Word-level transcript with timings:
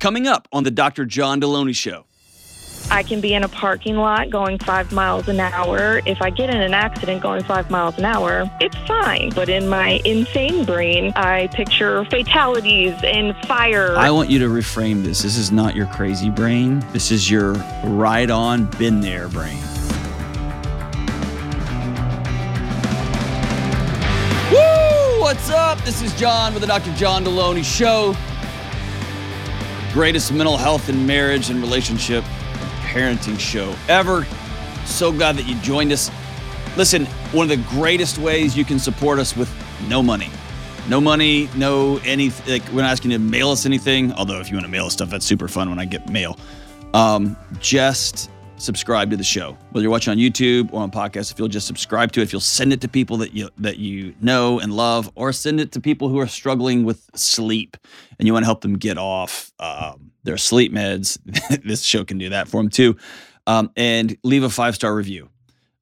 Coming 0.00 0.26
up 0.26 0.48
on 0.50 0.64
the 0.64 0.70
Dr. 0.70 1.04
John 1.04 1.42
Delony 1.42 1.76
Show. 1.76 2.06
I 2.90 3.02
can 3.02 3.20
be 3.20 3.34
in 3.34 3.44
a 3.44 3.48
parking 3.48 3.96
lot 3.98 4.30
going 4.30 4.58
five 4.58 4.90
miles 4.92 5.28
an 5.28 5.38
hour. 5.38 6.00
If 6.06 6.22
I 6.22 6.30
get 6.30 6.48
in 6.48 6.58
an 6.58 6.72
accident 6.72 7.20
going 7.20 7.44
five 7.44 7.70
miles 7.70 7.98
an 7.98 8.06
hour, 8.06 8.50
it's 8.62 8.74
fine. 8.88 9.30
But 9.34 9.50
in 9.50 9.68
my 9.68 10.00
insane 10.06 10.64
brain, 10.64 11.12
I 11.16 11.48
picture 11.48 12.06
fatalities 12.06 12.94
and 13.04 13.36
fire. 13.46 13.94
I 13.94 14.10
want 14.10 14.30
you 14.30 14.38
to 14.38 14.46
reframe 14.46 15.04
this. 15.04 15.20
This 15.20 15.36
is 15.36 15.52
not 15.52 15.76
your 15.76 15.86
crazy 15.88 16.30
brain. 16.30 16.82
This 16.94 17.10
is 17.10 17.30
your 17.30 17.52
ride 17.84 18.30
on, 18.30 18.64
been 18.78 19.02
there 19.02 19.28
brain. 19.28 19.60
Woo! 24.50 25.20
What's 25.20 25.50
up? 25.50 25.78
This 25.82 26.00
is 26.00 26.18
John 26.18 26.54
with 26.54 26.62
the 26.62 26.68
Dr. 26.68 26.94
John 26.94 27.22
Delony 27.22 27.62
Show. 27.62 28.16
Greatest 29.92 30.32
mental 30.32 30.56
health 30.56 30.88
and 30.88 31.06
marriage 31.06 31.50
and 31.50 31.60
relationship 31.60 32.24
and 32.24 32.70
parenting 32.82 33.38
show 33.38 33.74
ever. 33.88 34.26
So 34.84 35.12
glad 35.12 35.36
that 35.36 35.46
you 35.46 35.56
joined 35.56 35.92
us. 35.92 36.10
Listen, 36.76 37.06
one 37.32 37.50
of 37.50 37.58
the 37.58 37.68
greatest 37.70 38.18
ways 38.18 38.56
you 38.56 38.64
can 38.64 38.78
support 38.78 39.18
us 39.18 39.36
with 39.36 39.50
no 39.88 40.02
money. 40.02 40.30
No 40.88 41.00
money, 41.00 41.48
no 41.56 41.98
anything. 42.04 42.60
Like, 42.60 42.72
we're 42.72 42.82
not 42.82 42.92
asking 42.92 43.10
you 43.10 43.18
to 43.18 43.22
mail 43.22 43.50
us 43.50 43.66
anything. 43.66 44.12
Although, 44.12 44.40
if 44.40 44.50
you 44.50 44.56
want 44.56 44.66
to 44.66 44.70
mail 44.70 44.86
us 44.86 44.92
stuff, 44.92 45.10
that's 45.10 45.26
super 45.26 45.48
fun 45.48 45.68
when 45.68 45.78
I 45.78 45.84
get 45.84 46.08
mail. 46.08 46.38
Um, 46.94 47.36
just 47.58 48.30
subscribe 48.60 49.10
to 49.10 49.16
the 49.16 49.24
show. 49.24 49.56
Whether 49.70 49.82
you're 49.82 49.90
watching 49.90 50.12
on 50.12 50.18
YouTube 50.18 50.72
or 50.72 50.82
on 50.82 50.90
podcast, 50.90 51.32
if 51.32 51.38
you'll 51.38 51.48
just 51.48 51.66
subscribe 51.66 52.12
to 52.12 52.20
it, 52.20 52.24
if 52.24 52.32
you'll 52.32 52.40
send 52.40 52.72
it 52.72 52.80
to 52.82 52.88
people 52.88 53.16
that 53.18 53.32
you 53.32 53.50
that 53.58 53.78
you 53.78 54.14
know 54.20 54.60
and 54.60 54.72
love, 54.72 55.10
or 55.14 55.32
send 55.32 55.60
it 55.60 55.72
to 55.72 55.80
people 55.80 56.08
who 56.08 56.18
are 56.20 56.26
struggling 56.26 56.84
with 56.84 57.08
sleep 57.14 57.76
and 58.18 58.26
you 58.26 58.32
want 58.32 58.44
to 58.44 58.46
help 58.46 58.60
them 58.60 58.76
get 58.76 58.98
off 58.98 59.52
um, 59.58 60.12
their 60.22 60.36
sleep 60.36 60.72
meds, 60.72 61.18
this 61.64 61.82
show 61.82 62.04
can 62.04 62.18
do 62.18 62.28
that 62.28 62.48
for 62.48 62.58
them 62.58 62.70
too. 62.70 62.96
Um, 63.46 63.70
and 63.76 64.16
leave 64.22 64.42
a 64.42 64.50
five 64.50 64.74
star 64.74 64.94
review. 64.94 65.28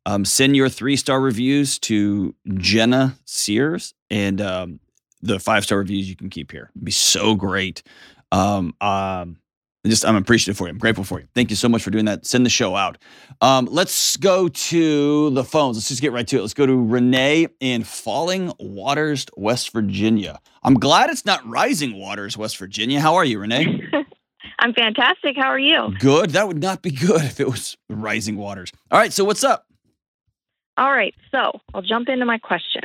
Um, 0.06 0.25
send 0.25 0.56
your 0.56 0.69
three 0.69 0.97
star 0.97 1.20
reviews 1.20 1.78
to 1.81 2.34
Jenna 2.55 3.16
Sears, 3.25 3.94
and 4.10 4.41
um, 4.41 4.81
the 5.20 5.38
five 5.38 5.64
star 5.64 5.78
reviews 5.78 6.08
you 6.08 6.16
can 6.16 6.31
keep 6.31 6.53
here. 6.53 6.70
It'd 6.75 6.84
be 6.84 6.92
so 6.92 7.34
great. 7.34 7.83
Um, 8.31 8.75
um, 8.81 9.38
just 9.87 10.05
I'm 10.05 10.17
appreciative 10.17 10.57
for 10.57 10.67
you. 10.67 10.71
I'm 10.71 10.79
grateful 10.79 11.05
for 11.05 11.21
you. 11.21 11.29
Thank 11.34 11.51
you 11.51 11.57
so 11.57 11.69
much 11.69 11.83
for 11.83 11.91
doing 11.91 12.05
that. 12.07 12.27
Send 12.27 12.45
the 12.45 12.51
show 12.51 12.75
out. 12.75 12.98
Um, 13.41 13.69
let's 13.71 14.17
go 14.17 14.48
to 14.48 15.31
the 15.31 15.45
phones. 15.45 15.77
Let's 15.77 15.89
just 15.89 16.01
get 16.01 16.12
right 16.12 16.27
to 16.27 16.39
it. 16.39 16.41
Let's 16.41 16.55
go 16.55 16.67
to 16.67 16.87
Renee 16.87 17.48
in 17.61 17.84
Falling 17.84 18.53
Waters, 18.59 19.27
West 19.37 19.73
Virginia. 19.73 20.41
I'm 20.62 20.75
glad 20.75 21.11
it's 21.11 21.25
not 21.25 21.47
Rising 21.47 21.99
Waters, 21.99 22.37
West 22.37 22.56
Virginia. 22.59 23.01
How 23.01 23.15
are 23.15 23.25
you, 23.25 23.39
Renee? 23.39 23.83
I'm 24.59 24.75
fantastic. 24.75 25.37
How 25.37 25.49
are 25.49 25.59
you? 25.59 25.95
Good. 26.01 26.31
That 26.31 26.49
would 26.49 26.61
not 26.61 26.83
be 26.83 26.91
good 26.91 27.23
if 27.23 27.39
it 27.39 27.49
was 27.49 27.77
Rising 27.89 28.37
Waters. 28.37 28.73
All 28.91 28.99
right. 28.99 29.12
So 29.12 29.25
what's 29.25 29.45
up? 29.45 29.67
All 30.77 30.91
right. 30.93 31.15
So 31.31 31.61
I'll 31.75 31.83
jump 31.83 32.09
into 32.09 32.25
my 32.25 32.39
question. 32.39 32.83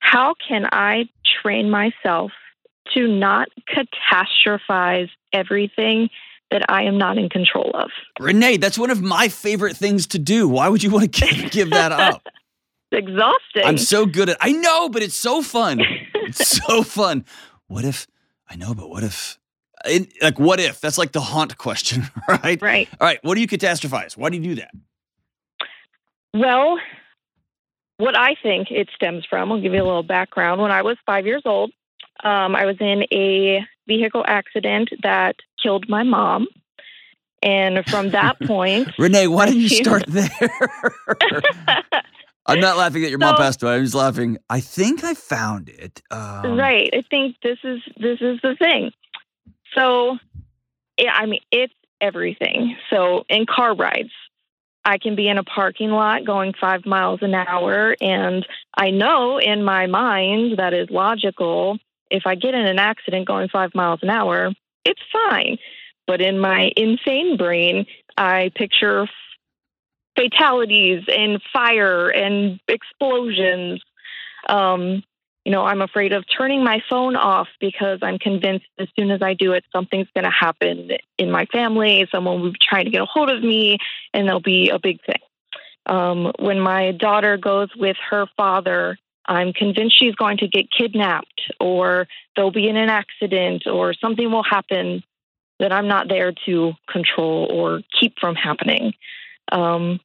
How 0.00 0.34
can 0.46 0.68
I 0.72 1.08
train 1.42 1.70
myself 1.70 2.32
to 2.94 3.08
not 3.08 3.48
catastrophize 3.68 5.10
everything 5.32 6.08
that 6.50 6.62
I 6.68 6.82
am 6.84 6.96
not 6.96 7.18
in 7.18 7.28
control 7.28 7.70
of. 7.74 7.90
Renee, 8.20 8.56
that's 8.56 8.78
one 8.78 8.90
of 8.90 9.02
my 9.02 9.28
favorite 9.28 9.76
things 9.76 10.06
to 10.08 10.18
do. 10.18 10.48
Why 10.48 10.68
would 10.68 10.82
you 10.82 10.90
want 10.90 11.12
to 11.12 11.26
give, 11.26 11.50
give 11.50 11.70
that 11.70 11.92
up? 11.92 12.22
it's 12.90 13.06
exhausting. 13.06 13.64
I'm 13.64 13.78
so 13.78 14.06
good 14.06 14.30
at 14.30 14.36
I 14.40 14.52
know, 14.52 14.88
but 14.88 15.02
it's 15.02 15.16
so 15.16 15.42
fun. 15.42 15.80
it's 16.14 16.46
so 16.64 16.82
fun. 16.82 17.24
What 17.66 17.84
if 17.84 18.06
I 18.48 18.56
know, 18.56 18.74
but 18.74 18.88
what 18.88 19.02
if 19.02 19.38
it, 19.84 20.12
like 20.22 20.38
what 20.38 20.60
if? 20.60 20.80
That's 20.80 20.98
like 20.98 21.12
the 21.12 21.20
haunt 21.20 21.58
question, 21.58 22.04
right? 22.28 22.60
Right. 22.60 22.88
All 23.00 23.06
right. 23.06 23.18
What 23.22 23.34
do 23.34 23.40
you 23.40 23.48
catastrophize? 23.48 24.16
Why 24.16 24.30
do 24.30 24.36
you 24.36 24.42
do 24.42 24.54
that? 24.56 24.70
Well, 26.34 26.78
what 27.98 28.16
I 28.16 28.36
think 28.42 28.70
it 28.70 28.88
stems 28.94 29.24
from, 29.28 29.50
I'll 29.50 29.60
give 29.60 29.72
you 29.72 29.82
a 29.82 29.84
little 29.84 30.02
background. 30.02 30.60
When 30.60 30.70
I 30.70 30.82
was 30.82 30.96
five 31.06 31.26
years 31.26 31.42
old, 31.44 31.72
um, 32.24 32.54
I 32.56 32.64
was 32.64 32.76
in 32.80 33.04
a 33.12 33.66
vehicle 33.86 34.24
accident 34.26 34.90
that 35.02 35.36
killed 35.62 35.88
my 35.88 36.02
mom. 36.02 36.46
And 37.42 37.84
from 37.86 38.10
that 38.10 38.40
point, 38.46 38.88
Renee, 38.98 39.28
why 39.28 39.46
didn't 39.46 39.60
you 39.60 39.68
start 39.68 40.04
there? 40.08 40.28
I'm 42.46 42.60
not 42.60 42.76
laughing 42.76 43.04
at 43.04 43.10
your 43.10 43.20
so, 43.20 43.26
mom 43.26 43.36
passed 43.36 43.62
away. 43.62 43.76
I'm 43.76 43.82
just 43.82 43.94
laughing. 43.94 44.38
I 44.48 44.60
think 44.60 45.04
I 45.04 45.14
found 45.14 45.68
it. 45.68 46.02
Um, 46.10 46.56
right. 46.56 46.90
I 46.92 47.02
think 47.10 47.36
this 47.42 47.58
is 47.64 47.80
this 47.98 48.20
is 48.20 48.40
the 48.42 48.54
thing. 48.56 48.92
So, 49.74 50.16
yeah, 50.98 51.12
I 51.12 51.26
mean, 51.26 51.40
it's 51.50 51.74
everything. 52.00 52.76
So, 52.88 53.24
in 53.28 53.46
car 53.46 53.74
rides, 53.74 54.12
I 54.84 54.98
can 54.98 55.16
be 55.16 55.28
in 55.28 55.38
a 55.38 55.44
parking 55.44 55.90
lot 55.90 56.24
going 56.24 56.54
five 56.58 56.86
miles 56.86 57.20
an 57.22 57.34
hour, 57.34 57.96
and 58.00 58.46
I 58.76 58.90
know 58.90 59.38
in 59.38 59.64
my 59.64 59.86
mind 59.86 60.58
that 60.58 60.72
is 60.72 60.88
logical 60.88 61.78
if 62.10 62.22
I 62.26 62.34
get 62.34 62.54
in 62.54 62.66
an 62.66 62.78
accident 62.78 63.26
going 63.26 63.48
five 63.48 63.74
miles 63.74 64.00
an 64.02 64.10
hour, 64.10 64.52
it's 64.84 65.02
fine. 65.12 65.58
But 66.06 66.20
in 66.20 66.38
my 66.38 66.72
insane 66.76 67.36
brain, 67.36 67.86
I 68.16 68.52
picture 68.54 69.08
fatalities 70.16 71.04
and 71.08 71.40
fire 71.52 72.08
and 72.08 72.60
explosions. 72.68 73.82
Um, 74.48 75.02
you 75.44 75.52
know, 75.52 75.64
I'm 75.64 75.82
afraid 75.82 76.12
of 76.12 76.24
turning 76.26 76.64
my 76.64 76.82
phone 76.88 77.14
off 77.14 77.48
because 77.60 78.00
I'm 78.02 78.18
convinced 78.18 78.66
as 78.78 78.88
soon 78.98 79.10
as 79.10 79.22
I 79.22 79.34
do 79.34 79.52
it, 79.52 79.64
something's 79.72 80.08
going 80.14 80.24
to 80.24 80.30
happen 80.30 80.90
in 81.18 81.30
my 81.30 81.46
family. 81.46 82.06
Someone 82.10 82.40
will 82.40 82.52
be 82.52 82.58
trying 82.60 82.86
to 82.86 82.90
get 82.90 83.02
a 83.02 83.06
hold 83.06 83.30
of 83.30 83.42
me, 83.42 83.78
and 84.12 84.26
there'll 84.26 84.40
be 84.40 84.70
a 84.70 84.78
big 84.78 85.04
thing. 85.04 85.20
Um, 85.86 86.32
when 86.40 86.58
my 86.58 86.90
daughter 86.90 87.36
goes 87.36 87.68
with 87.76 87.96
her 88.10 88.26
father 88.36 88.98
I'm 89.26 89.52
convinced 89.52 89.98
she's 89.98 90.14
going 90.14 90.38
to 90.38 90.48
get 90.48 90.66
kidnapped 90.70 91.52
or 91.60 92.06
there'll 92.34 92.52
be 92.52 92.68
in 92.68 92.76
an 92.76 92.88
accident 92.88 93.64
or 93.66 93.94
something 93.94 94.30
will 94.30 94.44
happen 94.44 95.02
that 95.58 95.72
I'm 95.72 95.88
not 95.88 96.08
there 96.08 96.32
to 96.46 96.72
control 96.88 97.48
or 97.50 97.80
keep 97.98 98.18
from 98.20 98.34
happening. 98.34 98.92
Um, 99.50 100.00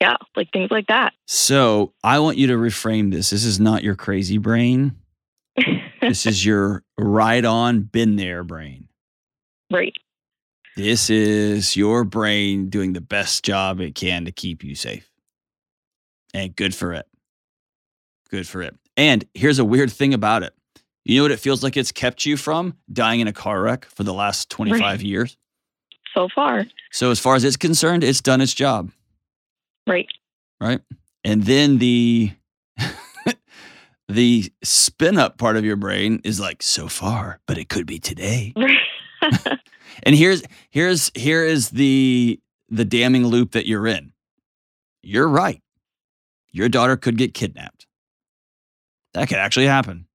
yeah, 0.00 0.16
like 0.36 0.52
things 0.52 0.70
like 0.70 0.88
that. 0.88 1.14
So 1.26 1.94
I 2.04 2.18
want 2.18 2.36
you 2.36 2.48
to 2.48 2.54
reframe 2.54 3.10
this. 3.10 3.30
This 3.30 3.44
is 3.44 3.58
not 3.58 3.82
your 3.82 3.96
crazy 3.96 4.38
brain. 4.38 4.96
this 6.00 6.26
is 6.26 6.44
your 6.44 6.82
ride 6.98 7.44
on, 7.44 7.82
been 7.82 8.16
there 8.16 8.44
brain. 8.44 8.88
Right. 9.70 9.94
This 10.76 11.08
is 11.08 11.76
your 11.76 12.04
brain 12.04 12.68
doing 12.68 12.92
the 12.92 13.00
best 13.00 13.42
job 13.42 13.80
it 13.80 13.94
can 13.94 14.26
to 14.26 14.32
keep 14.32 14.62
you 14.62 14.74
safe. 14.74 15.10
And 16.34 16.54
good 16.54 16.74
for 16.74 16.92
it. 16.92 17.06
Good 18.30 18.46
for 18.46 18.62
it. 18.62 18.74
And 18.96 19.24
here's 19.34 19.58
a 19.58 19.64
weird 19.64 19.92
thing 19.92 20.14
about 20.14 20.42
it. 20.42 20.54
You 21.04 21.18
know 21.18 21.24
what 21.24 21.30
it 21.30 21.38
feels 21.38 21.62
like 21.62 21.76
it's 21.76 21.92
kept 21.92 22.26
you 22.26 22.36
from 22.36 22.76
dying 22.92 23.20
in 23.20 23.28
a 23.28 23.32
car 23.32 23.62
wreck 23.62 23.84
for 23.84 24.02
the 24.02 24.12
last 24.12 24.50
25 24.50 24.80
right. 24.80 25.00
years? 25.00 25.36
So 26.12 26.28
far. 26.34 26.64
So, 26.90 27.10
as 27.10 27.20
far 27.20 27.36
as 27.36 27.44
it's 27.44 27.56
concerned, 27.56 28.02
it's 28.02 28.20
done 28.20 28.40
its 28.40 28.54
job. 28.54 28.90
Right. 29.86 30.08
Right. 30.60 30.80
And 31.24 31.44
then 31.44 31.78
the 31.78 32.32
the 34.08 34.50
spin 34.64 35.18
up 35.18 35.36
part 35.36 35.56
of 35.56 35.64
your 35.64 35.76
brain 35.76 36.20
is 36.24 36.40
like 36.40 36.62
so 36.62 36.88
far, 36.88 37.40
but 37.46 37.58
it 37.58 37.68
could 37.68 37.86
be 37.86 37.98
today. 37.98 38.54
and 40.02 40.14
here's 40.14 40.42
here's 40.70 41.10
here 41.14 41.44
is 41.44 41.70
the 41.70 42.40
the 42.68 42.84
damning 42.84 43.26
loop 43.26 43.52
that 43.52 43.66
you're 43.66 43.86
in. 43.86 44.12
You're 45.02 45.28
right. 45.28 45.62
Your 46.50 46.68
daughter 46.68 46.96
could 46.96 47.18
get 47.18 47.34
kidnapped. 47.34 47.75
That 49.16 49.28
could 49.28 49.38
actually 49.38 49.64
happen. 49.64 50.06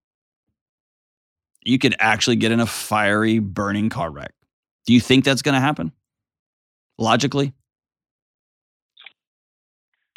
You 1.64 1.76
could 1.76 1.96
actually 1.98 2.36
get 2.36 2.52
in 2.52 2.60
a 2.60 2.66
fiery, 2.66 3.40
burning 3.40 3.88
car 3.88 4.08
wreck. 4.08 4.32
Do 4.86 4.92
you 4.92 5.00
think 5.00 5.24
that's 5.24 5.42
going 5.42 5.56
to 5.56 5.60
happen? 5.60 5.90
Logically? 6.98 7.52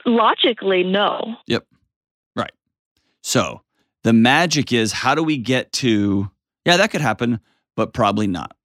Logically, 0.06 0.84
no. 0.84 1.36
Yep. 1.48 1.66
Right. 2.36 2.52
So 3.24 3.64
the 4.04 4.14
magic 4.14 4.72
is 4.72 4.92
how 4.92 5.16
do 5.16 5.24
we 5.24 5.40
get 5.40 5.72
to, 5.74 6.30
yeah, 6.64 6.78
that 6.78 6.92
could 6.92 7.02
happen, 7.02 7.40
but 7.76 7.92
probably 7.92 8.28
not. 8.28 8.56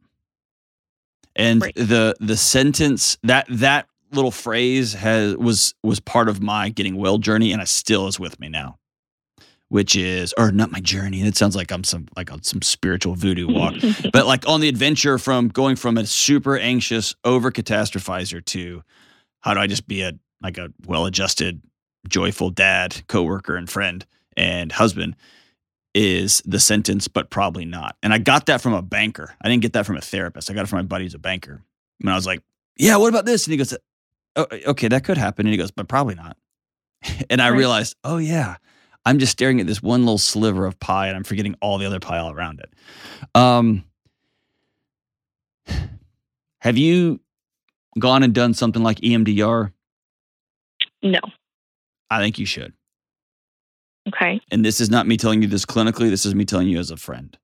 And 1.35 1.63
right. 1.63 1.75
the 1.75 2.15
the 2.21 2.37
sentence 2.37 3.17
that 3.23 3.47
that 3.49 3.87
little 4.13 4.33
phrase 4.33 4.93
has 4.93 5.35
was 5.37 5.75
was 5.83 5.99
part 5.99 6.29
of 6.29 6.43
my 6.43 6.69
getting 6.69 6.97
well 6.97 7.17
journey 7.17 7.53
and 7.53 7.63
it 7.63 7.69
still 7.69 8.07
is 8.07 8.21
with 8.21 8.39
me 8.39 8.51
now 8.51 8.77
which 9.71 9.97
is 9.97 10.35
or 10.37 10.53
not 10.53 10.71
my 10.71 10.81
journey. 10.81 11.23
It 11.23 11.37
sounds 11.37 11.57
like 11.57 11.73
I'm 11.73 11.83
some 11.85 12.07
like 12.17 12.31
on 12.31 12.43
some 12.43 12.61
spiritual 12.63 13.15
voodoo 13.15 13.49
walk, 13.49 13.75
but 14.13 14.27
like 14.27 14.47
on 14.47 14.61
the 14.61 14.69
adventure 14.69 15.17
from 15.19 15.49
going 15.49 15.75
from 15.77 15.97
a 15.97 16.05
super 16.07 16.59
anxious 16.59 17.15
over 17.25 17.51
catastrophizer 17.51 18.45
to 18.47 18.83
how 19.41 19.55
do 19.55 19.61
I 19.61 19.67
just 19.67 19.89
be 19.89 20.03
a 20.03 20.13
like 20.43 20.59
a 20.59 20.71
well 20.87 21.07
adjusted, 21.07 21.63
joyful 22.09 22.51
dad, 22.51 23.03
coworker, 23.09 23.57
and 23.57 23.69
friend 23.71 24.05
and 24.37 24.71
husband. 24.73 25.17
is 25.93 26.41
the 26.47 26.61
sentence, 26.61 27.09
but 27.09 27.31
probably 27.31 27.65
not. 27.65 27.97
And 28.03 28.13
I 28.15 28.19
got 28.19 28.47
that 28.47 28.61
from 28.61 28.75
a 28.75 28.83
banker. 28.83 29.35
I 29.43 29.49
didn't 29.49 29.63
get 29.63 29.73
that 29.73 29.87
from 29.87 29.97
a 29.97 30.01
therapist. 30.01 30.49
I 30.51 30.55
got 30.55 30.63
it 30.63 30.69
from 30.69 30.79
my 30.79 30.83
buddy 30.85 31.05
who's 31.05 31.15
a 31.15 31.19
banker. 31.19 31.63
And 32.01 32.09
I 32.09 32.15
was 32.15 32.27
like, 32.27 32.43
yeah, 32.77 32.97
what 32.97 33.09
about 33.09 33.25
this? 33.27 33.45
And 33.47 33.51
he 33.53 33.57
goes, 33.59 33.77
oh, 34.37 34.47
okay, 34.69 34.87
that 34.87 35.03
could 35.05 35.19
happen. 35.19 35.47
And 35.47 35.53
he 35.53 35.57
goes, 35.59 35.73
but 35.73 35.89
probably 35.89 36.15
not. 36.15 36.37
And 37.29 37.43
I 37.43 37.51
Right. 37.51 37.59
realized, 37.59 37.97
oh, 38.05 38.19
yeah, 38.19 38.57
I'm 39.05 39.19
just 39.19 39.33
staring 39.33 39.61
at 39.61 39.67
this 39.67 39.83
one 39.83 40.01
little 40.01 40.19
sliver 40.19 40.67
of 40.67 40.79
pie 40.79 41.09
and 41.09 41.17
I'm 41.17 41.25
forgetting 41.25 41.57
all 41.61 41.79
the 41.79 41.87
other 41.87 42.01
pie 42.01 42.19
all 42.19 42.33
around 42.33 42.61
it. 42.61 42.71
Um, 43.35 43.85
have 46.61 46.77
you 46.77 47.21
gone 47.99 48.23
and 48.23 48.35
done 48.35 48.55
something 48.55 48.83
like 48.83 48.99
EMDR? 49.01 49.73
No. 51.03 51.21
I 52.11 52.21
think 52.21 52.39
you 52.39 52.47
should. 52.47 52.75
Okay. 54.09 54.41
and 54.51 54.65
this 54.65 54.81
is 54.81 54.91
not 54.91 55.07
me 55.07 55.17
telling 55.17 55.43
you 55.43 55.47
this 55.47 55.67
clinically, 55.67 56.09
this 56.09 56.25
is 56.25 56.35
me 56.35 56.45
telling 56.45 56.67
you 56.69 56.79
as 56.79 56.91
a 56.91 56.97
friend. 56.97 57.37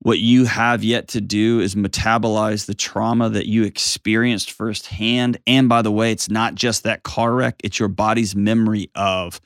What 0.00 0.18
you 0.18 0.44
have 0.44 0.82
yet 0.82 1.08
to 1.08 1.20
do 1.20 1.60
is 1.60 1.74
metabolize 1.74 2.66
the 2.66 2.74
trauma 2.74 3.28
that 3.30 3.46
you 3.46 3.64
experienced 3.64 4.52
firsthand. 4.52 5.38
And 5.46 5.68
by 5.68 5.82
the 5.82 5.92
way, 5.92 6.12
it's 6.12 6.28
not 6.28 6.54
just 6.54 6.82
that 6.84 7.02
car 7.02 7.34
wreck, 7.34 7.60
it's 7.62 7.78
your 7.78 7.88
body's 7.88 8.34
memory 8.34 8.90
of 8.94 9.40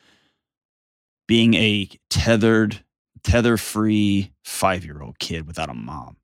being 1.30 1.54
a 1.54 1.88
tethered, 2.08 2.84
tether 3.22 3.56
free 3.56 4.32
five 4.42 4.84
year 4.84 5.00
old 5.00 5.16
kid 5.20 5.46
without 5.46 5.70
a 5.70 5.74
mom. 5.74 6.16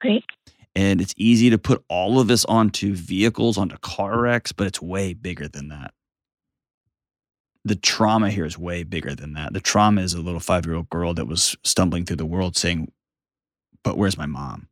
Great. 0.00 0.24
And 0.76 1.00
it's 1.00 1.14
easy 1.16 1.50
to 1.50 1.58
put 1.58 1.82
all 1.88 2.20
of 2.20 2.28
this 2.28 2.44
onto 2.44 2.94
vehicles, 2.94 3.58
onto 3.58 3.76
car 3.78 4.20
wrecks, 4.20 4.52
but 4.52 4.68
it's 4.68 4.80
way 4.80 5.14
bigger 5.14 5.48
than 5.48 5.66
that. 5.70 5.94
The 7.64 7.74
trauma 7.74 8.30
here 8.30 8.44
is 8.44 8.56
way 8.56 8.84
bigger 8.84 9.16
than 9.16 9.32
that. 9.32 9.52
The 9.52 9.60
trauma 9.60 10.02
is 10.02 10.14
a 10.14 10.22
little 10.22 10.38
five 10.38 10.64
year 10.64 10.76
old 10.76 10.88
girl 10.90 11.12
that 11.14 11.26
was 11.26 11.56
stumbling 11.64 12.04
through 12.04 12.18
the 12.18 12.24
world 12.24 12.56
saying, 12.56 12.92
But 13.82 13.98
where's 13.98 14.16
my 14.16 14.26
mom? 14.26 14.68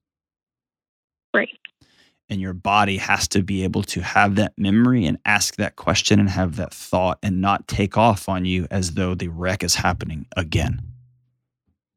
Right. 1.34 1.58
And 2.28 2.40
your 2.40 2.54
body 2.54 2.96
has 2.96 3.28
to 3.28 3.42
be 3.42 3.62
able 3.62 3.84
to 3.84 4.00
have 4.00 4.34
that 4.34 4.52
memory 4.58 5.06
and 5.06 5.18
ask 5.24 5.56
that 5.56 5.76
question 5.76 6.18
and 6.18 6.28
have 6.28 6.56
that 6.56 6.74
thought 6.74 7.18
and 7.22 7.40
not 7.40 7.68
take 7.68 7.96
off 7.96 8.28
on 8.28 8.44
you 8.44 8.66
as 8.70 8.94
though 8.94 9.14
the 9.14 9.28
wreck 9.28 9.62
is 9.62 9.76
happening 9.76 10.26
again. 10.36 10.82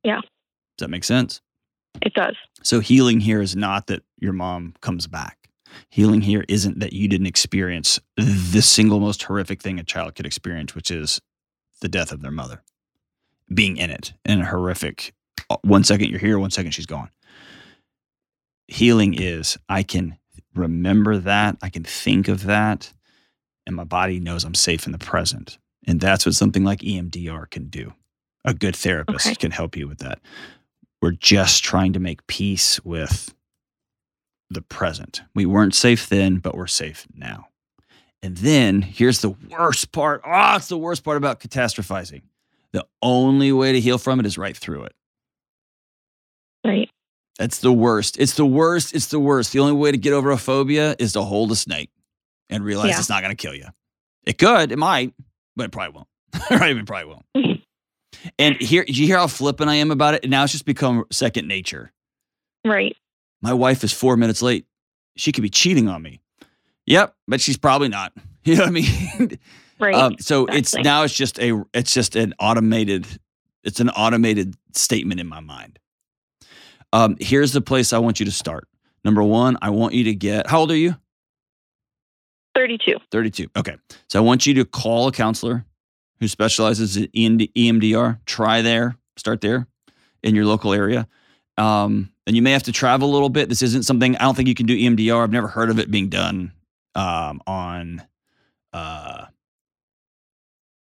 Yeah. 0.04 0.22
Does 0.22 0.86
that 0.86 0.90
make 0.90 1.04
sense? 1.04 1.42
It 2.02 2.14
does. 2.14 2.36
So 2.62 2.80
healing 2.80 3.20
here 3.20 3.42
is 3.42 3.56
not 3.56 3.88
that 3.88 4.04
your 4.20 4.34
mom 4.34 4.76
comes 4.82 5.08
back. 5.08 5.50
Healing 5.90 6.22
here 6.22 6.46
isn't 6.48 6.80
that 6.80 6.94
you 6.94 7.08
didn't 7.08 7.28
experience 7.28 8.00
the 8.16 8.62
single 8.62 9.00
most 9.00 9.24
horrific 9.24 9.62
thing 9.62 9.80
a 9.80 9.84
child 9.84 10.16
could 10.16 10.26
experience, 10.26 10.76
which 10.76 10.92
is 10.92 11.20
the 11.82 11.90
death 11.90 12.12
of 12.12 12.22
their 12.22 12.32
mother. 12.32 12.62
Being 13.52 13.78
in 13.78 13.90
it 13.90 14.14
in 14.26 14.42
a 14.42 14.46
horrific 14.46 15.14
uh, 15.50 15.58
one 15.64 15.84
second 15.84 16.10
you're 16.10 16.20
here, 16.20 16.38
one 16.38 16.52
second 16.52 16.72
she's 16.72 16.86
gone. 16.86 17.10
Healing 18.68 19.16
is 19.16 19.58
I 19.68 19.84
can 19.84 20.18
remember 20.56 21.18
that, 21.18 21.58
I 21.62 21.70
can 21.70 21.84
think 21.84 22.28
of 22.28 22.44
that, 22.46 22.92
and 23.66 23.76
my 23.76 23.84
body 23.84 24.20
knows 24.20 24.44
I'm 24.44 24.56
safe 24.56 24.86
in 24.86 24.92
the 24.92 24.98
present. 24.98 25.58
And 25.88 26.00
that's 26.00 26.26
what 26.26 26.36
something 26.36 26.64
like 26.64 26.80
EMDR 26.80 27.50
can 27.50 27.70
do. 27.70 27.94
A 28.46 28.54
good 28.54 28.76
therapist 28.76 29.28
Okay. 29.28 29.36
can 29.36 29.52
help 29.52 29.76
you 29.76 29.88
with 29.88 30.00
that 30.00 30.20
we're 31.02 31.12
just 31.12 31.64
trying 31.64 31.94
to 31.94 32.00
make 32.00 32.26
peace 32.28 32.84
with 32.84 33.34
the 34.50 34.62
present. 34.62 35.22
We 35.34 35.46
weren't 35.46 35.74
safe 35.76 36.10
then, 36.10 36.38
but 36.40 36.56
we're 36.56 36.68
safe 36.68 37.08
now. 37.16 37.48
And 38.22 38.36
then 38.38 38.82
here's 38.82 39.22
the 39.22 39.30
worst 39.50 39.94
part. 39.94 40.22
Oh, 40.26 40.56
it's 40.58 40.68
the 40.68 40.78
worst 40.78 41.04
part 41.06 41.16
about 41.16 41.40
catastrophizing. 41.40 42.24
The 42.74 42.86
only 43.02 43.52
way 43.54 43.72
to 43.72 43.80
heal 43.80 43.98
from 43.98 44.20
it 44.20 44.26
is 44.26 44.38
right 44.38 44.58
through 44.58 44.84
it. 44.84 44.96
Right. 46.66 46.90
That's 47.40 47.60
the 47.60 47.72
worst. 47.74 48.18
It's 48.20 48.34
the 48.36 48.46
worst. 48.46 48.94
It's 48.94 49.08
the 49.08 49.20
worst. 49.20 49.54
The 49.54 49.60
only 49.60 49.74
way 49.74 49.92
to 49.92 49.98
get 49.98 50.14
over 50.14 50.30
a 50.30 50.38
phobia 50.38 50.96
is 51.00 51.14
to 51.14 51.22
hold 51.24 51.52
a 51.52 51.56
snake 51.56 51.90
and 52.50 52.64
realize 52.64 52.90
Yeah. 52.90 53.00
it's 53.00 53.10
not 53.10 53.24
going 53.24 53.36
to 53.36 53.42
kill 53.42 53.56
you. 53.56 53.66
It 54.26 54.38
could, 54.38 54.72
it 54.74 54.78
might, 54.78 55.14
but 55.56 55.64
it 55.66 55.72
probably 55.72 55.96
won't. 55.96 56.08
right? 56.62 56.76
It 56.76 56.86
probably 56.86 57.16
won't. 57.34 57.62
and 58.38 58.56
here, 58.62 58.84
you 58.88 59.08
hear 59.08 59.18
how 59.18 59.28
flippant 59.28 59.70
I 59.70 59.76
am 59.76 59.90
about 59.90 60.14
it? 60.16 60.30
Now 60.30 60.44
it's 60.44 60.52
just 60.52 60.66
become 60.66 61.06
second 61.12 61.48
nature. 61.48 61.92
Right. 62.66 62.96
My 63.42 63.54
wife 63.54 63.86
is 63.86 63.94
four 63.94 64.18
minutes 64.18 64.42
late. 64.42 64.66
She 65.16 65.32
could 65.32 65.42
be 65.42 65.50
cheating 65.50 65.88
on 65.88 66.02
me. 66.02 66.20
Yep, 66.86 67.16
but 67.28 67.40
she's 67.42 67.58
probably 67.58 67.88
not. 67.90 68.14
You 68.46 68.56
know 68.56 68.62
what 68.62 68.68
I 68.70 68.72
mean? 68.72 69.40
Right. 69.80 69.94
um, 69.94 70.16
so 70.20 70.46
it's 70.46 70.74
now 70.74 71.04
it's 71.04 71.14
just 71.14 71.40
a 71.40 71.62
it's 71.74 71.94
just 71.94 72.16
an 72.16 72.34
automated 72.40 73.06
it's 73.66 73.80
an 73.82 73.90
automated 73.90 74.56
statement 74.74 75.20
in 75.20 75.28
my 75.28 75.42
mind. 75.42 75.78
Um, 76.94 77.18
here's 77.20 77.54
the 77.54 77.62
place 77.62 77.94
I 77.94 78.00
want 78.00 78.20
you 78.20 78.26
to 78.26 78.32
start. 78.32 78.68
Number 79.04 79.24
one, 79.24 79.58
I 79.62 79.70
want 79.70 79.94
you 79.94 80.06
to 80.06 80.16
get 80.16 80.48
how 80.48 80.60
old 80.60 80.72
are 80.72 80.76
you? 80.76 80.96
32. 82.56 82.98
32. 83.12 83.48
Okay. 83.56 83.78
So 84.10 84.20
I 84.20 84.22
want 84.22 84.46
you 84.46 84.54
to 84.56 84.66
call 84.66 85.08
a 85.08 85.12
counselor 85.12 85.66
who 86.20 86.28
specializes 86.28 86.98
in 86.98 87.38
EMDR. 87.40 88.20
Try 88.26 88.62
there, 88.62 88.96
start 89.18 89.42
there 89.42 89.68
in 90.24 90.36
your 90.36 90.46
local 90.46 90.74
area. 90.74 91.08
Um, 91.58 92.12
and 92.28 92.36
you 92.36 92.42
may 92.42 92.52
have 92.52 92.64
to 92.64 92.72
travel 92.72 93.10
a 93.10 93.14
little 93.14 93.30
bit. 93.30 93.50
This 93.50 93.62
isn't 93.62 93.84
something 93.84 94.16
I 94.18 94.24
don't 94.24 94.36
think 94.36 94.48
you 94.48 94.56
can 94.56 94.66
do 94.66 94.78
EMDR. 94.78 95.24
I've 95.24 95.32
never 95.32 95.48
heard 95.48 95.70
of 95.70 95.80
it 95.80 95.90
being 95.92 96.10
done 96.10 96.52
um, 96.96 97.42
on 97.48 98.02
uh, 98.74 99.26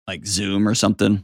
like 0.08 0.26
Zoom 0.26 0.68
or 0.68 0.76
something. 0.76 1.24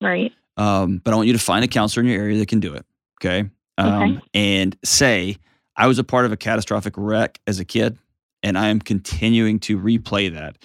Right. 0.00 0.32
Um, 0.56 0.98
but 0.98 1.12
I 1.12 1.16
want 1.16 1.26
you 1.26 1.32
to 1.34 1.38
find 1.38 1.64
a 1.64 1.68
counselor 1.68 2.02
in 2.02 2.10
your 2.10 2.20
area 2.20 2.38
that 2.38 2.48
can 2.48 2.60
do 2.60 2.74
it. 2.74 2.84
Okay. 3.20 3.48
Um, 3.82 4.02
Okay. 4.02 4.20
And 4.34 4.76
say, 4.84 5.36
I 5.76 5.86
was 5.86 5.98
a 5.98 6.04
part 6.04 6.24
of 6.24 6.32
a 6.32 6.36
catastrophic 6.36 6.94
wreck 6.96 7.40
as 7.46 7.60
a 7.60 7.64
kid, 7.64 7.98
and 8.42 8.58
I 8.58 8.68
am 8.68 8.80
continuing 8.80 9.58
to 9.60 9.78
replay 9.78 10.32
that. 10.32 10.56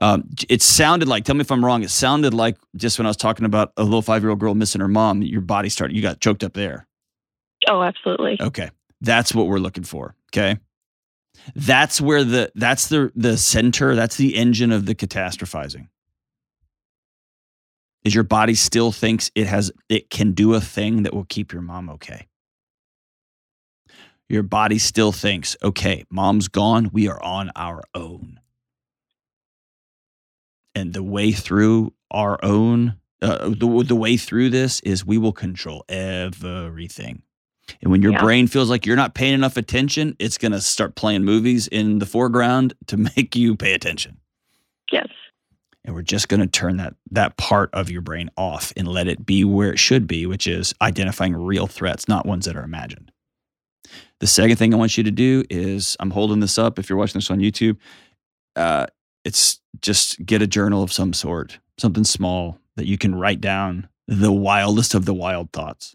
Um, 0.00 0.28
it 0.48 0.62
sounded 0.62 1.08
like, 1.08 1.24
tell 1.24 1.34
me 1.34 1.40
if 1.40 1.50
I'm 1.50 1.64
wrong, 1.64 1.82
it 1.82 1.90
sounded 1.90 2.32
like 2.32 2.56
just 2.76 2.98
when 2.98 3.06
I 3.06 3.10
was 3.10 3.16
talking 3.16 3.44
about 3.44 3.72
a 3.76 3.82
little 3.82 4.02
five 4.02 4.22
year 4.22 4.30
old 4.30 4.38
girl 4.38 4.54
missing 4.54 4.80
her 4.80 4.88
mom, 4.88 5.22
your 5.22 5.40
body 5.40 5.68
started, 5.68 5.96
you 5.96 6.02
got 6.02 6.20
choked 6.20 6.44
up 6.44 6.52
there. 6.52 6.86
Oh, 7.66 7.82
absolutely. 7.82 8.38
Okay. 8.40 8.70
That's 9.00 9.34
what 9.34 9.48
we're 9.48 9.58
looking 9.58 9.82
for. 9.82 10.14
Okay. 10.32 10.58
That's 11.56 12.00
where 12.00 12.22
the 12.24 12.52
that's 12.54 12.88
the 12.88 13.12
the 13.16 13.36
center, 13.36 13.94
that's 13.96 14.16
the 14.16 14.36
engine 14.36 14.70
of 14.70 14.86
the 14.86 14.94
catastrophizing. 14.94 15.88
Is 18.04 18.14
your 18.14 18.24
body 18.24 18.54
still 18.54 18.92
thinks 18.92 19.30
it 19.34 19.46
has 19.48 19.72
it 19.88 20.10
can 20.10 20.32
do 20.32 20.54
a 20.54 20.60
thing 20.60 21.02
that 21.02 21.12
will 21.12 21.26
keep 21.28 21.52
your 21.52 21.62
mom 21.62 21.90
okay. 21.90 22.27
Your 24.28 24.42
body 24.42 24.78
still 24.78 25.12
thinks, 25.12 25.56
okay, 25.62 26.04
mom's 26.10 26.48
gone, 26.48 26.90
we 26.92 27.08
are 27.08 27.22
on 27.22 27.50
our 27.56 27.82
own. 27.94 28.40
And 30.74 30.92
the 30.92 31.02
way 31.02 31.32
through 31.32 31.94
our 32.10 32.38
own 32.44 32.96
uh, 33.20 33.48
the, 33.48 33.84
the 33.84 33.96
way 33.96 34.16
through 34.16 34.48
this 34.50 34.78
is 34.80 35.04
we 35.04 35.18
will 35.18 35.32
control 35.32 35.84
everything. 35.88 37.22
And 37.82 37.90
when 37.90 38.00
your 38.00 38.12
Yeah. 38.12 38.22
brain 38.22 38.46
feels 38.46 38.70
like 38.70 38.86
you're 38.86 38.96
not 38.96 39.14
paying 39.14 39.34
enough 39.34 39.56
attention, 39.56 40.14
it's 40.18 40.38
going 40.38 40.52
to 40.52 40.60
start 40.60 40.94
playing 40.94 41.24
movies 41.24 41.66
in 41.66 41.98
the 41.98 42.06
foreground 42.06 42.74
to 42.86 42.96
make 43.16 43.34
you 43.34 43.56
pay 43.56 43.74
attention. 43.74 44.18
Yes. 44.92 45.08
And 45.84 45.94
we're 45.94 46.02
just 46.02 46.28
going 46.28 46.40
to 46.40 46.46
turn 46.46 46.76
that 46.76 46.94
that 47.10 47.36
part 47.36 47.70
of 47.72 47.90
your 47.90 48.02
brain 48.02 48.30
off 48.36 48.72
and 48.76 48.86
let 48.86 49.08
it 49.08 49.24
be 49.26 49.44
where 49.44 49.72
it 49.72 49.78
should 49.78 50.06
be, 50.06 50.26
which 50.26 50.46
is 50.46 50.74
identifying 50.80 51.34
real 51.34 51.66
threats, 51.66 52.08
not 52.08 52.26
ones 52.26 52.44
that 52.44 52.56
are 52.56 52.62
imagined. 52.64 53.10
The 54.20 54.26
second 54.26 54.56
thing 54.56 54.74
I 54.74 54.76
want 54.76 54.96
you 54.96 55.04
to 55.04 55.10
do 55.10 55.44
is 55.48 55.96
I'm 56.00 56.10
holding 56.10 56.40
this 56.40 56.58
up. 56.58 56.78
If 56.78 56.88
you're 56.88 56.98
watching 56.98 57.18
this 57.18 57.30
on 57.30 57.38
YouTube, 57.38 57.76
uh, 58.56 58.86
it's 59.24 59.60
just 59.80 60.24
get 60.24 60.42
a 60.42 60.46
journal 60.46 60.82
of 60.82 60.92
some 60.92 61.12
sort, 61.12 61.58
something 61.78 62.04
small 62.04 62.58
that 62.76 62.86
you 62.86 62.98
can 62.98 63.14
write 63.14 63.40
down 63.40 63.88
the 64.06 64.32
wildest 64.32 64.94
of 64.94 65.04
the 65.04 65.14
wild 65.14 65.52
thoughts. 65.52 65.94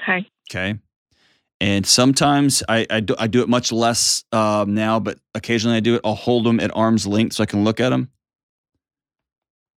Okay. 0.00 0.28
Okay. 0.50 0.78
And 1.60 1.86
sometimes 1.86 2.62
I, 2.68 2.86
I, 2.90 3.00
do, 3.00 3.14
I 3.18 3.26
do 3.26 3.42
it 3.42 3.48
much 3.48 3.72
less 3.72 4.24
um, 4.32 4.74
now, 4.74 5.00
but 5.00 5.18
occasionally 5.34 5.76
I 5.76 5.80
do 5.80 5.94
it. 5.94 6.00
I'll 6.04 6.14
hold 6.14 6.44
them 6.44 6.60
at 6.60 6.74
arm's 6.74 7.06
length 7.06 7.34
so 7.34 7.42
I 7.42 7.46
can 7.46 7.64
look 7.64 7.80
at 7.80 7.90
them. 7.90 8.10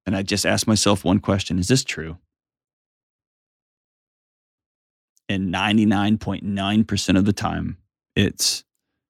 And 0.06 0.15
I 0.15 0.24
just 0.24 0.46
ask 0.46 0.67
myself 0.67 1.03
one 1.03 1.20
question 1.20 1.60
Is 1.60 1.67
this 1.67 1.84
true? 1.84 2.17
And 5.29 5.53
99.9% 5.53 7.17
of 7.17 7.25
the 7.25 7.34
time, 7.34 7.77
it's, 8.15 8.63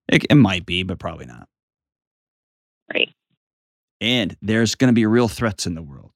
it, 0.08 0.26
it 0.30 0.36
might 0.36 0.66
be, 0.66 0.84
but 0.84 0.98
probably 1.00 1.26
not. 1.28 1.48
Right. 2.94 3.14
And 4.02 4.36
there's 4.42 4.76
going 4.76 4.90
to 4.90 4.94
be 4.96 5.06
real 5.06 5.28
threats 5.28 5.66
in 5.68 5.76
the 5.76 5.82
world. 5.82 6.12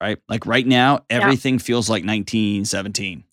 Right? 0.00 0.18
Like 0.28 0.46
right 0.46 0.66
now, 0.66 1.04
Yeah. 1.10 1.18
everything 1.22 1.58
feels 1.58 1.88
like 1.88 2.04
1917. 2.04 3.24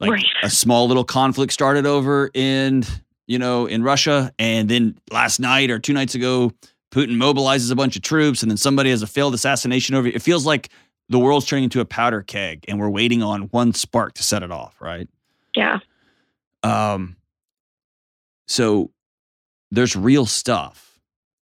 Like 0.00 0.10
Right. 0.12 0.24
a 0.42 0.50
small 0.50 0.86
little 0.86 1.04
conflict 1.04 1.52
started 1.52 1.86
over 1.86 2.30
in, 2.34 2.84
you 3.26 3.38
know, 3.38 3.66
in 3.66 3.82
Russia. 3.82 4.32
And 4.38 4.68
then 4.68 4.98
last 5.10 5.40
night 5.40 5.70
or 5.70 5.78
two 5.78 5.92
nights 5.92 6.14
ago, 6.14 6.52
Putin 6.92 7.16
mobilizes 7.16 7.72
a 7.72 7.74
bunch 7.74 7.96
of 7.96 8.02
troops, 8.02 8.42
and 8.42 8.50
then 8.50 8.56
somebody 8.56 8.90
has 8.90 9.02
a 9.02 9.06
failed 9.08 9.34
assassination 9.34 9.96
over. 9.96 10.06
It 10.06 10.22
feels 10.22 10.46
like 10.46 10.68
the 11.08 11.18
world's 11.18 11.46
turning 11.46 11.64
into 11.64 11.80
a 11.80 11.84
powder 11.84 12.22
keg, 12.22 12.64
and 12.68 12.78
we're 12.78 12.90
waiting 12.90 13.22
on 13.22 13.42
one 13.44 13.72
spark 13.72 14.14
to 14.14 14.22
set 14.22 14.42
it 14.42 14.50
off. 14.50 14.80
Right? 14.80 15.08
Yeah. 15.54 15.78
Um. 16.62 17.16
So 18.46 18.90
there's 19.70 19.96
real 19.96 20.26
stuff, 20.26 20.98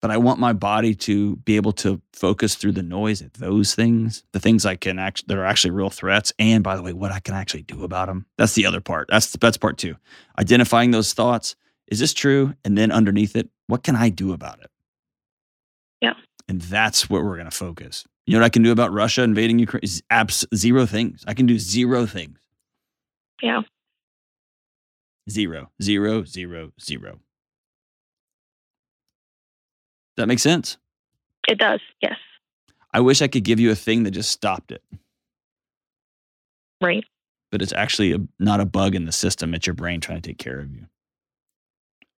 but 0.02 0.10
I 0.10 0.18
want 0.18 0.38
my 0.38 0.52
body 0.52 0.94
to 0.94 1.36
be 1.36 1.56
able 1.56 1.72
to 1.72 2.00
focus 2.12 2.54
through 2.54 2.72
the 2.72 2.82
noise 2.82 3.22
at 3.22 3.34
those 3.34 3.74
things, 3.74 4.22
the 4.32 4.40
things 4.40 4.66
I 4.66 4.76
can 4.76 4.98
actually 4.98 5.26
that 5.28 5.38
are 5.38 5.44
actually 5.44 5.70
real 5.72 5.90
threats, 5.90 6.32
and 6.38 6.62
by 6.62 6.76
the 6.76 6.82
way, 6.82 6.92
what 6.92 7.12
I 7.12 7.20
can 7.20 7.34
actually 7.34 7.62
do 7.62 7.84
about 7.84 8.08
them. 8.08 8.26
That's 8.38 8.54
the 8.54 8.66
other 8.66 8.80
part. 8.80 9.08
That's 9.10 9.30
that's 9.32 9.56
part 9.56 9.78
two. 9.78 9.96
Identifying 10.38 10.90
those 10.90 11.12
thoughts. 11.12 11.56
Is 11.86 11.98
this 12.00 12.14
true? 12.14 12.54
And 12.64 12.78
then 12.78 12.90
underneath 12.90 13.36
it, 13.36 13.50
what 13.66 13.82
can 13.82 13.94
I 13.94 14.08
do 14.08 14.32
about 14.32 14.60
it? 14.60 14.70
Yeah. 16.00 16.14
And 16.48 16.60
that's 16.60 17.10
what 17.10 17.22
we're 17.22 17.36
going 17.36 17.44
to 17.44 17.50
focus. 17.50 18.06
You 18.26 18.32
know 18.34 18.40
what 18.40 18.46
I 18.46 18.48
can 18.50 18.62
do 18.62 18.72
about 18.72 18.92
Russia 18.92 19.22
invading 19.22 19.58
Ukraine? 19.58 19.80
Is 19.82 20.02
abs- 20.10 20.46
zero 20.54 20.86
things. 20.86 21.24
I 21.26 21.34
can 21.34 21.46
do 21.46 21.58
zero 21.58 22.06
things. 22.06 22.38
Yeah. 23.42 23.62
Zero, 25.28 25.70
zero, 25.82 26.24
zero, 26.24 26.72
zero. 26.80 27.18
That 30.16 30.26
makes 30.28 30.42
sense. 30.42 30.78
It 31.48 31.58
does. 31.58 31.80
Yes. 32.00 32.16
I 32.92 33.00
wish 33.00 33.20
I 33.20 33.28
could 33.28 33.44
give 33.44 33.58
you 33.60 33.70
a 33.70 33.74
thing 33.74 34.04
that 34.04 34.12
just 34.12 34.30
stopped 34.30 34.70
it, 34.70 34.82
Right. 36.80 37.04
but 37.50 37.60
it's 37.60 37.72
actually 37.72 38.12
a, 38.12 38.18
not 38.38 38.60
a 38.60 38.64
bug 38.64 38.94
in 38.94 39.04
the 39.04 39.10
system. 39.12 39.52
It's 39.52 39.66
your 39.66 39.74
brain 39.74 40.00
trying 40.00 40.20
to 40.22 40.28
take 40.30 40.38
care 40.38 40.60
of 40.60 40.70
you. 40.72 40.86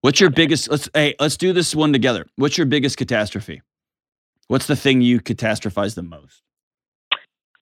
What's 0.02 0.20
your 0.20 0.28
biggest? 0.30 0.70
Let's 0.70 0.88
hey, 0.94 1.14
let's 1.18 1.38
do 1.38 1.52
this 1.54 1.75
one 1.75 1.92
together. 1.94 2.26
What's 2.36 2.58
your 2.58 2.66
biggest 2.66 2.98
catastrophe? 2.98 3.62
What's 4.48 4.66
the 4.66 4.76
thing 4.76 5.00
you 5.00 5.20
catastrophize 5.20 5.94
the 5.94 6.02
most? 6.02 6.42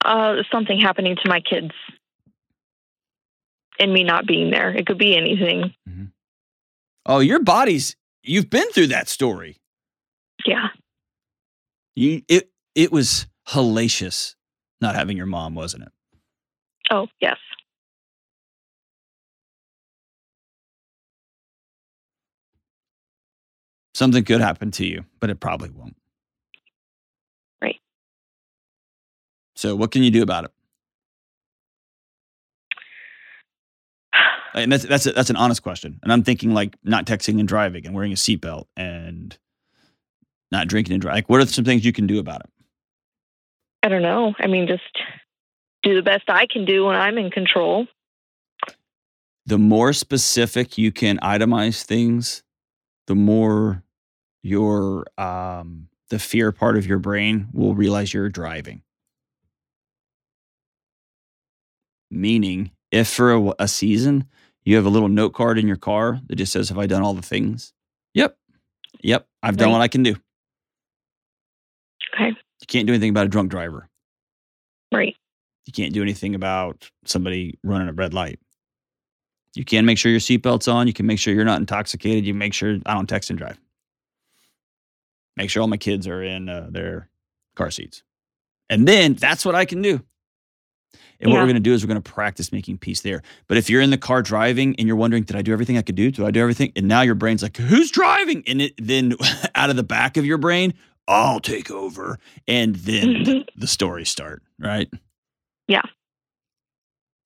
Uh, 0.05 0.43
something 0.53 0.79
happening 0.79 1.17
to 1.17 1.29
my 1.29 1.41
kids 1.41 1.73
and 3.79 3.93
me 3.93 4.05
not 4.05 4.27
being 4.27 4.51
there. 4.51 4.71
It 4.71 4.87
could 4.87 4.99
be 4.99 5.17
anything. 5.17 5.75
Oh, 7.07 7.21
your 7.21 7.41
body's. 7.41 7.97
You've 8.23 8.51
been 8.51 8.71
through 8.71 8.89
that 8.89 9.09
story. 9.09 9.57
Yeah. 10.47 10.69
You 11.95 12.23
it 12.29 12.51
it 12.75 12.93
was 12.93 13.27
hellacious 13.49 14.35
not 14.81 14.95
having 14.95 15.17
your 15.17 15.27
mom, 15.27 15.55
wasn't 15.55 15.85
it? 15.85 15.93
Oh, 16.91 17.07
yes. 17.21 17.37
Something 23.95 24.25
could 24.25 24.41
happen 24.41 24.71
to 24.73 24.85
you, 24.85 25.05
but 25.21 25.31
it 25.31 25.41
probably 25.41 25.71
won't. 25.71 25.97
So, 29.57 29.77
what 29.77 29.91
can 29.91 30.03
you 30.03 30.11
do 30.11 30.23
about 30.23 30.45
it? 30.45 30.51
And 34.55 34.71
that's 34.71 34.85
that's 34.85 35.07
a, 35.07 35.13
that's 35.13 35.31
an 35.31 35.37
honest 35.37 35.63
question. 35.63 35.99
And 36.03 36.13
I'm 36.13 36.23
thinking 36.23 36.55
like 36.55 36.77
not 36.85 37.07
texting 37.07 37.41
and 37.41 37.49
driving 37.49 37.87
and 37.87 37.95
wearing 37.95 38.13
a 38.13 38.15
seatbelt 38.15 38.67
and 38.77 39.37
not 40.53 40.69
drinking 40.69 40.93
and 40.93 41.03
driving. 41.03 41.17
Like, 41.17 41.29
what 41.29 41.41
are 41.41 41.47
some 41.47 41.65
things 41.65 41.85
you 41.85 41.93
can 41.93 42.07
do 42.07 42.21
about 42.21 42.41
it? 42.41 42.51
I 43.83 43.89
don't 43.89 44.03
know. 44.03 44.35
I 44.39 44.47
mean, 44.47 44.69
just 44.69 44.83
do 45.83 45.95
the 45.95 46.03
best 46.03 46.25
I 46.29 46.47
can 46.47 46.65
do 46.65 46.87
when 46.87 46.97
I'm 46.97 47.19
in 47.19 47.31
control. 47.31 47.87
The 49.47 49.59
more 49.59 49.93
specific 49.93 50.79
you 50.79 50.91
can 50.91 51.19
itemize 51.19 51.83
things, 51.83 52.43
the 53.07 53.15
more 53.15 53.83
your 54.43 55.05
um, 55.19 55.89
the 56.09 56.19
fear 56.19 56.53
part 56.53 56.77
of 56.77 56.87
your 56.87 56.99
brain 56.99 57.49
will 57.53 57.75
realize 57.75 58.15
you're 58.15 58.29
driving. 58.29 58.83
Meaning, 62.15 62.71
if 62.91 63.09
for 63.09 63.33
a, 63.33 63.55
a 63.59 63.69
season 63.69 64.27
you 64.65 64.77
have 64.77 64.87
a 64.87 64.91
little 64.91 65.09
note 65.09 65.31
card 65.35 65.59
in 65.59 65.67
your 65.67 65.77
car 65.77 66.21
that 66.29 66.37
just 66.37 66.53
says, 66.53 66.69
"Have 66.69 66.79
I 66.79 66.87
done 66.87 67.03
all 67.03 67.15
the 67.15 67.23
things?" 67.23 67.73
Yep, 68.15 68.37
yep, 69.03 69.27
I've 69.43 69.57
done 69.57 69.69
Right. 69.69 69.73
what 69.73 69.81
I 69.81 69.89
can 69.89 70.03
do. 70.03 70.15
Okay. 72.15 72.29
You 72.29 72.67
can't 72.69 72.87
do 72.87 72.93
anything 72.93 73.11
about 73.11 73.27
a 73.27 73.29
drunk 73.29 73.51
driver. 73.51 73.89
Right. 74.93 75.17
You 75.67 75.73
can't 75.73 75.93
do 75.93 76.03
anything 76.03 76.35
about 76.35 76.89
somebody 77.05 77.59
running 77.65 77.89
a 77.89 77.93
red 77.93 78.15
light. 78.15 78.39
You 79.57 79.65
can 79.65 79.85
make 79.87 79.99
sure 79.99 80.11
your 80.11 80.21
seatbelt's 80.21 80.69
on. 80.69 80.87
You 80.87 80.93
can 80.93 81.07
make 81.07 81.19
sure 81.19 81.35
you're 81.35 81.45
not 81.45 81.61
intoxicated. 81.61 82.25
You 82.27 82.35
make 82.35 82.55
sure 82.55 82.79
I 82.87 82.95
don't 82.95 83.09
text 83.09 83.31
and 83.31 83.39
drive. 83.39 83.59
Make 85.37 85.51
sure 85.51 85.63
all 85.63 85.69
my 85.69 85.77
kids 85.77 86.07
are 86.07 86.23
in 86.23 86.49
uh, 86.49 86.69
their 86.71 87.09
car 87.57 87.71
seats. 87.71 88.03
And 88.71 88.87
then 88.87 89.15
that's 89.15 89.45
what 89.45 89.55
I 89.55 89.65
can 89.65 89.83
do. 89.83 90.01
And 91.21 91.33
what 91.33 91.39
we're 91.39 91.47
going 91.47 91.55
to 91.55 91.61
do 91.61 91.73
is 91.73 91.83
we're 91.83 91.89
going 91.89 92.03
to 92.03 92.13
practice 92.13 92.53
making 92.53 92.79
peace 92.79 93.01
there. 93.01 93.23
But 93.47 93.57
if 93.57 93.71
you're 93.71 93.81
in 93.81 93.91
the 93.91 93.99
car 93.99 94.23
driving 94.23 94.75
and 94.79 94.87
you're 94.87 94.97
wondering, 94.97 95.23
did 95.23 95.37
I 95.37 95.43
do 95.43 95.53
everything 95.53 95.79
I 95.79 95.83
could 95.83 95.95
do? 95.95 96.11
Do 96.11 96.27
I 96.27 96.31
do 96.31 96.41
everything? 96.41 96.73
And 96.77 96.87
now 96.87 97.03
your 97.03 97.15
brain's 97.15 97.43
like, 97.43 97.57
who's 97.57 97.91
driving? 97.91 98.43
And 98.47 98.61
it 98.61 98.75
then 98.79 99.15
out 99.55 99.71
of 99.71 99.77
the 99.77 99.83
back 99.83 100.17
of 100.17 100.27
your 100.27 100.39
brain, 100.39 100.75
I'll 101.09 101.41
take 101.41 101.71
over. 101.71 102.19
And 102.49 102.77
then 102.77 103.45
the 103.57 103.67
stories 103.67 104.09
start, 104.09 104.43
right? 104.59 104.89
Yeah. 105.69 105.83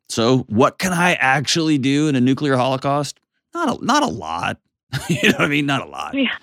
So, 0.09 0.39
what 0.49 0.79
can 0.79 0.93
I 0.93 1.15
actually 1.15 1.77
do 1.79 2.09
in 2.09 2.17
a 2.17 2.21
nuclear 2.21 2.57
holocaust? 2.57 3.21
Not 3.53 3.79
a, 3.81 3.85
not 3.85 4.03
a 4.03 4.07
lot. 4.07 4.59
you 5.09 5.31
know 5.31 5.39
what 5.39 5.43
I 5.43 5.49
mean? 5.49 5.67
Not 5.67 5.87
a 5.87 5.91
lot. 5.91 6.15
Yeah. 6.15 6.35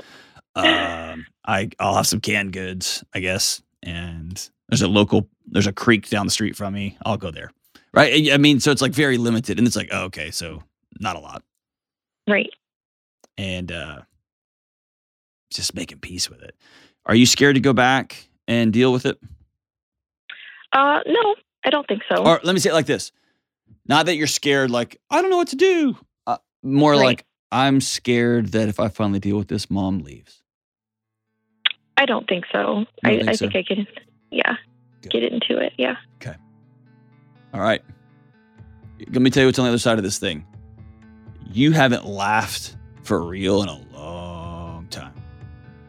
Um, 0.56 1.26
I 1.46 1.70
I'll 1.80 1.96
have 1.96 2.08
some 2.08 2.22
canned 2.22 2.54
goods, 2.54 3.04
I 3.14 3.20
guess, 3.20 3.62
and 3.84 4.50
there's 4.70 4.82
a 4.82 4.88
local 4.88 5.28
there's 5.48 5.68
a 5.68 5.74
creek 5.74 6.10
down 6.10 6.26
the 6.26 6.32
street 6.32 6.56
from 6.56 6.74
me. 6.74 6.98
I'll 7.06 7.18
go 7.18 7.32
there. 7.32 7.52
Right? 7.94 8.32
I 8.32 8.38
mean, 8.38 8.60
so 8.60 8.72
it's 8.72 8.82
like 8.82 8.92
very 8.94 9.18
limited, 9.18 9.58
and 9.58 9.66
it's 9.68 9.76
like, 9.76 9.90
oh, 9.92 10.06
okay, 10.06 10.30
so 10.32 10.62
not 11.00 11.16
a 11.16 11.20
lot, 11.20 11.44
Right. 12.28 12.50
and 13.38 13.72
uh, 13.72 14.02
just 15.50 15.76
making 15.76 16.00
peace 16.00 16.30
with 16.30 16.42
it. 16.42 16.56
Are 17.06 17.16
you 17.16 17.26
scared 17.26 17.56
to 17.56 17.62
go 17.62 17.72
back 17.74 18.28
and 18.48 18.74
deal 18.74 18.92
with 18.92 19.06
it? 19.06 19.18
Uh, 20.74 21.00
no, 21.06 21.36
I 21.64 21.70
don't 21.70 21.88
think 21.88 22.02
so. 22.14 22.24
Or 22.26 22.42
let 22.44 22.54
me 22.54 22.60
say 22.60 22.70
it 22.72 22.74
like 22.74 22.86
this: 22.86 23.12
not 23.88 24.08
that 24.08 24.16
you're 24.16 24.28
scared, 24.28 24.72
like 24.72 25.00
I 25.10 25.22
don't 25.22 25.30
know 25.32 25.38
what 25.38 25.50
to 25.50 25.56
do. 25.56 25.98
Uh, 26.28 26.38
more 26.64 26.94
Right. 26.94 27.04
like 27.06 27.26
I'm 27.52 27.80
scared 27.80 28.48
that 28.54 28.68
if 28.68 28.80
I 28.80 28.90
finally 28.90 29.20
deal 29.20 29.38
with 29.38 29.48
this, 29.48 29.70
mom 29.70 30.00
leaves. 30.00 30.42
I 31.98 32.06
don't 32.06 32.28
think 32.28 32.44
so. 32.52 32.86
I, 33.06 33.10
think 33.18 33.30
I 33.30 33.32
so? 33.34 33.50
think 33.50 33.56
I 33.56 33.64
can, 33.64 33.88
yeah, 34.36 34.56
Good. 35.02 35.12
get 35.12 35.24
into 35.24 35.58
it. 35.58 35.74
Yeah. 35.78 35.96
Okay. 36.22 36.36
All 37.54 37.62
right. 37.62 37.82
Let 39.12 39.22
me 39.22 39.30
tell 39.30 39.42
you 39.42 39.48
what's 39.48 39.60
on 39.60 39.66
the 39.66 39.70
other 39.70 39.78
side 39.78 39.98
of 39.98 40.04
this 40.04 40.20
thing. 40.20 40.46
You 41.52 41.72
haven't 41.72 42.06
laughed 42.06 42.76
for 43.04 43.22
real 43.22 43.62
in 43.62 43.70
a 43.70 43.80
long 43.98 44.88
time. 44.90 45.14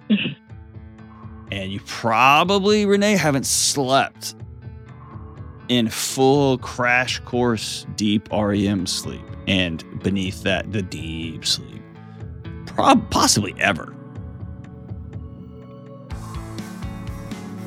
and 1.50 1.72
you 1.72 1.80
probably, 1.86 2.86
Renee, 2.86 3.16
haven't 3.16 3.46
slept 3.46 4.34
in 5.68 5.88
full 5.88 6.58
crash 6.58 7.18
course 7.20 7.86
deep 7.96 8.28
REM 8.30 8.86
sleep. 8.86 9.24
And 9.48 9.84
beneath 10.02 10.42
that, 10.42 10.72
the 10.72 10.82
deep 10.82 11.46
sleep. 11.46 11.82
Prob- 12.66 13.08
possibly 13.10 13.54
ever. 13.58 13.95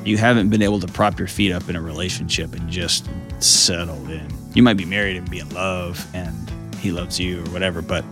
You 0.04 0.16
haven't 0.16 0.48
been 0.48 0.62
able 0.62 0.80
to 0.80 0.86
prop 0.86 1.18
your 1.18 1.28
feet 1.28 1.52
up 1.52 1.68
in 1.68 1.76
a 1.76 1.80
relationship 1.80 2.54
and 2.54 2.68
just 2.70 3.08
settle 3.38 4.10
in. 4.10 4.26
You 4.54 4.62
might 4.62 4.76
be 4.76 4.84
married 4.84 5.16
and 5.16 5.28
be 5.30 5.38
in 5.38 5.48
love 5.50 6.06
and 6.14 6.50
he 6.76 6.90
loves 6.90 7.20
you 7.20 7.40
or 7.44 7.50
whatever, 7.50 7.82
but 7.82 8.04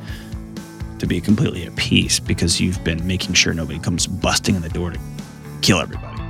to 0.98 1.06
be 1.06 1.20
completely 1.20 1.64
at 1.64 1.74
peace 1.76 2.20
because 2.20 2.60
you've 2.60 2.82
been 2.84 3.06
making 3.06 3.34
sure 3.34 3.54
nobody 3.54 3.78
comes 3.78 4.06
busting 4.06 4.54
in 4.54 4.62
the 4.62 4.68
door 4.68 4.90
to 4.90 4.98
kill 5.62 5.80
everybody. 5.80 6.22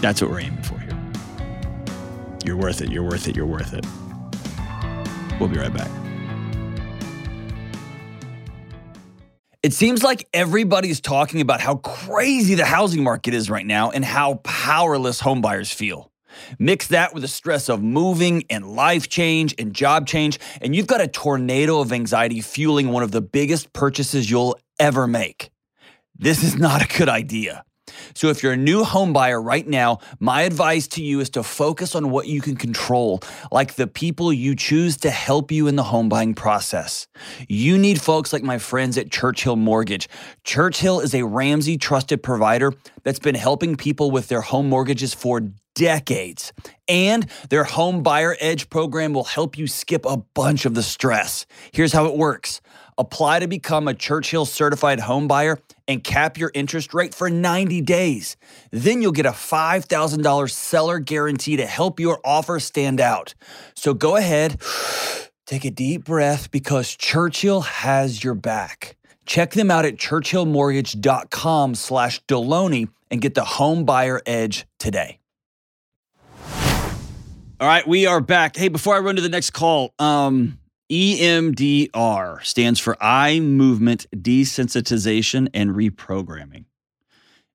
That's 0.00 0.22
what 0.22 0.30
we're 0.30 0.40
aiming 0.40 0.62
for 0.62 0.78
here. 0.78 0.98
You're 2.44 2.56
worth 2.56 2.80
it. 2.80 2.90
You're 2.90 3.04
worth 3.04 3.28
it. 3.28 3.36
You're 3.36 3.46
worth 3.46 3.74
it. 3.74 3.86
We'll 5.38 5.48
be 5.48 5.58
right 5.58 5.72
back. 5.72 5.90
It 9.62 9.72
seems 9.72 10.02
like 10.02 10.26
everybody's 10.32 11.00
talking 11.00 11.40
about 11.40 11.60
how 11.60 11.76
crazy 11.76 12.56
the 12.56 12.64
housing 12.64 13.04
market 13.04 13.32
is 13.32 13.48
right 13.48 13.64
now 13.64 13.92
and 13.92 14.04
how 14.04 14.40
powerless 14.42 15.22
homebuyers 15.22 15.72
feel. 15.72 16.10
Mix 16.58 16.88
that 16.88 17.14
with 17.14 17.22
the 17.22 17.28
stress 17.28 17.68
of 17.68 17.80
moving 17.80 18.42
and 18.50 18.74
life 18.74 19.08
change 19.08 19.54
and 19.60 19.72
job 19.72 20.08
change, 20.08 20.40
and 20.60 20.74
you've 20.74 20.88
got 20.88 21.00
a 21.00 21.06
tornado 21.06 21.78
of 21.78 21.92
anxiety 21.92 22.40
fueling 22.40 22.88
one 22.88 23.04
of 23.04 23.12
the 23.12 23.20
biggest 23.20 23.72
purchases 23.72 24.28
you'll 24.28 24.58
ever 24.80 25.06
make. 25.06 25.50
This 26.18 26.42
is 26.42 26.56
not 26.56 26.82
a 26.82 26.98
good 26.98 27.08
idea. 27.08 27.64
So 28.14 28.28
if 28.28 28.42
you're 28.42 28.52
a 28.52 28.56
new 28.56 28.84
home 28.84 29.12
buyer 29.12 29.40
right 29.40 29.66
now, 29.66 29.98
my 30.20 30.42
advice 30.42 30.86
to 30.88 31.02
you 31.02 31.20
is 31.20 31.30
to 31.30 31.42
focus 31.42 31.94
on 31.94 32.10
what 32.10 32.26
you 32.26 32.40
can 32.40 32.56
control, 32.56 33.20
like 33.50 33.74
the 33.74 33.86
people 33.86 34.32
you 34.32 34.54
choose 34.54 34.96
to 34.98 35.10
help 35.10 35.50
you 35.50 35.66
in 35.66 35.76
the 35.76 35.82
home 35.82 36.08
buying 36.08 36.34
process. 36.34 37.06
You 37.48 37.78
need 37.78 38.00
folks 38.00 38.32
like 38.32 38.42
my 38.42 38.58
friends 38.58 38.98
at 38.98 39.10
Churchill 39.10 39.56
Mortgage. 39.56 40.08
Churchill 40.44 41.00
is 41.00 41.14
a 41.14 41.24
Ramsey 41.24 41.78
trusted 41.78 42.22
provider 42.22 42.72
that's 43.02 43.18
been 43.18 43.34
helping 43.34 43.76
people 43.76 44.10
with 44.10 44.28
their 44.28 44.40
home 44.40 44.68
mortgages 44.68 45.14
for 45.14 45.40
decades. 45.74 46.52
And 46.88 47.26
their 47.48 47.64
Home 47.64 48.02
Buyer 48.02 48.36
Edge 48.40 48.68
program 48.68 49.12
will 49.12 49.24
help 49.24 49.56
you 49.56 49.66
skip 49.66 50.04
a 50.04 50.18
bunch 50.18 50.64
of 50.64 50.74
the 50.74 50.82
stress. 50.82 51.46
Here's 51.72 51.92
how 51.92 52.06
it 52.06 52.16
works 52.16 52.60
apply 52.98 53.38
to 53.38 53.48
become 53.48 53.88
a 53.88 53.94
Churchill 53.94 54.44
certified 54.44 55.00
home 55.00 55.26
buyer 55.26 55.58
and 55.92 56.02
cap 56.02 56.36
your 56.36 56.50
interest 56.54 56.92
rate 56.94 57.14
for 57.14 57.30
90 57.30 57.80
days. 57.82 58.36
Then 58.70 59.02
you'll 59.02 59.12
get 59.12 59.26
a 59.26 59.30
$5,000 59.30 60.50
seller 60.50 60.98
guarantee 60.98 61.56
to 61.56 61.66
help 61.66 62.00
your 62.00 62.20
offer 62.24 62.58
stand 62.58 63.00
out. 63.00 63.34
So 63.74 63.94
go 63.94 64.16
ahead, 64.16 64.60
take 65.46 65.64
a 65.64 65.70
deep 65.70 66.04
breath 66.04 66.50
because 66.50 66.96
Churchill 66.96 67.60
has 67.60 68.24
your 68.24 68.34
back. 68.34 68.96
Check 69.26 69.52
them 69.52 69.70
out 69.70 69.84
at 69.84 69.96
churchillmortgage.com 69.96 71.74
slash 71.76 72.24
Delony 72.24 72.88
and 73.10 73.20
get 73.20 73.34
the 73.34 73.44
home 73.44 73.84
buyer 73.84 74.20
edge 74.26 74.66
today. 74.78 75.20
All 77.60 77.68
right, 77.68 77.86
we 77.86 78.06
are 78.06 78.20
back. 78.20 78.56
Hey, 78.56 78.66
before 78.66 78.96
I 78.96 78.98
run 78.98 79.14
to 79.14 79.22
the 79.22 79.28
next 79.28 79.50
call, 79.50 79.94
um, 80.00 80.58
EMDR 80.92 82.44
stands 82.44 82.78
for 82.78 83.02
eye 83.02 83.40
movement 83.40 84.06
desensitization 84.14 85.48
and 85.54 85.70
reprogramming. 85.70 86.66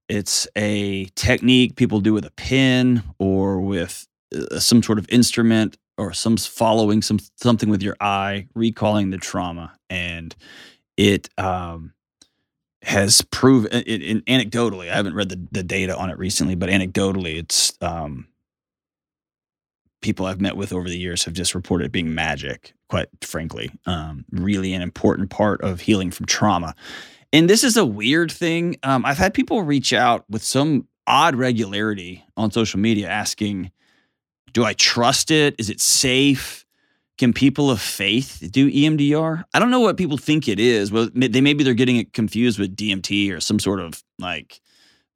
It's 0.10 0.48
a 0.56 1.06
technique 1.14 1.76
people 1.76 2.02
do 2.02 2.14
with 2.14 2.26
a 2.26 2.32
pen 2.32 3.04
or 3.20 3.62
with 3.62 4.08
uh, 4.36 4.60
some 4.60 4.82
sort 4.82 4.98
of 4.98 5.08
instrument 5.10 5.78
or 6.00 6.14
some 6.14 6.38
following 6.38 7.04
some 7.04 7.20
something 7.36 7.70
with 7.70 7.84
your 7.84 7.96
eye, 8.02 8.48
recalling 8.56 9.12
the 9.12 9.20
trauma, 9.20 9.78
and 9.88 10.36
it 10.96 11.30
um, 11.38 11.94
has 12.82 13.22
proven 13.22 13.72
it, 13.72 14.02
it, 14.02 14.26
anecdotally. 14.26 14.90
I 14.90 14.96
haven't 14.96 15.14
read 15.14 15.30
the, 15.30 15.48
the 15.52 15.64
data 15.64 15.96
on 15.96 16.10
it 16.10 16.18
recently, 16.18 16.56
but 16.56 16.70
anecdotally, 16.70 17.38
it's 17.38 17.78
um, 17.82 18.28
people 20.02 20.26
I've 20.26 20.42
met 20.42 20.58
with 20.58 20.74
over 20.74 20.88
the 20.88 20.98
years 20.98 21.24
have 21.26 21.34
just 21.34 21.56
reported 21.56 21.92
being 21.92 22.14
magic, 22.14 22.74
quite 22.90 23.08
frankly. 23.22 23.72
Um, 23.86 24.26
really 24.32 24.74
an 24.74 24.82
important 24.82 25.30
part 25.30 25.62
of 25.62 25.82
healing 25.82 26.12
from 26.12 26.26
trauma. 26.26 26.76
And 27.34 27.50
this 27.50 27.64
is 27.64 27.78
a 27.78 27.86
weird 27.86 28.32
thing. 28.32 28.78
Um, 28.84 29.06
I've 29.06 29.18
had 29.18 29.34
people 29.34 29.62
reach 29.64 29.94
out 29.94 30.24
with 30.30 30.44
some 30.44 30.88
odd 31.08 31.36
regularity 31.36 32.24
on 32.36 32.52
social 32.52 32.80
media 32.80 33.10
asking, 33.10 33.72
Do 34.54 34.64
I 34.64 34.74
trust 34.74 35.32
it? 35.32 35.56
Is 35.58 35.70
it 35.70 35.82
safe? 35.82 36.66
Can 37.18 37.34
people 37.34 37.72
of 37.72 37.82
faith 37.82 38.48
do 38.52 38.72
EMDR? 38.72 39.44
I 39.54 39.60
don't 39.60 39.72
know 39.72 39.80
what 39.80 39.98
people 39.98 40.18
think 40.18 40.48
it 40.48 40.60
is. 40.60 40.92
Well, 40.92 41.10
they 41.16 41.42
maybe 41.42 41.64
they're 41.64 41.74
getting 41.74 41.98
it 41.98 42.14
confused 42.14 42.60
with 42.60 42.76
DMT 42.76 43.34
or 43.36 43.40
some 43.40 43.60
sort 43.60 43.80
of 43.80 44.04
like 44.20 44.62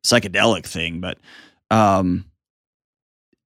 psychedelic 0.04 0.66
thing, 0.66 1.00
but 1.00 1.20
um, 1.70 2.26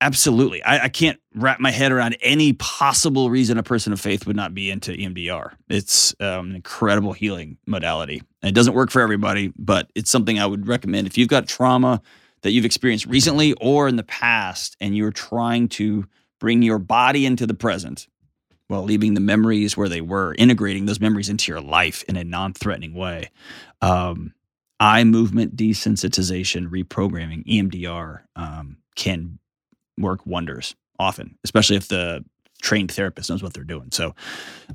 Absolutely. 0.02 0.62
I, 0.64 0.84
I, 0.84 0.90
can't 0.90 1.20
wrap 1.34 1.62
my 1.62 1.72
head 1.72 1.92
around 1.92 2.18
any 2.22 2.52
possible 2.54 3.30
reason 3.30 3.58
a 3.58 3.64
person 3.64 3.94
of 3.94 4.02
faith 4.02 4.28
would 4.28 4.36
not 4.36 4.54
be 4.54 4.70
into 4.70 4.92
EMDR. 4.92 5.54
It's 5.70 6.14
um, 6.20 6.50
an 6.50 6.56
incredible 6.58 7.14
healing 7.14 7.58
modality. 7.66 8.22
And 8.42 8.50
it 8.50 8.56
doesn't 8.56 8.74
work 8.74 8.92
for 8.92 9.02
everybody, 9.02 9.54
but 9.58 9.90
it's 9.96 10.12
something 10.12 10.38
I 10.38 10.46
would 10.46 10.68
recommend. 10.68 11.08
If 11.08 11.18
you've 11.18 11.30
got 11.30 11.48
trauma 11.48 12.02
that 12.42 12.52
you've 12.52 12.66
experienced 12.66 13.06
recently 13.06 13.54
or 13.54 13.88
in 13.88 13.96
the 13.96 14.04
past, 14.04 14.76
and 14.82 14.96
you're 14.98 15.12
trying 15.12 15.70
to 15.70 16.06
bring 16.40 16.62
your 16.62 16.78
body 16.78 17.26
into 17.26 17.48
the 17.48 17.54
present 17.54 18.08
while 18.68 18.84
leaving 18.84 19.14
the 19.14 19.22
memories 19.22 19.78
where 19.78 19.90
they 19.90 20.02
were, 20.02 20.36
integrating 20.38 20.86
those 20.86 21.00
memories 21.00 21.30
into 21.30 21.52
your 21.52 21.62
life 21.62 22.04
in 22.08 22.18
a 22.18 22.24
non 22.24 22.54
threatening 22.54 22.94
way, 22.94 23.30
um, 23.82 24.34
eye 24.80 25.04
movement 25.06 25.56
desensitization, 25.56 26.70
reprogramming, 26.70 27.46
EMDR 27.46 28.22
um, 28.36 28.78
can 28.96 29.40
work 29.98 30.26
wonders 30.26 30.76
often, 31.00 31.38
especially 31.44 31.76
if 31.76 31.88
the 31.88 32.24
trained 32.62 32.92
therapist 32.92 33.30
knows 33.30 33.44
what 33.44 33.54
they're 33.54 33.64
doing. 33.64 33.90
So 33.92 34.16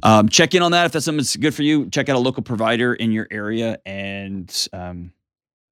um, 0.02 0.28
check 0.28 0.54
in 0.54 0.62
on 0.62 0.72
that. 0.72 0.86
If 0.86 0.92
that's 0.92 1.04
something 1.04 1.18
that's 1.18 1.36
good 1.36 1.54
for 1.54 1.62
you, 1.62 1.88
check 1.90 2.08
out 2.08 2.16
a 2.16 2.20
local 2.20 2.42
provider 2.42 2.94
in 2.94 3.12
your 3.12 3.26
area 3.30 3.78
and 3.84 4.68
um, 4.72 5.12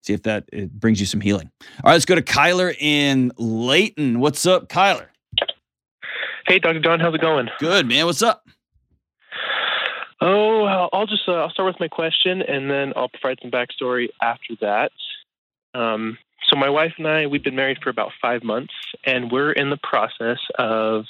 see 0.03 0.15
if 0.15 0.23
that 0.25 0.45
it 0.53 0.73
brings 0.73 1.01
you 1.01 1.07
some 1.07 1.21
healing. 1.21 1.51
All 1.61 1.91
right, 1.91 1.93
let's 1.93 2.05
go 2.05 2.15
to 2.15 2.23
Kyler 2.23 2.75
in 2.79 3.33
Layton. 3.37 4.21
What's 4.21 4.47
up, 4.47 4.69
Kyler? 4.69 5.07
Hey, 6.47 6.59
Dr. 6.59 6.81
John, 6.81 6.99
how's 6.99 7.15
it 7.15 7.21
going? 7.21 7.49
Good, 7.59 7.87
man. 7.87 8.07
What's 8.07 8.23
up? 8.23 8.49
Oh, 10.21 10.65
I'll 10.93 11.07
just 11.07 11.29
uh, 11.29 11.33
I'll 11.33 11.51
start 11.51 11.73
with 11.73 11.81
my 11.81 11.89
question 11.89 12.43
and 12.43 12.69
then 12.71 12.93
I'll 12.97 13.09
provide 13.09 13.39
some 13.41 13.51
backstory 13.51 14.09
after 14.21 14.57
that. 14.61 14.91
Um, 15.75 16.19
so 16.49 16.57
my 16.57 16.69
wife 16.71 16.95
and 16.99 17.07
I, 17.07 17.27
we've 17.27 17.43
been 17.43 17.57
married 17.57 17.79
for 17.83 17.91
about 17.91 18.13
five 18.21 18.43
months, 18.43 18.73
and 19.05 19.31
we're 19.31 19.53
in 19.53 19.71
the 19.71 19.79
process 19.83 20.39
of 20.59 21.05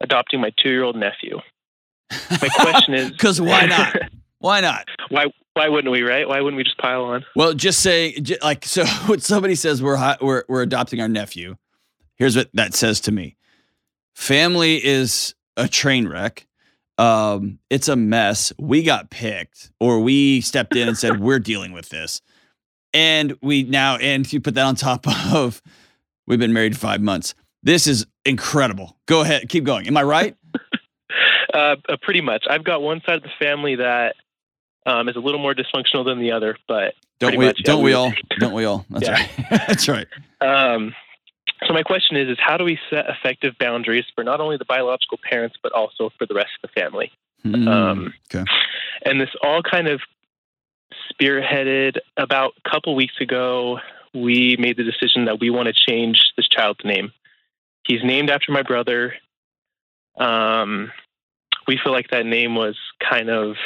adopting 0.00 0.40
my 0.40 0.50
two-year-old 0.62 0.96
nephew. 0.96 1.40
My 2.30 2.48
question 2.48 2.94
is, 2.94 3.10
because 3.12 3.40
why 3.40 3.66
not? 3.66 3.96
Why 4.38 4.60
not? 4.60 4.86
why 5.08 5.26
why 5.54 5.68
wouldn't 5.70 5.90
we? 5.90 6.02
Right? 6.02 6.28
Why 6.28 6.40
wouldn't 6.40 6.58
we 6.58 6.62
just 6.62 6.76
pile 6.76 7.04
on? 7.04 7.24
Well, 7.34 7.54
just 7.54 7.80
say 7.80 8.14
like 8.42 8.66
so. 8.66 8.84
When 9.06 9.18
somebody 9.20 9.54
says 9.54 9.82
we're 9.82 10.16
we're 10.20 10.44
we're 10.46 10.62
adopting 10.62 11.00
our 11.00 11.08
nephew, 11.08 11.56
here's 12.16 12.36
what 12.36 12.50
that 12.52 12.74
says 12.74 13.00
to 13.00 13.12
me: 13.12 13.36
family 14.14 14.84
is 14.84 15.34
a 15.56 15.66
train 15.66 16.06
wreck. 16.06 16.46
Um, 16.98 17.58
it's 17.70 17.88
a 17.88 17.96
mess. 17.96 18.52
We 18.58 18.82
got 18.82 19.10
picked, 19.10 19.72
or 19.80 20.00
we 20.00 20.42
stepped 20.42 20.76
in 20.76 20.86
and 20.86 20.98
said 20.98 21.18
we're 21.18 21.38
dealing 21.38 21.72
with 21.72 21.88
this. 21.88 22.20
And 22.96 23.36
we 23.42 23.62
now, 23.62 23.96
and 23.96 24.30
you 24.32 24.40
put 24.40 24.54
that 24.54 24.64
on 24.64 24.74
top 24.74 25.06
of, 25.34 25.60
we've 26.26 26.38
been 26.38 26.54
married 26.54 26.78
five 26.78 27.02
months. 27.02 27.34
This 27.62 27.86
is 27.86 28.06
incredible. 28.24 28.96
Go 29.04 29.20
ahead, 29.20 29.50
keep 29.50 29.64
going. 29.64 29.86
Am 29.86 29.98
I 29.98 30.02
right? 30.02 30.36
uh, 31.54 31.76
uh, 31.88 31.96
pretty 32.00 32.22
much. 32.22 32.46
I've 32.48 32.64
got 32.64 32.80
one 32.80 33.02
side 33.04 33.16
of 33.16 33.22
the 33.22 33.28
family 33.38 33.76
that 33.76 34.14
um, 34.86 35.10
is 35.10 35.16
a 35.16 35.18
little 35.18 35.40
more 35.40 35.54
dysfunctional 35.54 36.06
than 36.06 36.20
the 36.20 36.32
other, 36.32 36.56
but 36.66 36.94
don't 37.18 37.36
we? 37.36 37.44
Much, 37.44 37.62
don't 37.64 37.80
yeah, 37.80 37.84
we 37.84 37.92
all? 37.92 38.12
Don't 38.38 38.54
we 38.54 38.64
all? 38.64 38.86
That's 38.88 39.08
right. 39.08 39.30
That's 39.50 39.88
right. 39.88 40.06
Um, 40.40 40.94
so 41.66 41.74
my 41.74 41.82
question 41.82 42.16
is: 42.16 42.28
is 42.28 42.38
how 42.40 42.56
do 42.56 42.64
we 42.64 42.78
set 42.88 43.06
effective 43.08 43.54
boundaries 43.58 44.04
for 44.14 44.22
not 44.22 44.40
only 44.40 44.56
the 44.56 44.64
biological 44.64 45.18
parents 45.28 45.56
but 45.62 45.72
also 45.72 46.10
for 46.18 46.26
the 46.26 46.34
rest 46.34 46.50
of 46.62 46.70
the 46.70 46.80
family? 46.80 47.10
Mm, 47.44 47.68
um, 47.68 48.14
okay. 48.32 48.44
And 49.04 49.20
this 49.20 49.30
all 49.42 49.62
kind 49.62 49.88
of 49.88 50.00
spearheaded 51.18 51.98
about 52.16 52.52
a 52.64 52.70
couple 52.70 52.94
weeks 52.94 53.20
ago. 53.20 53.78
We 54.14 54.56
made 54.58 54.76
the 54.76 54.84
decision 54.84 55.26
that 55.26 55.40
we 55.40 55.50
want 55.50 55.68
to 55.68 55.74
change 55.74 56.32
this 56.36 56.48
child's 56.48 56.84
name. 56.84 57.12
He's 57.86 58.02
named 58.02 58.30
after 58.30 58.52
my 58.52 58.62
brother. 58.62 59.14
Um, 60.18 60.90
we 61.66 61.78
feel 61.82 61.92
like 61.92 62.10
that 62.10 62.26
name 62.26 62.54
was 62.54 62.76
kind 63.00 63.28
of 63.28 63.56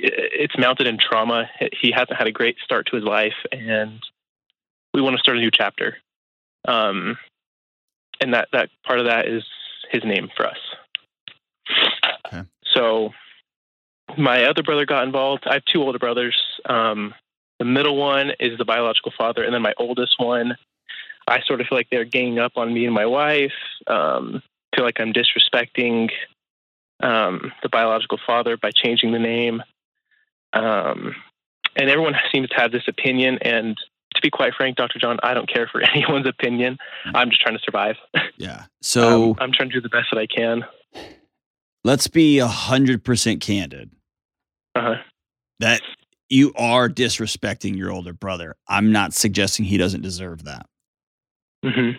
it's 0.00 0.56
mounted 0.56 0.86
in 0.86 0.98
trauma. 0.98 1.50
He 1.80 1.90
hasn't 1.90 2.16
had 2.16 2.28
a 2.28 2.32
great 2.32 2.56
start 2.62 2.86
to 2.86 2.96
his 2.96 3.04
life, 3.04 3.34
and 3.50 4.00
we 4.94 5.02
want 5.02 5.16
to 5.16 5.20
start 5.20 5.38
a 5.38 5.40
new 5.40 5.50
chapter. 5.52 5.96
Um, 6.66 7.18
and 8.20 8.34
that 8.34 8.48
that 8.52 8.70
part 8.86 9.00
of 9.00 9.06
that 9.06 9.26
is 9.26 9.44
his 9.90 10.04
name 10.04 10.28
for 10.36 10.46
us. 10.46 10.58
Okay. 12.26 12.42
So 12.74 13.10
my 14.16 14.44
other 14.44 14.62
brother 14.62 14.86
got 14.86 15.04
involved. 15.04 15.44
I 15.46 15.54
have 15.54 15.64
two 15.64 15.82
older 15.82 15.98
brothers. 15.98 16.36
Um, 16.64 17.14
the 17.58 17.64
middle 17.64 17.96
one 17.96 18.30
is 18.40 18.56
the 18.56 18.64
biological 18.64 19.12
father, 19.16 19.42
and 19.42 19.52
then 19.52 19.62
my 19.62 19.74
oldest 19.78 20.14
one, 20.18 20.56
I 21.26 21.40
sort 21.46 21.60
of 21.60 21.66
feel 21.66 21.76
like 21.76 21.88
they're 21.90 22.04
ganging 22.04 22.38
up 22.38 22.52
on 22.56 22.72
me 22.72 22.84
and 22.84 22.94
my 22.94 23.06
wife. 23.06 23.52
Um, 23.86 24.42
feel 24.74 24.84
like 24.84 25.00
I'm 25.00 25.12
disrespecting 25.12 26.10
um, 27.00 27.52
the 27.62 27.68
biological 27.68 28.18
father 28.26 28.56
by 28.56 28.70
changing 28.74 29.12
the 29.12 29.18
name. 29.18 29.62
Um, 30.52 31.14
and 31.76 31.90
everyone 31.90 32.14
seems 32.32 32.48
to 32.50 32.56
have 32.56 32.72
this 32.72 32.88
opinion. 32.88 33.38
And 33.42 33.76
to 34.14 34.20
be 34.22 34.30
quite 34.30 34.54
frank, 34.54 34.76
Dr. 34.76 34.98
John, 34.98 35.18
I 35.22 35.34
don't 35.34 35.48
care 35.52 35.68
for 35.70 35.80
anyone's 35.94 36.26
opinion. 36.26 36.78
I'm 37.14 37.30
just 37.30 37.40
trying 37.42 37.56
to 37.56 37.62
survive. 37.62 37.96
Yeah. 38.40 38.66
So 38.82 39.34
I'm 39.40 39.50
trying 39.50 39.68
to 39.70 39.74
do 39.74 39.80
the 39.80 39.88
best 39.88 40.06
that 40.12 40.18
I 40.20 40.28
can. 40.28 40.64
Let's 41.82 42.06
be 42.06 42.38
a 42.38 42.46
hundred 42.46 43.02
percent 43.02 43.40
candid 43.40 43.90
uh-huh. 44.74 44.96
that 45.60 45.80
you 46.28 46.52
are 46.56 46.88
disrespecting 46.88 47.76
your 47.76 47.90
older 47.90 48.12
brother. 48.12 48.56
I'm 48.68 48.92
not 48.92 49.14
suggesting 49.14 49.64
he 49.64 49.78
doesn't 49.78 50.02
deserve 50.02 50.44
that. 50.44 50.66
Mm-hmm. 51.64 51.98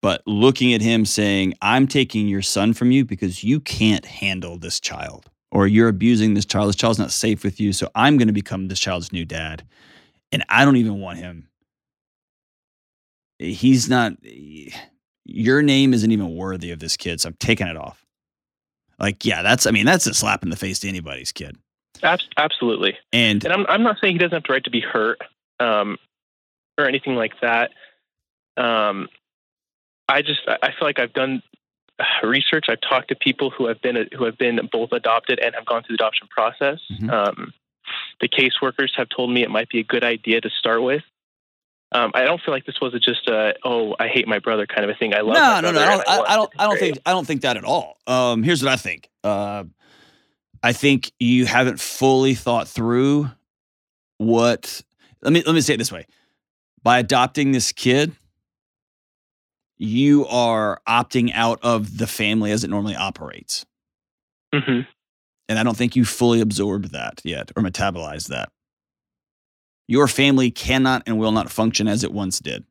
But 0.00 0.22
looking 0.26 0.72
at 0.74 0.80
him 0.80 1.04
saying, 1.04 1.54
I'm 1.60 1.86
taking 1.86 2.28
your 2.28 2.42
son 2.42 2.72
from 2.72 2.90
you 2.90 3.04
because 3.04 3.42
you 3.42 3.60
can't 3.60 4.04
handle 4.04 4.56
this 4.56 4.78
child, 4.80 5.26
or 5.50 5.66
you're 5.66 5.88
abusing 5.88 6.34
this 6.34 6.44
child. 6.44 6.68
This 6.68 6.76
child's 6.76 6.98
not 6.98 7.10
safe 7.10 7.42
with 7.42 7.60
you. 7.60 7.72
So 7.72 7.90
I'm 7.94 8.16
going 8.16 8.28
to 8.28 8.32
become 8.32 8.68
this 8.68 8.80
child's 8.80 9.12
new 9.12 9.24
dad. 9.24 9.64
And 10.30 10.44
I 10.48 10.64
don't 10.64 10.76
even 10.76 11.00
want 11.00 11.18
him 11.18 11.48
he's 13.38 13.88
not. 13.88 14.14
Your 15.24 15.62
name 15.62 15.92
isn't 15.94 16.10
even 16.10 16.34
worthy 16.34 16.70
of 16.70 16.78
this 16.78 16.96
kid, 16.96 17.20
so 17.20 17.28
I'm 17.28 17.36
taking 17.38 17.66
it 17.66 17.76
off. 17.76 18.04
Like, 18.98 19.24
yeah, 19.24 19.42
that's. 19.42 19.66
I 19.66 19.70
mean, 19.70 19.86
that's 19.86 20.06
a 20.06 20.14
slap 20.14 20.42
in 20.42 20.50
the 20.50 20.56
face 20.56 20.78
to 20.80 20.88
anybody's 20.88 21.32
kid. 21.32 21.56
Absolutely. 22.02 22.96
And 23.12 23.44
and 23.44 23.52
I'm 23.52 23.66
I'm 23.68 23.82
not 23.82 23.96
saying 24.00 24.14
he 24.14 24.18
doesn't 24.18 24.32
have 24.32 24.44
the 24.44 24.52
right 24.52 24.64
to 24.64 24.70
be 24.70 24.80
hurt, 24.80 25.20
um, 25.60 25.98
or 26.76 26.86
anything 26.86 27.14
like 27.14 27.40
that. 27.40 27.70
Um, 28.56 29.08
I 30.08 30.22
just 30.22 30.40
I 30.46 30.68
feel 30.68 30.86
like 30.86 30.98
I've 30.98 31.12
done 31.12 31.42
research. 32.22 32.66
I've 32.68 32.80
talked 32.80 33.08
to 33.08 33.16
people 33.16 33.50
who 33.50 33.66
have 33.66 33.80
been 33.80 34.08
who 34.16 34.24
have 34.24 34.38
been 34.38 34.60
both 34.70 34.92
adopted 34.92 35.38
and 35.38 35.54
have 35.54 35.66
gone 35.66 35.82
through 35.82 35.96
the 35.96 36.02
adoption 36.04 36.28
process. 36.28 36.80
Mhm. 36.92 37.10
Um, 37.10 37.52
the 38.20 38.28
caseworkers 38.28 38.90
have 38.96 39.08
told 39.08 39.30
me 39.32 39.42
it 39.42 39.50
might 39.50 39.68
be 39.68 39.80
a 39.80 39.84
good 39.84 40.04
idea 40.04 40.40
to 40.40 40.50
start 40.50 40.82
with. 40.82 41.02
Um, 41.90 42.10
I 42.14 42.24
don't 42.24 42.40
feel 42.42 42.52
like 42.52 42.66
this 42.66 42.80
was 42.82 42.92
a 42.94 42.98
just 43.00 43.26
a 43.28 43.54
oh 43.64 43.96
I 43.98 44.08
hate 44.08 44.28
my 44.28 44.38
brother 44.40 44.66
kind 44.66 44.84
of 44.84 44.90
a 44.90 44.98
thing. 44.98 45.14
I 45.14 45.20
love 45.20 45.34
no, 45.36 45.60
no, 45.60 45.72
no. 45.72 45.80
I 45.80 45.96
don't. 45.96 46.08
I, 46.08 46.20
I 46.32 46.36
don't. 46.36 46.50
I 46.58 46.64
don't 46.66 46.78
think. 46.78 46.98
I 47.06 47.12
don't 47.12 47.26
think 47.26 47.40
that 47.42 47.56
at 47.56 47.64
all. 47.64 47.96
Um, 48.06 48.42
here's 48.42 48.62
what 48.62 48.72
I 48.72 48.76
think. 48.76 49.08
Uh, 49.24 49.64
I 50.62 50.72
think 50.72 51.12
you 51.18 51.46
haven't 51.46 51.80
fully 51.80 52.34
thought 52.34 52.68
through 52.68 53.30
what. 54.18 54.82
Let 55.22 55.32
me 55.32 55.42
let 55.46 55.54
me 55.54 55.60
say 55.62 55.74
it 55.74 55.78
this 55.78 55.90
way: 55.90 56.06
by 56.82 56.98
adopting 56.98 57.52
this 57.52 57.72
kid, 57.72 58.12
you 59.78 60.26
are 60.26 60.80
opting 60.86 61.32
out 61.34 61.58
of 61.62 61.98
the 61.98 62.06
family 62.06 62.50
as 62.50 62.64
it 62.64 62.70
normally 62.70 62.96
operates, 62.96 63.64
Mm-hmm. 64.54 64.80
and 65.48 65.58
I 65.58 65.62
don't 65.62 65.76
think 65.76 65.94
you 65.96 66.04
fully 66.04 66.40
absorbed 66.40 66.92
that 66.92 67.20
yet 67.24 67.50
or 67.56 67.62
metabolized 67.62 68.28
that. 68.28 68.50
Your 69.88 70.06
family 70.06 70.50
cannot 70.50 71.02
and 71.06 71.18
will 71.18 71.32
not 71.32 71.50
function 71.50 71.88
as 71.88 72.04
it 72.04 72.12
once 72.12 72.38
did. 72.38 72.64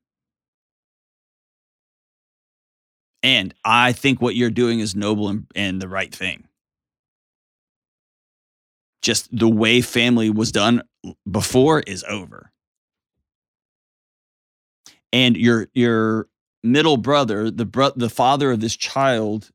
And 3.23 3.53
I 3.65 3.91
think 3.91 4.21
what 4.21 4.36
you're 4.36 4.51
doing 4.51 4.80
is 4.80 4.95
noble 4.95 5.27
and, 5.27 5.47
and 5.56 5.82
the 5.82 5.89
right 5.89 6.13
thing. 6.13 6.47
Just 9.01 9.36
the 9.36 9.49
way 9.49 9.82
family 9.82 10.30
was 10.30 10.51
done 10.51 10.84
before 11.30 11.80
is 11.82 12.06
over. 12.08 12.51
And 15.12 15.36
your 15.36 15.67
your 15.73 16.27
middle 16.63 16.97
brother, 16.97 17.49
the 17.49 17.65
bro- 17.65 17.93
the 17.95 18.10
father 18.10 18.51
of 18.51 18.60
this 18.60 18.75
child, 18.75 19.49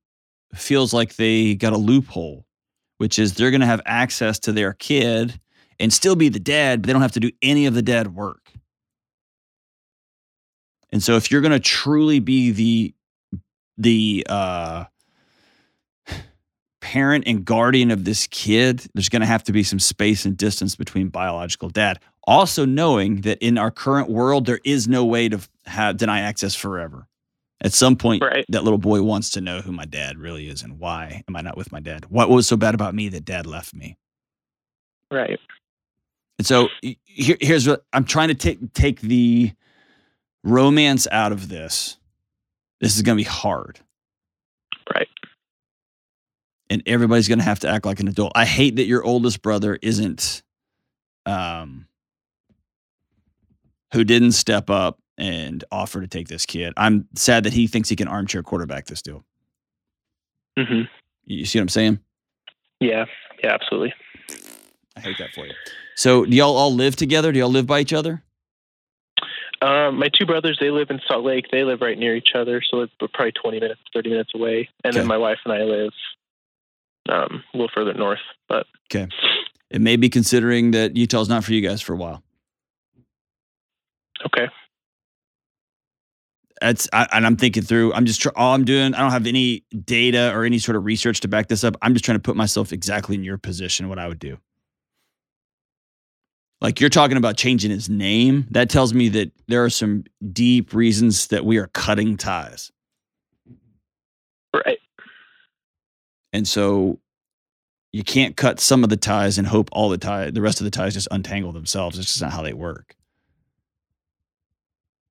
feels 0.55 0.93
like 0.93 1.17
they 1.17 1.55
got 1.55 1.73
a 1.73 1.79
loophole, 1.79 2.47
which 2.99 3.19
is 3.19 3.35
they're 3.35 3.51
going 3.51 3.61
to 3.61 3.67
have 3.67 3.83
access 3.85 4.39
to 4.41 4.53
their 4.53 4.73
kid 4.73 5.39
and 5.83 5.93
still 5.93 6.15
be 6.15 6.29
the 6.29 6.39
dad, 6.39 6.81
but 6.81 6.87
they 6.87 6.93
don't 6.93 7.03
have 7.03 7.13
to 7.13 7.21
do 7.21 7.33
any 7.43 7.67
of 7.67 7.75
the 7.75 7.83
dad 7.83 8.15
work. 8.15 8.53
And 10.93 11.03
so 11.03 11.17
if 11.17 11.31
you're 11.31 11.41
going 11.41 11.53
to 11.53 11.61
truly 11.61 12.21
be 12.21 12.51
the 12.53 12.95
the 13.79 14.27
uh 14.29 14.85
parent 16.81 17.25
and 17.27 17.45
guardian 17.45 17.91
of 17.91 18.05
this 18.05 18.27
kid, 18.29 18.87
there's 18.95 19.09
going 19.09 19.21
to 19.21 19.27
have 19.27 19.43
to 19.45 19.53
be 19.53 19.63
some 19.63 19.79
space 19.79 20.25
and 20.25 20.37
distance 20.37 20.77
between 20.77 21.09
biological 21.09 21.69
dad. 21.69 21.99
Also 22.25 22.65
knowing 22.65 23.23
that 23.23 23.39
in 23.39 23.59
our 23.59 23.71
current 23.71 24.09
world 24.09 24.47
there 24.47 24.61
is 24.65 24.87
no 24.87 25.05
way 25.05 25.29
to 25.29 25.41
have 25.67 25.97
deny 25.97 26.21
access 26.21 26.55
forever. 26.55 27.09
At 27.61 27.73
some 27.73 27.97
point 27.97 28.23
Right. 28.23 28.45
that 28.51 28.63
little 28.65 28.79
boy 28.79 29.03
wants 29.03 29.31
to 29.31 29.41
know 29.41 29.61
who 29.63 29.73
my 29.73 29.85
dad 29.85 30.19
really 30.19 30.49
is 30.49 30.63
and 30.63 30.79
why 30.79 31.25
am 31.29 31.35
I 31.35 31.41
not 31.41 31.57
with 31.57 31.73
my 31.73 31.81
dad? 31.81 32.07
What 32.09 32.29
was 32.29 32.47
so 32.47 32.57
bad 32.57 32.75
about 32.75 32.95
me 32.95 33.09
that 33.09 33.25
dad 33.25 33.47
left 33.47 33.75
me? 33.75 33.97
Right. 35.11 35.41
And 36.39 36.47
so 36.47 36.69
here, 37.05 37.37
here's 37.41 37.69
what 37.69 37.85
I'm 37.93 38.05
trying 38.05 38.29
to 38.29 38.35
take 38.35 38.73
take 38.73 39.01
the 39.01 39.53
romance 40.43 41.07
out 41.13 41.33
of 41.33 41.49
this. 41.49 41.99
This 42.81 42.97
is 42.97 43.03
going 43.03 43.17
to 43.17 43.21
be 43.25 43.29
hard, 43.29 43.79
Right. 44.93 45.07
and 46.69 46.83
everybody's 46.85 47.29
going 47.29 47.39
to 47.39 47.45
have 47.45 47.61
to 47.61 47.69
act 47.69 47.87
like 47.87 48.01
an 48.01 48.09
adult. 48.09 48.33
I 48.35 48.45
hate 48.45 48.75
that 48.77 48.87
your 48.87 49.05
oldest 49.05 49.41
brother 49.41 49.79
isn't, 49.81 50.43
um, 51.27 51.87
who 53.93 54.03
didn't 54.03 54.33
step 54.33 54.69
up 54.69 54.99
and 55.17 55.63
offer 55.71 56.01
to 56.01 56.09
take 56.09 56.27
this 56.27 56.45
kid. 56.45 56.73
I'm 56.77 57.07
sad 57.15 57.45
that 57.45 57.53
he 57.53 57.69
thinks 57.69 57.89
he 57.89 57.95
can 57.95 58.09
armchair 58.09 58.43
quarterback 58.43 58.87
this 58.87 59.03
deal. 59.03 59.25
hmm 60.59 60.83
You 61.25 61.45
see 61.45 61.61
what 61.61 61.63
I'm 61.63 61.69
saying? 61.69 62.01
Yeah. 62.81 63.05
Yeah. 63.45 63.55
Absolutely. 63.55 63.95
I 64.97 65.01
hate 65.01 65.19
that 65.19 65.31
for 65.35 65.47
you. 65.47 65.53
So, 65.97 66.25
do 66.25 66.35
y'all 66.37 66.57
all 66.57 66.75
live 66.75 66.97
together? 66.97 67.33
Do 67.33 67.39
y'all 67.39 67.51
live 67.51 67.67
by 67.67 67.81
each 67.81 67.93
other? 67.93 68.23
Um, 69.61 69.99
my 69.99 70.09
two 70.09 70.27
brothers, 70.27 70.59
they 70.61 70.71
live 70.71 70.91
in 70.91 71.01
Salt 71.07 71.25
Lake. 71.25 71.47
They 71.53 71.63
live 71.63 71.81
right 71.83 71.97
near 71.97 72.17
each 72.17 72.31
other, 72.35 72.61
so 72.69 72.87
we're 73.01 73.09
probably 73.15 73.33
20 73.33 73.61
minutes, 73.61 73.81
30 73.95 74.11
minutes 74.11 74.31
away. 74.35 74.69
And 74.83 74.93
Okay. 74.93 74.99
then 75.01 75.07
my 75.07 75.17
wife 75.19 75.39
and 75.45 75.55
I 75.55 75.63
live 75.63 75.93
um, 77.09 77.45
a 77.55 77.57
little 77.57 77.71
further 77.73 77.95
north. 77.95 78.19
But 78.49 78.67
okay, 78.93 79.07
It 79.71 79.81
may 79.81 79.97
be 79.97 80.09
considering 80.09 80.73
that 80.73 80.97
Utah's 80.97 81.29
not 81.29 81.45
for 81.45 81.53
you 81.53 81.61
guys 81.61 81.81
for 81.81 81.93
a 81.93 81.97
while. 81.97 82.23
okay, 84.27 84.49
that's 86.61 86.89
I, 86.93 87.07
and 87.13 87.25
I'm 87.27 87.37
thinking 87.37 87.63
through. 87.63 87.93
I'm 87.93 88.05
just 88.07 88.21
tr- 88.23 88.29
all 88.37 88.55
I'm 88.55 88.65
doing. 88.65 88.95
I 88.95 89.01
don't 89.01 89.11
have 89.13 89.27
any 89.27 89.65
data 89.85 90.33
or 90.35 90.45
any 90.45 90.59
sort 90.59 90.75
of 90.77 90.85
research 90.85 91.21
to 91.21 91.29
back 91.29 91.47
this 91.49 91.63
up. 91.65 91.77
I'm 91.83 91.93
just 91.93 92.05
trying 92.05 92.17
to 92.19 92.23
put 92.23 92.35
myself 92.37 92.73
exactly 92.73 93.15
in 93.15 93.23
your 93.25 93.39
position. 93.39 93.89
What 93.89 93.99
I 94.01 94.09
would 94.09 94.19
do. 94.21 94.39
Like 96.63 96.81
you're 96.81 96.91
talking 96.91 97.17
about 97.17 97.37
changing 97.37 97.73
his 97.73 97.89
name. 97.89 98.47
That 98.53 98.71
tells 98.71 98.95
me 98.95 99.09
that 99.11 99.33
there 99.49 99.65
are 99.65 99.71
some 99.71 100.05
deep 100.33 100.73
reasons 100.73 101.27
that 101.27 101.45
we 101.45 101.59
are 101.59 101.67
cutting 101.67 102.17
ties. 102.17 102.71
right, 104.55 104.79
And 106.33 106.47
so 106.47 107.01
you 107.93 108.05
can't 108.05 108.37
cut 108.37 108.61
some 108.61 108.85
of 108.85 108.91
the 108.91 108.97
ties 108.97 109.39
and 109.39 109.47
hope 109.47 109.69
all 109.73 109.89
the 109.89 109.99
tie 109.99 110.31
the 110.31 110.41
rest 110.41 110.61
of 110.61 110.65
the 110.65 110.71
ties 110.71 110.95
just 110.95 111.09
untangle 111.11 111.53
themselves. 111.53 111.99
It's 111.99 112.07
just 112.07 112.23
not 112.23 112.31
how 112.33 112.43
they 112.43 112.53
work. 112.55 112.95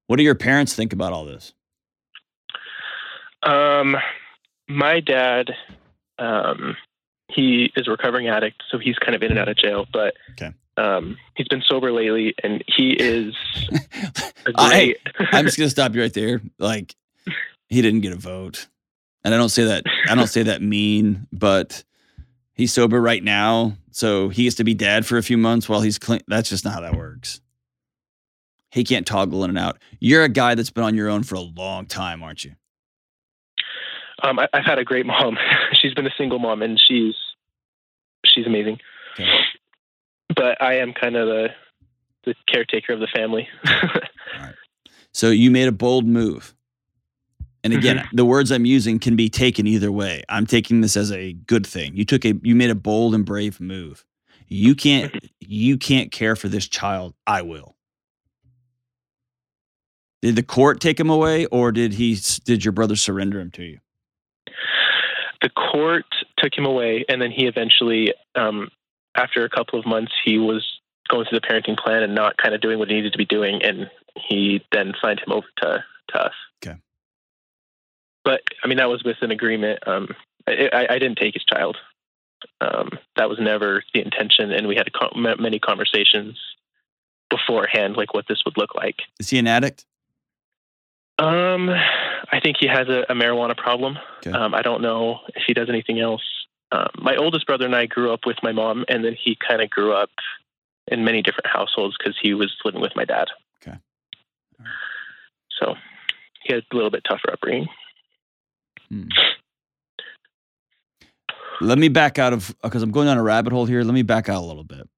What 0.08 0.16
do 0.16 0.24
your 0.24 0.36
parents 0.36 0.74
think 0.74 0.94
about 0.94 1.12
all 1.12 1.26
this? 1.26 1.54
Um, 3.44 3.98
my 4.70 5.00
dad, 5.02 5.52
um, 6.18 6.78
he 7.30 7.72
is 7.76 7.88
a 7.88 7.92
recovering 7.92 8.28
addict, 8.28 8.64
so 8.70 8.78
he's 8.78 8.98
kind 8.98 9.16
of 9.16 9.24
in 9.24 9.32
and 9.32 9.40
out 9.40 9.50
of 9.50 9.58
jail. 9.58 9.86
But 9.92 10.16
Okay. 10.32 10.54
Um, 10.78 11.18
he's 11.36 11.48
been 11.48 11.62
sober 11.66 11.92
lately, 11.92 12.34
and 12.44 12.64
he 12.68 12.92
is 12.92 13.36
a 14.46 14.52
Uh. 14.56 14.88
I'm 15.32 15.46
just 15.46 15.58
gonna 15.58 15.70
stop 15.70 15.94
you 15.94 16.02
right 16.02 16.14
there. 16.14 16.42
Like, 16.58 16.96
he 17.70 17.82
didn't 17.82 18.02
get 18.02 18.14
a 18.14 18.18
vote, 18.18 18.68
and 19.24 19.34
I 19.34 19.38
don't 19.38 19.50
say 19.50 19.66
that. 19.66 19.84
I 20.10 20.16
don't 20.16 20.28
say 20.28 20.44
that 20.44 20.62
mean, 20.62 21.28
but 21.32 21.84
he's 22.54 22.74
sober 22.74 23.02
right 23.02 23.24
now, 23.24 23.78
so 23.92 24.30
he 24.30 24.44
gets 24.44 24.56
to 24.58 24.64
be 24.64 24.74
dad 24.74 25.06
for 25.06 25.18
a 25.18 25.24
few 25.24 25.38
months 25.38 25.68
while 25.70 25.82
he's 25.82 26.00
clean. 26.00 26.22
That's 26.28 26.50
just 26.50 26.66
not 26.66 26.74
how 26.74 26.82
that 26.82 26.96
works. 26.96 27.42
He 28.72 28.84
can't 28.86 29.06
toggle 29.06 29.44
in 29.44 29.50
and 29.50 29.60
out. 29.60 29.80
You're 30.00 30.24
a 30.24 30.30
guy 30.30 30.56
that's 30.56 30.70
been 30.70 30.86
on 30.86 30.96
your 30.96 31.10
own 31.10 31.24
for 31.24 31.36
a 31.36 31.42
long 31.42 31.86
time, 31.86 32.24
aren't 32.24 32.46
you? 32.46 32.54
um, 34.24 34.40
I, 34.40 34.48
I've 34.54 34.66
had 34.66 34.80
a 34.80 34.84
great 34.84 35.06
mom. 35.06 35.38
she's 35.74 35.94
been 35.94 36.08
a 36.08 36.14
single 36.18 36.40
mom, 36.40 36.62
and 36.62 36.80
she's 36.80 37.16
she's 38.26 38.46
amazing. 38.46 38.80
Okay. 39.14 39.30
But 40.36 40.62
I 40.62 40.76
am 40.76 40.94
kind 40.94 41.16
of 41.16 41.28
the 41.28 41.50
the 42.24 42.36
caretaker 42.48 42.94
of 42.94 43.00
the 43.00 43.08
family. 43.08 43.48
So 45.14 45.30
you 45.30 45.52
made 45.52 45.68
a 45.68 45.74
bold 45.74 46.08
move. 46.08 46.56
And 47.66 47.74
again, 47.74 48.08
the 48.14 48.24
words 48.24 48.50
I'm 48.50 48.64
using 48.64 48.98
can 48.98 49.18
be 49.18 49.30
taken 49.30 49.68
either 49.68 49.92
way. 49.92 50.24
I'm 50.30 50.48
taking 50.48 50.80
this 50.80 50.96
as 50.96 51.12
a 51.12 51.34
good 51.34 51.68
thing. 51.68 51.96
You 51.96 52.06
took 52.06 52.24
a 52.24 52.34
you 52.42 52.56
made 52.56 52.70
a 52.70 52.76
bold 52.76 53.14
and 53.14 53.26
brave 53.26 53.60
move. 53.60 54.06
You 54.48 54.74
can't 54.74 55.14
you 55.42 55.78
can't 55.78 56.14
care 56.14 56.38
for 56.38 56.48
this 56.48 56.66
child. 56.66 57.14
I 57.28 57.42
will. 57.42 57.76
Did 60.22 60.38
the 60.38 60.44
court 60.44 60.80
take 60.80 60.98
him 60.98 61.10
away 61.10 61.46
or 61.48 61.74
did 61.74 61.94
he 61.94 62.18
did 62.46 62.64
your 62.64 62.72
brother 62.72 62.96
surrender 62.96 63.42
him 63.42 63.52
to 63.52 63.64
you? 63.64 63.80
the 65.42 65.50
court 65.50 66.06
took 66.38 66.56
him 66.56 66.66
away, 66.66 67.04
and 67.10 67.22
then 67.22 67.32
he 67.32 67.48
eventually, 67.48 68.14
um, 68.36 68.70
after 69.22 69.46
a 69.46 69.50
couple 69.50 69.80
of 69.80 69.86
months, 69.86 70.12
he 70.26 70.38
was 70.38 70.66
going 71.10 71.26
through 71.26 71.40
the 71.40 71.48
parenting 71.48 71.78
plan 71.78 72.04
and 72.04 72.16
not 72.16 72.38
kind 72.38 72.56
of 72.56 72.62
doing 72.62 72.80
what 72.80 72.90
he 72.90 72.96
needed 72.96 73.12
to 73.12 73.18
be 73.18 73.26
doing, 73.26 73.62
and 73.64 73.90
he 74.16 74.62
then 74.72 74.94
signed 75.02 75.20
him 75.20 75.32
over 75.32 75.48
to 75.58 75.84
to 76.10 76.18
us. 76.18 76.34
Okay. 76.66 76.78
But 78.24 78.42
I 78.64 78.68
mean, 78.68 78.78
that 78.78 78.90
was 78.90 79.04
with 79.04 79.18
an 79.22 79.32
agreement. 79.32 79.88
Um, 79.88 80.10
I, 80.48 80.70
I, 80.74 80.88
I 80.96 81.00
didn't 81.00 81.18
take 81.18 81.34
his 81.34 81.44
child. 81.44 81.78
Um, 82.60 82.90
that 83.18 83.30
was 83.30 83.38
never 83.40 83.84
the 83.94 84.02
intention, 84.02 84.52
and 84.52 84.68
we 84.68 84.76
had 84.76 84.92
co- 84.94 85.16
many 85.16 85.60
conversations 85.60 86.40
beforehand, 87.30 87.96
like 87.96 88.14
what 88.14 88.26
this 88.28 88.42
would 88.46 88.58
look 88.58 88.76
like. 88.76 88.98
Is 89.20 89.30
he 89.30 89.38
an 89.38 89.48
addict? 89.48 89.86
Um, 91.20 91.70
I 91.70 92.40
think 92.42 92.58
he 92.60 92.68
has 92.68 92.88
a, 92.88 93.06
a 93.10 93.14
marijuana 93.14 93.56
problem. 93.56 93.98
Okay. 94.18 94.32
Um, 94.32 94.56
I 94.56 94.64
don't 94.64 94.82
know 94.82 95.20
if 95.36 95.44
he 95.46 95.54
does 95.54 95.70
anything 95.70 96.00
else. 96.00 96.24
Um, 96.72 96.90
my 96.98 97.16
oldest 97.16 97.46
brother 97.46 97.66
and 97.66 97.76
I 97.76 97.86
grew 97.86 98.14
up 98.14 98.22
with 98.26 98.38
my 98.44 98.52
mom, 98.52 98.86
and 98.88 99.04
then 99.04 99.16
he 99.22 99.38
kind 99.48 99.62
of 99.62 99.70
grew 99.70 99.94
up 99.94 100.10
in 100.88 101.04
many 101.04 101.22
different 101.22 101.48
households 101.48 101.96
because 101.98 102.18
he 102.22 102.34
was 102.34 102.54
living 102.64 102.82
with 102.82 102.94
my 102.96 103.06
dad. 103.06 103.28
Okay. 103.62 103.78
So 105.60 105.76
he 106.44 106.54
had 106.54 106.64
a 106.72 106.76
little 106.76 106.92
bit 106.92 107.04
tougher 107.08 107.32
upbringing. 107.32 107.68
Hmm. 108.90 109.08
Let 111.62 111.78
me 111.78 111.90
back 111.90 112.18
out 112.18 112.34
of 112.34 112.56
because 112.64 112.82
I'm 112.82 112.92
going 112.92 113.08
down 113.08 113.18
a 113.18 113.24
rabbit 113.24 113.54
hole 113.54 113.66
here. 113.66 113.84
Let 113.84 113.94
me 113.94 114.02
back 114.02 114.30
out 114.30 114.42
a 114.42 114.46
little 114.46 114.64
bit. 114.64 114.90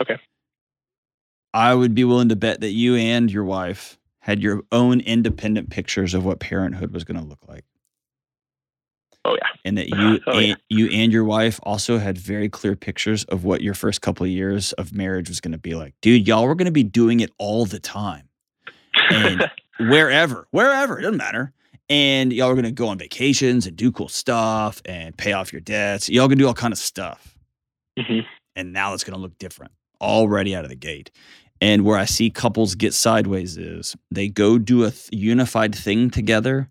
Okay. 0.00 0.18
I 1.54 1.74
would 1.74 1.94
be 1.94 2.04
willing 2.04 2.28
to 2.30 2.36
bet 2.36 2.60
that 2.60 2.72
you 2.72 2.96
and 2.96 3.30
your 3.30 3.44
wife 3.44 3.98
had 4.20 4.42
your 4.42 4.62
own 4.72 5.00
independent 5.00 5.70
pictures 5.70 6.12
of 6.12 6.24
what 6.24 6.40
parenthood 6.40 6.92
was 6.92 7.04
going 7.04 7.20
to 7.20 7.26
look 7.26 7.46
like. 7.46 7.64
Oh 9.26 9.34
yeah. 9.40 9.48
And 9.64 9.76
that 9.78 9.88
you 9.98 10.20
Oh, 10.26 10.38
and, 10.38 10.46
yeah. 10.48 10.54
you 10.68 10.88
and 10.90 11.12
your 11.12 11.24
wife 11.24 11.58
also 11.64 11.98
had 11.98 12.16
very 12.16 12.48
clear 12.48 12.76
pictures 12.76 13.24
of 13.24 13.44
what 13.44 13.60
your 13.60 13.74
first 13.74 14.00
couple 14.02 14.24
of 14.24 14.30
years 14.30 14.72
of 14.74 14.92
marriage 14.92 15.28
was 15.28 15.40
going 15.40 15.52
to 15.52 15.58
be 15.58 15.74
like. 15.74 15.94
Dude, 16.00 16.28
y'all 16.28 16.46
were 16.46 16.54
going 16.54 16.66
to 16.66 16.72
be 16.72 16.84
doing 16.84 17.20
it 17.20 17.30
all 17.38 17.64
the 17.66 17.80
time. 17.80 18.28
And 19.10 19.50
wherever, 19.80 20.46
wherever, 20.52 20.98
it 20.98 21.02
doesn't 21.02 21.16
matter. 21.18 21.52
And 21.88 22.32
y'all 22.32 22.50
are 22.50 22.54
gonna 22.56 22.72
go 22.72 22.88
on 22.88 22.98
vacations 22.98 23.64
and 23.66 23.76
do 23.76 23.92
cool 23.92 24.08
stuff 24.08 24.82
and 24.86 25.16
pay 25.16 25.32
off 25.34 25.52
your 25.52 25.60
debts. 25.60 26.08
Y'all 26.08 26.26
gonna 26.26 26.36
do 26.36 26.48
all 26.48 26.54
kind 26.54 26.72
of 26.72 26.78
stuff. 26.78 27.36
Mhm. 27.96 28.24
And 28.56 28.72
now 28.72 28.92
it's 28.92 29.04
gonna 29.04 29.22
look 29.22 29.38
different 29.38 29.70
already 30.00 30.56
out 30.56 30.64
of 30.64 30.70
the 30.70 30.74
gate. 30.76 31.12
And 31.60 31.84
where 31.84 31.96
I 31.96 32.04
see 32.04 32.28
couples 32.28 32.74
get 32.74 32.92
sideways 32.92 33.56
is 33.56 33.94
they 34.10 34.28
go 34.28 34.58
do 34.58 34.82
a 34.84 34.90
th- 34.90 35.08
unified 35.12 35.74
thing 35.76 36.10
together, 36.10 36.70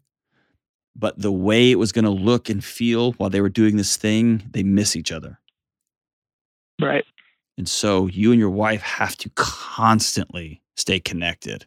but 0.95 1.19
the 1.19 1.31
way 1.31 1.71
it 1.71 1.79
was 1.79 1.91
gonna 1.91 2.09
look 2.09 2.49
and 2.49 2.63
feel 2.63 3.13
while 3.13 3.29
they 3.29 3.41
were 3.41 3.49
doing 3.49 3.77
this 3.77 3.97
thing, 3.97 4.43
they 4.51 4.63
miss 4.63 4.95
each 4.95 5.11
other. 5.11 5.39
Right. 6.81 7.05
And 7.57 7.69
so 7.69 8.07
you 8.07 8.31
and 8.31 8.39
your 8.39 8.49
wife 8.49 8.81
have 8.81 9.15
to 9.17 9.29
constantly 9.35 10.61
stay 10.75 10.99
connected. 10.99 11.65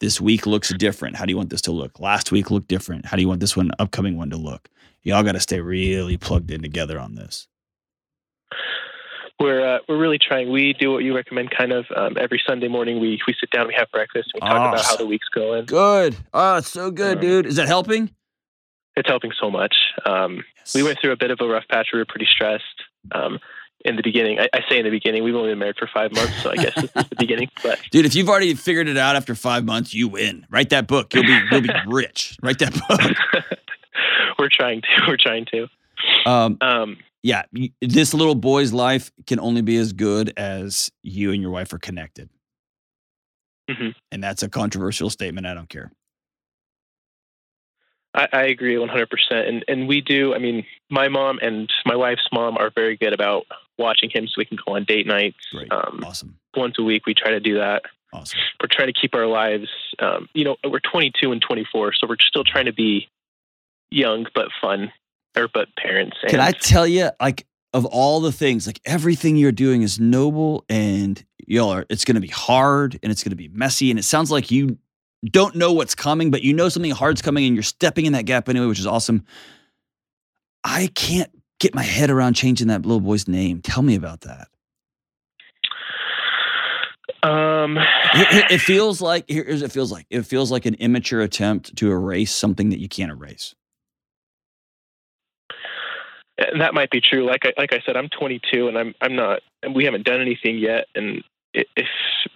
This 0.00 0.20
week 0.20 0.46
looks 0.46 0.72
different. 0.74 1.16
How 1.16 1.26
do 1.26 1.30
you 1.30 1.36
want 1.36 1.50
this 1.50 1.60
to 1.62 1.72
look? 1.72 2.00
Last 2.00 2.32
week 2.32 2.50
looked 2.50 2.68
different. 2.68 3.04
How 3.04 3.16
do 3.16 3.22
you 3.22 3.28
want 3.28 3.40
this 3.40 3.56
one, 3.56 3.70
upcoming 3.78 4.16
one, 4.16 4.30
to 4.30 4.36
look? 4.36 4.68
Y'all 5.02 5.22
got 5.22 5.32
to 5.32 5.40
stay 5.40 5.60
really 5.60 6.16
plugged 6.16 6.50
in 6.50 6.62
together 6.62 6.98
on 6.98 7.14
this. 7.14 7.48
We're 9.40 9.76
uh, 9.76 9.78
we're 9.88 9.96
really 9.98 10.18
trying. 10.18 10.50
We 10.52 10.74
do 10.74 10.92
what 10.92 11.02
you 11.02 11.16
recommend. 11.16 11.50
Kind 11.50 11.72
of 11.72 11.86
um, 11.96 12.16
every 12.20 12.40
Sunday 12.46 12.68
morning, 12.68 13.00
we 13.00 13.18
we 13.26 13.34
sit 13.40 13.50
down, 13.50 13.66
we 13.68 13.74
have 13.74 13.90
breakfast, 13.90 14.30
and 14.34 14.42
we 14.42 14.48
talk 14.48 14.74
about 14.74 14.84
how 14.84 14.96
the 14.96 15.06
week's 15.06 15.28
going. 15.28 15.64
Good. 15.64 16.16
Oh, 16.34 16.56
it's 16.58 16.68
so 16.70 16.90
good, 16.90 17.16
Um, 17.18 17.20
dude. 17.22 17.46
Is 17.46 17.56
that 17.56 17.66
helping? 17.66 18.10
It's 18.96 19.08
helping 19.08 19.32
so 19.40 19.50
much. 19.50 19.74
Um, 20.04 20.44
we 20.74 20.82
went 20.82 20.98
through 21.00 21.12
a 21.12 21.16
bit 21.16 21.30
of 21.30 21.38
a 21.40 21.46
rough 21.48 21.64
patch. 21.70 21.88
We 21.92 21.98
were 22.00 22.04
pretty 22.04 22.26
stressed 22.30 22.64
um, 23.12 23.38
in 23.84 23.96
the 23.96 24.02
beginning. 24.02 24.40
I, 24.40 24.48
I 24.52 24.60
say 24.68 24.78
in 24.78 24.84
the 24.84 24.90
beginning. 24.90 25.24
We've 25.24 25.34
only 25.34 25.50
been 25.50 25.58
married 25.58 25.76
for 25.78 25.88
five 25.92 26.12
months, 26.12 26.42
so 26.42 26.50
I 26.50 26.56
guess 26.56 26.74
this 26.74 26.84
is 26.84 27.08
the 27.08 27.16
beginning. 27.18 27.48
But 27.62 27.78
Dude, 27.90 28.04
if 28.04 28.14
you've 28.14 28.28
already 28.28 28.52
figured 28.54 28.88
it 28.88 28.98
out 28.98 29.16
after 29.16 29.34
five 29.34 29.64
months, 29.64 29.94
you 29.94 30.08
win. 30.08 30.44
Write 30.50 30.68
that 30.70 30.86
book. 30.86 31.14
You'll 31.14 31.22
be 31.24 31.40
you'll 31.50 31.62
be 31.62 31.70
rich. 31.86 32.36
Write 32.42 32.58
that 32.58 32.74
book. 32.74 33.44
we're 34.38 34.50
trying 34.50 34.82
to. 34.82 34.88
We're 35.08 35.16
trying 35.16 35.46
to. 35.46 35.66
Um, 36.26 36.58
Um, 36.60 36.98
yeah, 37.22 37.42
this 37.82 38.14
little 38.14 38.34
boy's 38.34 38.72
life 38.72 39.10
can 39.26 39.40
only 39.40 39.62
be 39.62 39.76
as 39.76 39.92
good 39.92 40.32
as 40.36 40.90
you 41.02 41.32
and 41.32 41.42
your 41.42 41.50
wife 41.50 41.72
are 41.72 41.78
connected. 41.78 42.28
Mhm. 43.68 43.94
And 44.10 44.22
that's 44.22 44.42
a 44.42 44.48
controversial 44.48 45.10
statement. 45.10 45.46
I 45.46 45.54
don't 45.54 45.68
care. 45.68 45.92
I, 48.14 48.28
I 48.32 48.42
agree 48.44 48.74
100%. 48.74 49.06
And 49.48 49.64
and 49.68 49.86
we 49.86 50.00
do. 50.00 50.34
I 50.34 50.38
mean, 50.38 50.66
my 50.90 51.08
mom 51.08 51.38
and 51.40 51.70
my 51.86 51.94
wife's 51.94 52.26
mom 52.32 52.56
are 52.58 52.70
very 52.74 52.96
good 52.96 53.12
about 53.12 53.46
watching 53.78 54.10
him, 54.10 54.26
so 54.26 54.34
we 54.36 54.44
can 54.44 54.58
go 54.66 54.74
on 54.74 54.84
date 54.84 55.06
nights. 55.06 55.36
Great. 55.52 55.70
Um, 55.72 56.02
awesome. 56.04 56.36
once 56.56 56.76
a 56.78 56.82
week, 56.82 57.06
we 57.06 57.14
try 57.14 57.30
to 57.30 57.40
do 57.40 57.58
that. 57.58 57.82
Awesome. 58.12 58.40
We're 58.60 58.68
trying 58.68 58.88
to 58.88 59.00
keep 59.00 59.14
our 59.14 59.26
lives. 59.26 59.68
Um, 60.00 60.28
you 60.34 60.44
know, 60.44 60.56
we're 60.64 60.80
22 60.80 61.30
and 61.30 61.40
24, 61.40 61.92
so 61.94 62.08
we're 62.08 62.16
still 62.18 62.42
trying 62.42 62.64
to 62.64 62.72
be 62.72 63.08
young 63.92 64.26
but 64.34 64.48
fun, 64.60 64.92
or 65.36 65.48
but 65.52 65.68
parents. 65.76 66.16
And 66.22 66.30
Can 66.30 66.40
I 66.40 66.52
tell 66.52 66.86
you, 66.86 67.10
like, 67.20 67.46
of 67.72 67.84
all 67.86 68.20
the 68.20 68.32
things, 68.32 68.66
like 68.66 68.80
everything 68.84 69.36
you're 69.36 69.52
doing 69.52 69.82
is 69.82 70.00
noble 70.00 70.64
and 70.68 71.24
y'all 71.46 71.70
are, 71.70 71.86
it's 71.88 72.04
going 72.04 72.16
to 72.16 72.20
be 72.20 72.26
hard 72.28 72.98
and 73.02 73.12
it's 73.12 73.22
going 73.22 73.30
to 73.30 73.36
be 73.36 73.48
messy. 73.48 73.90
And 73.90 73.98
it 73.98 74.02
sounds 74.04 74.30
like 74.30 74.50
you 74.50 74.76
don't 75.24 75.54
know 75.54 75.72
what's 75.72 75.94
coming, 75.94 76.30
but 76.32 76.42
you 76.42 76.52
know 76.52 76.68
something 76.68 76.90
hard's 76.90 77.22
coming 77.22 77.46
and 77.46 77.54
you're 77.54 77.62
stepping 77.62 78.06
in 78.06 78.12
that 78.14 78.24
gap 78.24 78.48
anyway, 78.48 78.66
which 78.66 78.80
is 78.80 78.86
awesome. 78.86 79.24
I 80.64 80.88
can't 80.94 81.30
get 81.60 81.74
my 81.74 81.82
head 81.82 82.10
around 82.10 82.34
changing 82.34 82.68
that 82.68 82.82
little 82.82 83.00
boy's 83.00 83.28
name. 83.28 83.60
Tell 83.62 83.82
me 83.82 83.94
about 83.94 84.22
that. 84.22 84.48
Um, 87.22 87.76
It, 87.78 88.50
it- 88.52 88.60
feels 88.60 89.00
like 89.00 89.26
here's 89.28 89.62
it 89.62 89.70
feels 89.70 89.92
like. 89.92 90.06
It 90.10 90.22
feels 90.22 90.50
like 90.50 90.66
an 90.66 90.74
immature 90.74 91.20
attempt 91.20 91.76
to 91.76 91.90
erase 91.90 92.32
something 92.34 92.70
that 92.70 92.80
you 92.80 92.88
can't 92.88 93.10
erase. 93.12 93.54
And 96.40 96.60
that 96.60 96.74
might 96.74 96.90
be 96.90 97.00
true. 97.00 97.24
Like 97.26 97.44
I, 97.44 97.52
like 97.58 97.72
I 97.72 97.80
said, 97.84 97.96
I'm 97.96 98.08
22 98.08 98.68
and 98.68 98.78
I'm 98.78 98.94
I'm 99.00 99.14
not. 99.14 99.40
And 99.62 99.74
we 99.74 99.84
haven't 99.84 100.04
done 100.04 100.20
anything 100.20 100.58
yet. 100.58 100.86
And 100.94 101.22
if 101.52 101.66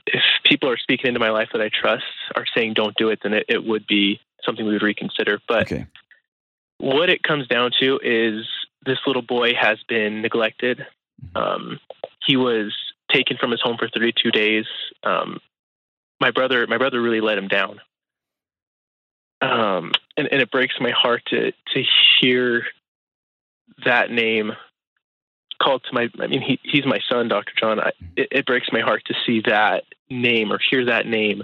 if 0.06 0.22
people 0.44 0.70
are 0.70 0.76
speaking 0.76 1.08
into 1.08 1.20
my 1.20 1.30
life 1.30 1.48
that 1.52 1.62
I 1.62 1.70
trust 1.70 2.04
are 2.36 2.44
saying 2.54 2.74
don't 2.74 2.96
do 2.96 3.08
it, 3.08 3.20
then 3.22 3.32
it, 3.32 3.46
it 3.48 3.64
would 3.64 3.86
be 3.86 4.20
something 4.44 4.66
we 4.66 4.74
would 4.74 4.82
reconsider. 4.82 5.40
But 5.48 5.62
Okay. 5.72 5.86
what 6.78 7.08
it 7.08 7.22
comes 7.22 7.48
down 7.48 7.70
to 7.80 7.98
is 8.02 8.46
this 8.84 8.98
little 9.06 9.22
boy 9.22 9.54
has 9.54 9.78
been 9.88 10.20
neglected. 10.20 10.86
Um, 11.34 11.80
he 12.26 12.36
was 12.36 12.74
taken 13.10 13.36
from 13.38 13.50
his 13.50 13.62
home 13.62 13.76
for 13.78 13.88
32 13.88 14.30
days. 14.30 14.66
Um, 15.02 15.40
my 16.20 16.30
brother, 16.30 16.66
my 16.66 16.78
brother 16.78 17.00
really 17.00 17.20
let 17.20 17.38
him 17.38 17.48
down. 17.48 17.80
Um, 19.40 19.92
and, 20.16 20.28
and 20.30 20.40
it 20.40 20.50
breaks 20.50 20.74
my 20.80 20.90
heart 20.90 21.22
to 21.26 21.52
to 21.52 21.82
hear 22.20 22.64
that 23.84 24.10
name 24.10 24.52
called 25.62 25.82
to 25.84 25.94
my. 25.94 26.08
I 26.20 26.26
mean, 26.26 26.42
he, 26.42 26.58
he's 26.62 26.86
my 26.86 27.00
son, 27.10 27.28
Dr. 27.28 27.52
John. 27.58 27.80
I, 27.80 27.92
it, 28.16 28.28
it 28.30 28.46
breaks 28.46 28.68
my 28.72 28.80
heart 28.80 29.02
to 29.06 29.14
see 29.26 29.42
that 29.46 29.84
name 30.10 30.52
or 30.52 30.58
hear 30.70 30.86
that 30.86 31.06
name 31.06 31.42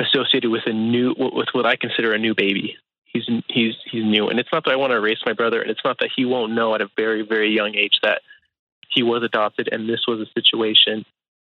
associated 0.00 0.50
with 0.50 0.62
a 0.66 0.72
new, 0.72 1.14
with 1.18 1.48
what 1.52 1.66
I 1.66 1.76
consider 1.76 2.12
a 2.12 2.18
new 2.18 2.34
baby 2.34 2.76
he's 3.04 3.24
he's 3.48 3.74
he's 3.90 4.04
new 4.04 4.28
and 4.28 4.38
it's 4.38 4.50
not 4.52 4.64
that 4.64 4.70
i 4.70 4.76
want 4.76 4.90
to 4.90 4.96
erase 4.96 5.18
my 5.24 5.32
brother 5.32 5.62
and 5.62 5.70
it's 5.70 5.80
not 5.82 5.98
that 5.98 6.10
he 6.14 6.26
won't 6.26 6.52
know 6.52 6.74
at 6.74 6.82
a 6.82 6.88
very 6.94 7.22
very 7.22 7.50
young 7.50 7.74
age 7.74 7.98
that 8.02 8.20
he 8.90 9.02
was 9.02 9.22
adopted 9.22 9.66
and 9.72 9.88
this 9.88 10.06
was 10.06 10.20
a 10.20 10.30
situation 10.38 11.06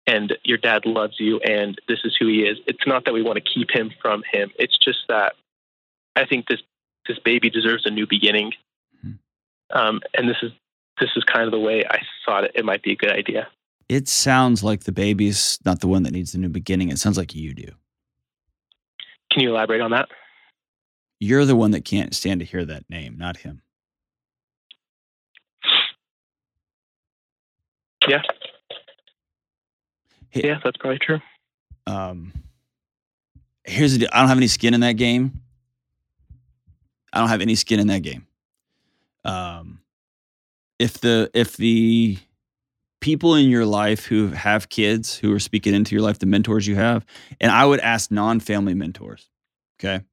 and 0.05 0.37
your 0.43 0.59
dad 0.59 0.85
loves 0.85 1.15
you 1.19 1.39
and 1.39 1.81
this 1.87 1.97
is 2.03 2.15
who 2.19 2.27
he 2.27 2.41
is 2.41 2.59
it's 2.67 2.85
not 2.85 3.05
that 3.05 3.13
we 3.13 3.23
want 3.23 3.37
to 3.37 3.53
keep 3.53 3.71
him 3.71 3.91
from 3.99 4.21
him 4.31 4.51
it's 4.59 4.77
just 4.77 4.99
that 5.09 5.33
i 6.15 6.25
think 6.25 6.47
this 6.47 6.61
this 7.07 7.19
baby 7.19 7.49
deserves 7.49 7.85
a 7.85 7.91
new 7.91 8.05
beginning. 8.07 8.53
Um, 9.73 9.99
and 10.13 10.29
this 10.29 10.37
is 10.41 10.51
this 10.99 11.09
is 11.15 11.23
kind 11.25 11.45
of 11.45 11.51
the 11.51 11.59
way 11.59 11.83
i 11.89 11.99
thought 12.25 12.43
it, 12.45 12.51
it 12.55 12.65
might 12.65 12.81
be 12.83 12.91
a 12.91 12.95
good 12.95 13.11
idea 13.11 13.47
It 13.89 14.07
sounds 14.07 14.63
like 14.63 14.83
the 14.85 14.91
baby's 14.91 15.59
not 15.65 15.79
the 15.81 15.87
one 15.87 16.03
that 16.03 16.11
needs 16.13 16.31
the 16.33 16.37
new 16.39 16.49
beginning. 16.49 16.89
It 16.89 16.99
sounds 16.99 17.17
like 17.17 17.33
you 17.35 17.53
do. 17.53 17.69
can 19.31 19.41
you 19.43 19.49
elaborate 19.51 19.81
on 19.81 19.91
that 19.91 20.09
You're 21.19 21.45
the 21.45 21.55
one 21.55 21.71
that 21.71 21.85
can't 21.85 22.13
stand 22.15 22.39
to 22.41 22.45
hear 22.45 22.65
that 22.65 22.83
name, 22.89 23.17
not 23.17 23.37
him. 23.37 23.61
yeah 28.07 28.21
Hey- 30.29 30.47
yeah 30.47 30.59
that's 30.63 30.77
probably 30.77 30.99
true 30.99 31.19
Um, 31.87 32.33
here's 33.63 33.93
the 33.93 33.99
deal. 33.99 34.09
I 34.11 34.19
don't 34.19 34.27
have 34.29 34.37
any 34.37 34.47
skin 34.47 34.73
in 34.73 34.81
that 34.81 34.93
game. 34.97 35.41
I 37.13 37.19
don't 37.19 37.29
have 37.29 37.39
any 37.41 37.55
skin 37.55 37.79
in 37.79 37.87
that 37.87 38.01
game. 38.01 38.27
Um, 39.27 39.81
if 40.79 40.99
the 40.99 41.29
if 41.33 41.57
the 41.57 42.17
people 43.01 43.35
in 43.35 43.49
your 43.49 43.65
life 43.65 44.05
who 44.05 44.27
have 44.29 44.69
kids 44.69 45.15
who 45.15 45.31
are 45.33 45.39
speaking 45.39 45.73
into 45.73 45.95
your 45.95 46.01
life, 46.01 46.19
the 46.19 46.25
mentors 46.25 46.67
you 46.67 46.75
have, 46.75 47.05
and 47.39 47.51
I 47.51 47.65
would 47.65 47.79
ask 47.79 48.11
non-family 48.11 48.73
mentors. 48.73 49.29
Okay. 49.79 50.03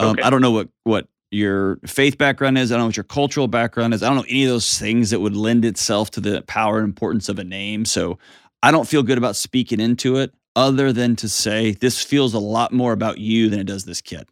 Um, 0.00 0.10
Okay. 0.10 0.22
I 0.22 0.30
don't 0.30 0.42
know 0.42 0.50
what 0.50 0.68
what 0.84 1.08
your 1.30 1.78
faith 1.86 2.18
background 2.18 2.58
is. 2.58 2.70
I 2.70 2.74
don't 2.74 2.82
know 2.82 2.86
what 2.86 2.96
your 2.96 3.04
cultural 3.04 3.48
background 3.48 3.94
is. 3.94 4.02
I 4.02 4.08
don't 4.08 4.16
know 4.16 4.24
any 4.28 4.44
of 4.44 4.50
those 4.50 4.78
things 4.78 5.10
that 5.10 5.20
would 5.20 5.34
lend 5.34 5.64
itself 5.64 6.10
to 6.12 6.20
the 6.20 6.42
power 6.42 6.78
and 6.78 6.84
importance 6.84 7.28
of 7.28 7.38
a 7.38 7.44
name. 7.44 7.86
So 7.86 8.18
I 8.62 8.70
don't 8.70 8.86
feel 8.86 9.02
good 9.02 9.18
about 9.18 9.36
speaking 9.36 9.80
into 9.80 10.16
it 10.16 10.34
other 10.54 10.92
than 10.92 11.16
to 11.16 11.28
say 11.28 11.72
this 11.72 12.02
feels 12.04 12.34
a 12.34 12.38
lot 12.38 12.72
more 12.72 12.92
about 12.92 13.18
you 13.18 13.48
than 13.48 13.60
it 13.60 13.66
does 13.66 13.84
this 13.84 14.02
kid. 14.02 14.28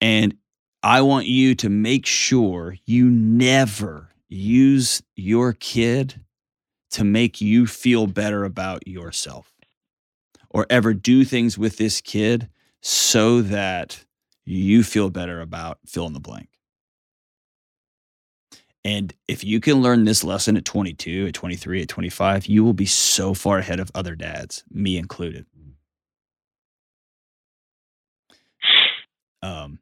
And 0.00 0.36
I 0.82 1.02
want 1.02 1.26
you 1.26 1.54
to 1.56 1.68
make 1.68 2.06
sure 2.06 2.76
you 2.86 3.08
never 3.08 4.10
use 4.28 5.02
your 5.14 5.52
kid 5.52 6.20
to 6.90 7.04
make 7.04 7.40
you 7.40 7.66
feel 7.66 8.06
better 8.06 8.44
about 8.44 8.86
yourself 8.86 9.52
or 10.50 10.66
ever 10.68 10.92
do 10.92 11.24
things 11.24 11.56
with 11.56 11.78
this 11.78 12.00
kid 12.00 12.48
so 12.80 13.42
that 13.42 14.04
you 14.44 14.82
feel 14.82 15.08
better 15.08 15.40
about 15.40 15.78
fill 15.86 16.06
in 16.06 16.12
the 16.12 16.20
blank. 16.20 16.48
And 18.84 19.14
if 19.28 19.44
you 19.44 19.60
can 19.60 19.80
learn 19.80 20.04
this 20.04 20.24
lesson 20.24 20.56
at 20.56 20.64
22, 20.64 21.28
at 21.28 21.34
23, 21.34 21.82
at 21.82 21.88
25, 21.88 22.46
you 22.46 22.64
will 22.64 22.72
be 22.72 22.86
so 22.86 23.32
far 23.32 23.58
ahead 23.58 23.78
of 23.78 23.92
other 23.94 24.16
dads, 24.16 24.64
me 24.70 24.96
included. 24.96 25.46
Um, 29.40 29.78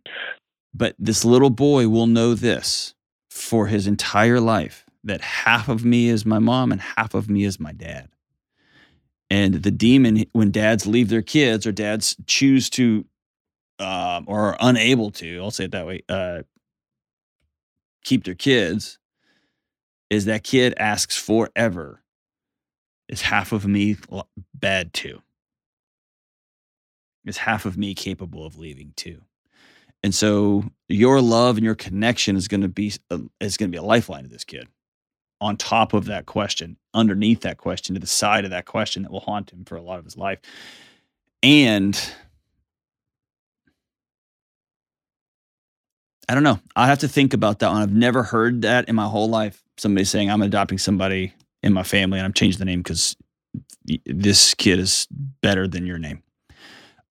but 0.74 0.94
this 0.98 1.24
little 1.24 1.50
boy 1.50 1.88
will 1.88 2.06
know 2.06 2.35
this 2.35 2.94
for 3.28 3.66
his 3.66 3.87
entire 3.87 4.40
life 4.40 4.85
that 5.04 5.20
half 5.20 5.68
of 5.68 5.85
me 5.85 6.09
is 6.09 6.26
my 6.26 6.38
mom 6.38 6.72
and 6.72 6.80
half 6.80 7.14
of 7.14 7.28
me 7.30 7.44
is 7.44 7.59
my 7.59 7.72
dad. 7.72 8.09
And 9.30 9.54
the 9.54 9.70
demon, 9.70 10.24
when 10.33 10.50
dads 10.50 10.87
leave 10.87 11.09
their 11.09 11.22
kids 11.22 11.66
or 11.66 11.72
dads 11.72 12.16
choose 12.26 12.68
to 12.70 13.04
um, 13.78 14.24
or 14.26 14.40
are 14.40 14.56
unable 14.61 15.11
to, 15.12 15.38
I'll 15.38 15.50
say 15.50 15.64
it 15.64 15.70
that 15.70 15.87
way, 15.87 16.02
uh, 16.09 16.42
keep 18.04 18.24
their 18.24 18.35
kids, 18.35 18.98
is 20.11 20.26
that 20.26 20.44
kid 20.44 20.74
asks 20.78 21.16
forever, 21.16 22.02
is 23.09 23.22
half 23.22 23.52
of 23.52 23.66
me 23.66 23.96
bad 24.52 24.92
too? 24.92 25.22
Is 27.24 27.38
half 27.38 27.64
of 27.64 27.78
me 27.78 27.94
capable 27.94 28.44
of 28.44 28.59
leaving 28.59 28.92
too? 28.96 29.22
And 30.03 30.15
so 30.15 30.65
your 30.89 31.21
love 31.21 31.57
and 31.57 31.65
your 31.65 31.75
connection 31.75 32.37
is 32.37 32.49
going 32.49 32.63
to 32.63 32.69
be 32.69 32.93
uh, 33.11 33.19
is 33.41 33.57
going 33.57 33.71
to 33.71 33.75
be 33.75 33.79
a 33.79 33.83
lifeline 33.83 34.25
to 34.25 34.31
this 34.31 34.45
kid. 34.45 34.67
On 35.43 35.57
top 35.57 35.95
of 35.95 36.05
that 36.07 36.27
question, 36.27 36.77
underneath 36.93 37.41
that 37.41 37.57
question, 37.57 37.95
to 37.95 38.01
the 38.01 38.07
side 38.07 38.45
of 38.45 38.51
that 38.51 38.67
question 38.67 39.03
that 39.03 39.13
will 39.13 39.21
haunt 39.21 39.51
him 39.51 39.65
for 39.65 39.77
a 39.77 39.83
lot 39.83 39.99
of 39.99 40.05
his 40.05 40.17
life. 40.17 40.39
And 41.43 41.99
I 46.29 46.35
don't 46.35 46.43
know. 46.43 46.61
I 46.77 46.87
have 46.87 46.99
to 47.01 47.09
think 47.09 47.35
about 47.35 47.59
that 47.59 47.73
one. 47.73 47.83
I've 47.83 47.93
never 47.93 48.23
heard 48.23 48.63
that 48.63 48.89
in 48.89 48.95
my 48.95 49.07
whole 49.07 49.29
life. 49.29 49.63
Somebody 49.79 50.05
saying 50.05 50.31
I'm 50.31 50.43
adopting 50.43 50.79
somebody 50.79 51.35
in 51.63 51.73
my 51.73 51.83
family 51.83 52.19
and 52.19 52.27
I'm 52.27 52.33
changing 52.33 52.59
the 52.59 52.67
name 52.67 52.81
because 52.83 53.17
this 54.05 54.55
kid 54.55 54.79
is 54.79 55.09
better 55.11 55.67
than 55.67 55.87
your 55.87 55.99
name. 55.99 56.23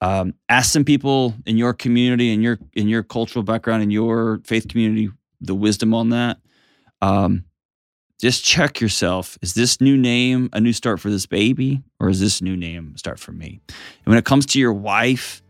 Um, 0.01 0.33
ask 0.47 0.71
some 0.71 0.85
people 0.85 1.33
in 1.45 1.57
your 1.57 1.73
community, 1.73 2.31
in 2.31 2.41
your 2.41 2.57
in 2.73 2.88
your 2.88 3.03
cultural 3.03 3.43
background, 3.43 3.83
in 3.83 3.91
your 3.91 4.41
faith 4.45 4.67
community, 4.67 5.09
the 5.41 5.55
wisdom 5.55 5.93
on 5.93 6.09
that. 6.09 6.38
Um, 7.01 7.45
just 8.19 8.43
check 8.43 8.81
yourself. 8.81 9.38
Is 9.41 9.53
this 9.53 9.79
new 9.79 9.97
name 9.97 10.49
a 10.53 10.59
new 10.59 10.73
start 10.73 10.99
for 10.99 11.09
this 11.09 11.25
baby, 11.25 11.83
or 11.99 12.09
is 12.09 12.19
this 12.19 12.41
new 12.41 12.55
name 12.55 12.93
a 12.95 12.97
start 12.97 13.19
for 13.19 13.31
me? 13.31 13.62
And 13.67 14.07
when 14.07 14.17
it 14.17 14.25
comes 14.25 14.45
to 14.47 14.59
your 14.59 14.73
wife, 14.73 15.41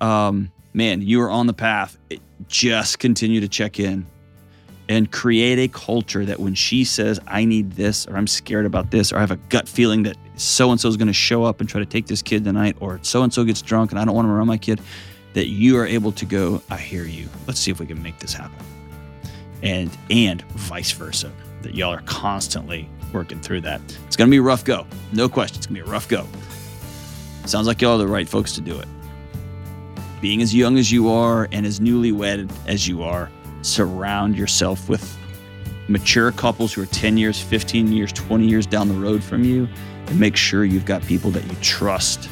um, 0.00 0.50
man, 0.72 1.02
you 1.02 1.20
are 1.22 1.30
on 1.30 1.46
the 1.46 1.54
path. 1.54 1.98
Just 2.48 2.98
continue 2.98 3.40
to 3.40 3.48
check 3.48 3.78
in 3.78 4.06
and 4.88 5.10
create 5.10 5.58
a 5.58 5.68
culture 5.68 6.24
that 6.24 6.40
when 6.40 6.54
she 6.54 6.84
says, 6.84 7.18
I 7.26 7.44
need 7.44 7.72
this, 7.72 8.06
or 8.06 8.16
I'm 8.16 8.26
scared 8.26 8.66
about 8.66 8.90
this, 8.90 9.12
or 9.12 9.16
I 9.16 9.20
have 9.20 9.30
a 9.30 9.36
gut 9.36 9.68
feeling 9.68 10.02
that 10.04 10.16
so 10.36 10.70
and 10.70 10.80
so 10.80 10.88
is 10.88 10.96
going 10.96 11.08
to 11.08 11.12
show 11.12 11.44
up 11.44 11.60
and 11.60 11.68
try 11.68 11.80
to 11.80 11.86
take 11.86 12.06
this 12.06 12.22
kid 12.22 12.44
tonight, 12.44 12.76
or 12.80 12.98
so 13.02 13.22
and 13.22 13.32
so 13.32 13.44
gets 13.44 13.62
drunk 13.62 13.92
and 13.92 14.00
I 14.00 14.04
don't 14.04 14.14
want 14.14 14.26
him 14.26 14.32
around 14.32 14.46
my 14.46 14.58
kid, 14.58 14.80
that 15.32 15.48
you 15.48 15.78
are 15.78 15.86
able 15.86 16.12
to 16.12 16.24
go, 16.24 16.62
I 16.70 16.76
hear 16.76 17.04
you. 17.04 17.28
Let's 17.46 17.60
see 17.60 17.70
if 17.70 17.80
we 17.80 17.86
can 17.86 18.02
make 18.02 18.18
this 18.18 18.32
happen. 18.32 18.58
And 19.62 19.90
and 20.10 20.42
vice 20.52 20.92
versa. 20.92 21.32
That 21.62 21.74
y'all 21.74 21.94
are 21.94 22.02
constantly 22.02 22.88
working 23.12 23.40
through 23.40 23.62
that. 23.62 23.80
It's 24.06 24.16
gonna 24.16 24.30
be 24.30 24.36
a 24.36 24.42
rough 24.42 24.64
go. 24.64 24.86
No 25.12 25.28
question. 25.28 25.56
It's 25.56 25.66
gonna 25.66 25.82
be 25.82 25.88
a 25.88 25.90
rough 25.90 26.08
go. 26.08 26.26
Sounds 27.46 27.66
like 27.66 27.80
y'all 27.80 27.94
are 27.94 27.98
the 27.98 28.06
right 28.06 28.28
folks 28.28 28.52
to 28.52 28.60
do 28.60 28.78
it. 28.78 28.88
Being 30.20 30.42
as 30.42 30.54
young 30.54 30.78
as 30.78 30.92
you 30.92 31.10
are 31.10 31.48
and 31.52 31.64
as 31.66 31.80
newlywed 31.80 32.50
as 32.66 32.86
you 32.86 33.02
are, 33.02 33.30
surround 33.64 34.36
yourself 34.36 34.88
with 34.88 35.18
mature 35.88 36.32
couples 36.32 36.72
who 36.72 36.82
are 36.82 36.86
10 36.86 37.16
years, 37.16 37.40
15 37.40 37.92
years, 37.92 38.12
20 38.12 38.46
years 38.46 38.66
down 38.66 38.88
the 38.88 38.94
road 38.94 39.22
from 39.22 39.44
you, 39.44 39.68
and 40.06 40.20
make 40.20 40.36
sure 40.36 40.64
you've 40.64 40.86
got 40.86 41.02
people 41.02 41.30
that 41.30 41.44
you 41.44 41.56
trust 41.60 42.28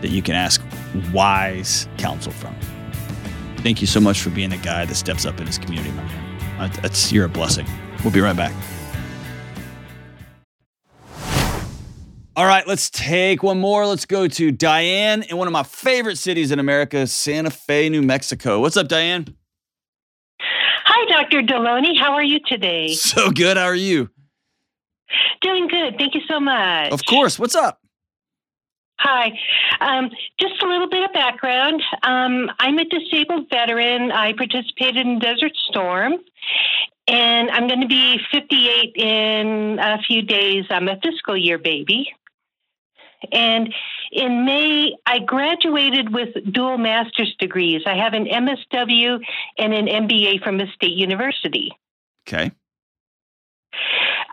that 0.00 0.10
you 0.10 0.22
can 0.22 0.34
ask 0.34 0.62
wise 1.12 1.88
counsel 1.98 2.32
from. 2.32 2.54
Thank 3.58 3.80
you 3.80 3.86
so 3.86 4.00
much 4.00 4.20
for 4.20 4.30
being 4.30 4.52
a 4.52 4.58
guy 4.58 4.86
that 4.86 4.94
steps 4.94 5.26
up 5.26 5.40
in 5.40 5.46
his 5.46 5.58
community, 5.58 5.90
my 5.92 6.02
man. 6.04 6.70
That's 6.82 7.12
you're 7.12 7.26
a 7.26 7.28
blessing. 7.28 7.66
We'll 8.02 8.12
be 8.12 8.20
right 8.20 8.36
back. 8.36 8.52
All 12.36 12.46
right, 12.46 12.66
let's 12.66 12.88
take 12.88 13.42
one 13.42 13.60
more. 13.60 13.86
Let's 13.86 14.06
go 14.06 14.26
to 14.26 14.50
Diane 14.50 15.22
in 15.24 15.36
one 15.36 15.46
of 15.46 15.52
my 15.52 15.62
favorite 15.62 16.16
cities 16.16 16.50
in 16.50 16.58
America, 16.58 17.06
Santa 17.06 17.50
Fe, 17.50 17.90
New 17.90 18.02
Mexico. 18.02 18.60
What's 18.60 18.78
up, 18.78 18.88
Diane? 18.88 19.36
Hi, 20.92 21.22
Dr. 21.22 21.42
Delony. 21.42 21.96
How 21.96 22.14
are 22.14 22.22
you 22.22 22.40
today? 22.44 22.94
So 22.94 23.30
good. 23.30 23.56
How 23.56 23.66
are 23.66 23.76
you? 23.76 24.10
Doing 25.40 25.68
good. 25.68 25.96
Thank 25.96 26.16
you 26.16 26.20
so 26.28 26.40
much. 26.40 26.90
Of 26.90 27.04
course. 27.04 27.38
What's 27.38 27.54
up? 27.54 27.80
Hi. 28.98 29.38
Um, 29.80 30.10
just 30.40 30.60
a 30.60 30.66
little 30.66 30.88
bit 30.88 31.04
of 31.04 31.12
background. 31.12 31.80
Um, 32.02 32.50
I'm 32.58 32.76
a 32.80 32.84
disabled 32.84 33.46
veteran. 33.50 34.10
I 34.10 34.32
participated 34.32 35.06
in 35.06 35.20
Desert 35.20 35.52
Storm, 35.68 36.14
and 37.06 37.50
I'm 37.52 37.68
going 37.68 37.82
to 37.82 37.86
be 37.86 38.18
58 38.32 38.96
in 38.96 39.78
a 39.78 39.98
few 40.02 40.22
days. 40.22 40.64
I'm 40.70 40.88
a 40.88 40.98
fiscal 41.00 41.36
year 41.36 41.58
baby. 41.58 42.12
And 43.30 43.72
in 44.10 44.44
May, 44.44 44.96
I 45.06 45.20
graduated 45.20 46.12
with 46.12 46.28
dual 46.52 46.78
master's 46.78 47.34
degrees. 47.38 47.82
I 47.86 47.96
have 47.96 48.14
an 48.14 48.26
MSW 48.26 49.20
and 49.58 49.72
an 49.72 49.86
MBA 49.86 50.42
from 50.42 50.60
a 50.60 50.66
state 50.72 50.96
university. 50.96 51.72
Okay. 52.26 52.50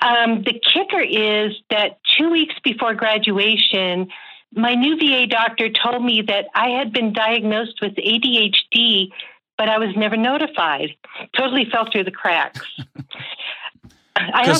Um, 0.01 0.43
the 0.43 0.59
kicker 0.59 1.01
is 1.01 1.53
that 1.69 1.99
two 2.17 2.29
weeks 2.31 2.55
before 2.63 2.93
graduation, 2.95 4.09
my 4.53 4.73
new 4.75 4.97
VA 4.97 5.27
doctor 5.27 5.69
told 5.69 6.03
me 6.03 6.23
that 6.27 6.45
I 6.55 6.69
had 6.69 6.91
been 6.91 7.13
diagnosed 7.13 7.79
with 7.81 7.95
ADHD, 7.95 9.09
but 9.57 9.69
I 9.69 9.77
was 9.77 9.95
never 9.95 10.17
notified. 10.17 10.91
Totally 11.35 11.67
fell 11.71 11.89
through 11.91 12.05
the 12.05 12.11
cracks. 12.11 12.61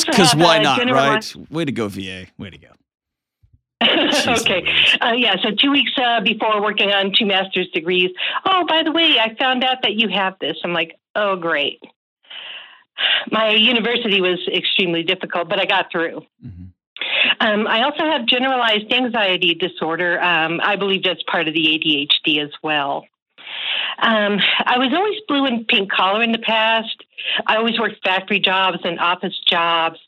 Because 0.05 0.35
why 0.35 0.59
not, 0.59 0.79
right? 0.89 1.35
Way 1.49 1.65
to 1.65 1.71
go, 1.71 1.87
VA. 1.87 2.27
Way 2.37 2.51
to 2.51 2.57
go. 2.59 2.67
okay. 3.81 4.63
Uh, 5.01 5.13
yeah. 5.13 5.35
So 5.43 5.51
two 5.51 5.71
weeks 5.71 5.91
uh, 5.97 6.21
before 6.21 6.61
working 6.61 6.89
on 6.91 7.13
two 7.17 7.25
master's 7.25 7.69
degrees. 7.69 8.11
Oh, 8.45 8.65
by 8.67 8.83
the 8.83 8.91
way, 8.91 9.17
I 9.19 9.35
found 9.35 9.63
out 9.63 9.83
that 9.83 9.93
you 9.93 10.09
have 10.09 10.35
this. 10.39 10.57
I'm 10.63 10.73
like, 10.73 10.99
oh, 11.15 11.35
great. 11.35 11.81
My 13.31 13.51
university 13.51 14.21
was 14.21 14.39
extremely 14.51 15.03
difficult, 15.03 15.49
but 15.49 15.59
I 15.59 15.65
got 15.65 15.91
through. 15.91 16.21
Mm-hmm. 16.43 16.63
Um, 17.39 17.67
I 17.67 17.83
also 17.83 18.03
have 18.03 18.25
generalized 18.25 18.91
anxiety 18.91 19.53
disorder. 19.53 20.19
Um, 20.19 20.59
I 20.63 20.75
believe 20.75 21.03
that's 21.03 21.21
part 21.23 21.47
of 21.47 21.53
the 21.53 21.61
ADHD 21.61 22.43
as 22.43 22.51
well. 22.63 23.05
Um, 23.99 24.39
I 24.65 24.77
was 24.77 24.91
always 24.93 25.19
blue 25.27 25.45
and 25.45 25.67
pink 25.67 25.91
collar 25.91 26.23
in 26.23 26.31
the 26.31 26.39
past. 26.39 27.03
I 27.45 27.57
always 27.57 27.79
worked 27.79 28.03
factory 28.03 28.39
jobs 28.39 28.79
and 28.83 28.99
office 28.99 29.39
jobs. 29.47 29.99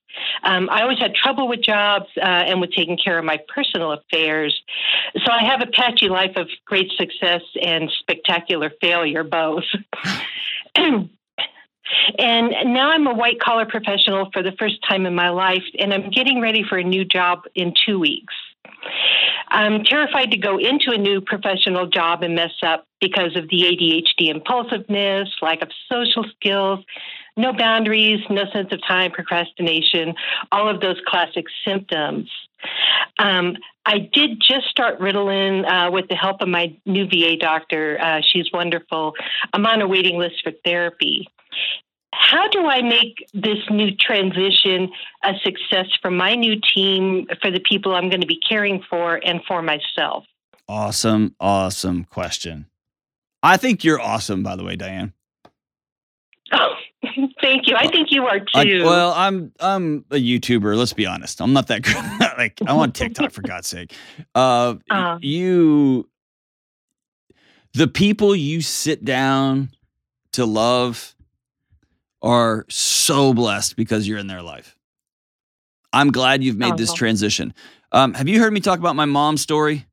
Um, 0.44 0.70
I 0.70 0.82
always 0.82 1.00
had 1.00 1.16
trouble 1.16 1.48
with 1.48 1.62
jobs 1.62 2.08
uh, 2.18 2.26
and 2.26 2.62
with 2.62 2.72
taking 2.72 2.98
care 2.98 3.18
of 3.18 3.26
my 3.26 3.40
personal 3.54 3.92
affairs. 3.92 4.60
So 5.26 5.32
I 5.32 5.44
have 5.44 5.62
a 5.62 5.68
patchy 5.68 6.10
life 6.10 6.36
of 6.36 6.48
great 6.66 6.92
success 6.98 7.42
and 7.62 7.90
spectacular 8.00 8.72
failure, 8.82 9.24
both. 9.24 9.64
and 10.76 11.10
now 12.18 12.92
I'm 12.92 13.08
a 13.08 13.14
white 13.14 13.40
collar 13.40 13.66
professional 13.66 14.30
for 14.32 14.44
the 14.44 14.54
first 14.58 14.78
time 14.88 15.06
in 15.06 15.16
my 15.16 15.30
life, 15.30 15.64
and 15.78 15.94
I'm 15.94 16.10
getting 16.10 16.42
ready 16.42 16.64
for 16.68 16.78
a 16.78 16.84
new 16.84 17.06
job 17.06 17.44
in 17.56 17.74
two 17.86 18.00
weeks. 18.00 18.34
I'm 19.50 19.84
terrified 19.84 20.32
to 20.32 20.38
go 20.38 20.58
into 20.58 20.92
a 20.92 20.98
new 20.98 21.22
professional 21.22 21.88
job 21.88 22.24
and 22.24 22.36
mess 22.36 22.52
up 22.64 22.86
because 23.02 23.36
of 23.36 23.50
the 23.50 23.64
ADHD 23.64 24.30
impulsiveness, 24.30 25.30
lack 25.42 25.62
of 25.62 25.70
social 25.92 26.24
skills, 26.36 26.80
no 27.38 27.54
boundaries, 27.54 28.20
no 28.30 28.44
sense 28.52 28.70
of 28.72 28.80
time, 28.88 29.12
procrastination, 29.12 30.14
all 30.52 30.70
of 30.70 30.82
those 30.82 30.98
classic 31.08 31.46
symptoms. 31.66 32.30
Um, 33.18 33.56
I 33.86 34.00
did 34.00 34.42
just 34.42 34.68
start 34.68 35.00
Ritalin 35.00 35.66
uh, 35.68 35.92
with 35.92 36.10
the 36.10 36.16
help 36.16 36.42
of 36.42 36.48
my 36.48 36.76
new 36.86 37.08
VA 37.08 37.38
doctor. 37.38 38.00
Uh, 38.00 38.22
she's 38.22 38.52
wonderful. 38.52 39.14
I'm 39.54 39.66
on 39.66 39.82
a 39.82 39.88
waiting 39.88 40.18
list 40.18 40.44
for 40.44 40.52
therapy. 40.64 41.28
How 42.14 42.48
do 42.48 42.66
I 42.66 42.82
make 42.82 43.26
this 43.34 43.60
new 43.70 43.96
transition 43.96 44.92
a 45.24 45.34
success 45.44 45.88
for 46.02 46.12
my 46.12 46.36
new 46.36 46.60
team, 46.76 47.28
for 47.42 47.50
the 47.50 47.60
people 47.60 47.96
I'm 47.96 48.10
going 48.10 48.22
to 48.22 48.28
be 48.28 48.40
caring 48.48 48.84
for, 48.90 49.16
and 49.24 49.42
for 49.48 49.62
myself? 49.62 50.26
Awesome, 50.68 51.36
awesome 51.40 52.04
question. 52.04 52.68
I 53.42 53.58
think 53.58 53.84
you're 53.84 54.02
awesome, 54.02 54.44
by 54.44 54.56
the 54.56 54.64
way, 54.64 54.76
Diane. 54.76 55.14
Oh, 56.52 56.74
thank 57.42 57.68
you. 57.68 57.76
I 57.76 57.88
think 57.88 58.12
you 58.12 58.26
are 58.26 58.40
too. 58.40 58.84
well, 58.84 59.14
I'm 59.14 59.54
I'm 59.60 60.06
a 60.12 60.16
YouTuber. 60.16 60.76
Let's 60.76 60.94
be 60.94 61.06
honest. 61.06 61.42
I'm 61.42 61.54
not 61.54 61.68
that 61.68 61.82
good. 61.84 61.96
like 62.38 62.60
I'm 62.62 62.78
on 62.78 62.92
TikTok 62.92 63.32
for 63.32 63.42
God's 63.48 63.68
sake. 63.68 63.94
Uh, 64.36 64.76
uh, 64.90 65.18
you, 65.22 66.10
the 67.74 67.88
people 67.88 68.36
you 68.36 68.62
sit 68.62 69.06
down 69.06 69.70
to 70.34 70.46
love 70.46 71.16
are 72.22 72.66
so 72.70 73.34
blessed 73.34 73.76
because 73.78 74.08
you're 74.08 74.18
in 74.18 74.28
their 74.28 74.42
life. 74.42 74.76
I'm 75.94 76.12
glad 76.12 76.44
you've 76.44 76.58
made 76.58 76.78
this 76.78 76.94
transition. 76.94 77.54
Um, 77.92 78.14
have 78.14 78.28
you 78.28 78.40
heard 78.40 78.54
me 78.54 78.60
talk 78.60 78.78
about 78.78 78.96
my 78.96 79.06
mom's 79.06 79.42
story? 79.42 79.88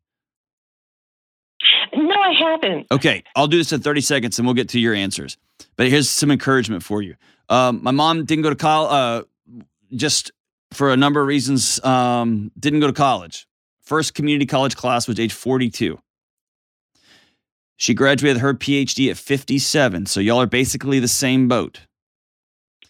Haven't. 2.62 2.86
Okay, 2.90 3.22
I'll 3.34 3.46
do 3.46 3.58
this 3.58 3.72
in 3.72 3.80
30 3.80 4.00
seconds 4.00 4.38
and 4.38 4.46
we'll 4.46 4.54
get 4.54 4.68
to 4.70 4.80
your 4.80 4.94
answers. 4.94 5.36
But 5.76 5.88
here's 5.88 6.08
some 6.08 6.30
encouragement 6.30 6.82
for 6.82 7.02
you. 7.02 7.16
Um, 7.48 7.80
my 7.82 7.90
mom 7.90 8.24
didn't 8.24 8.42
go 8.42 8.50
to 8.50 8.56
college, 8.56 8.92
uh, 8.92 9.22
just 9.94 10.32
for 10.72 10.92
a 10.92 10.96
number 10.96 11.20
of 11.20 11.26
reasons, 11.26 11.82
um, 11.84 12.50
didn't 12.58 12.80
go 12.80 12.86
to 12.86 12.92
college. 12.92 13.46
First 13.82 14.14
community 14.14 14.46
college 14.46 14.76
class 14.76 15.06
was 15.06 15.20
age 15.20 15.32
42. 15.32 15.98
She 17.76 17.94
graduated 17.94 18.40
her 18.40 18.54
PhD 18.54 19.10
at 19.10 19.16
57. 19.16 20.06
So 20.06 20.20
y'all 20.20 20.40
are 20.40 20.46
basically 20.46 20.98
the 20.98 21.08
same 21.08 21.46
boat. 21.46 21.82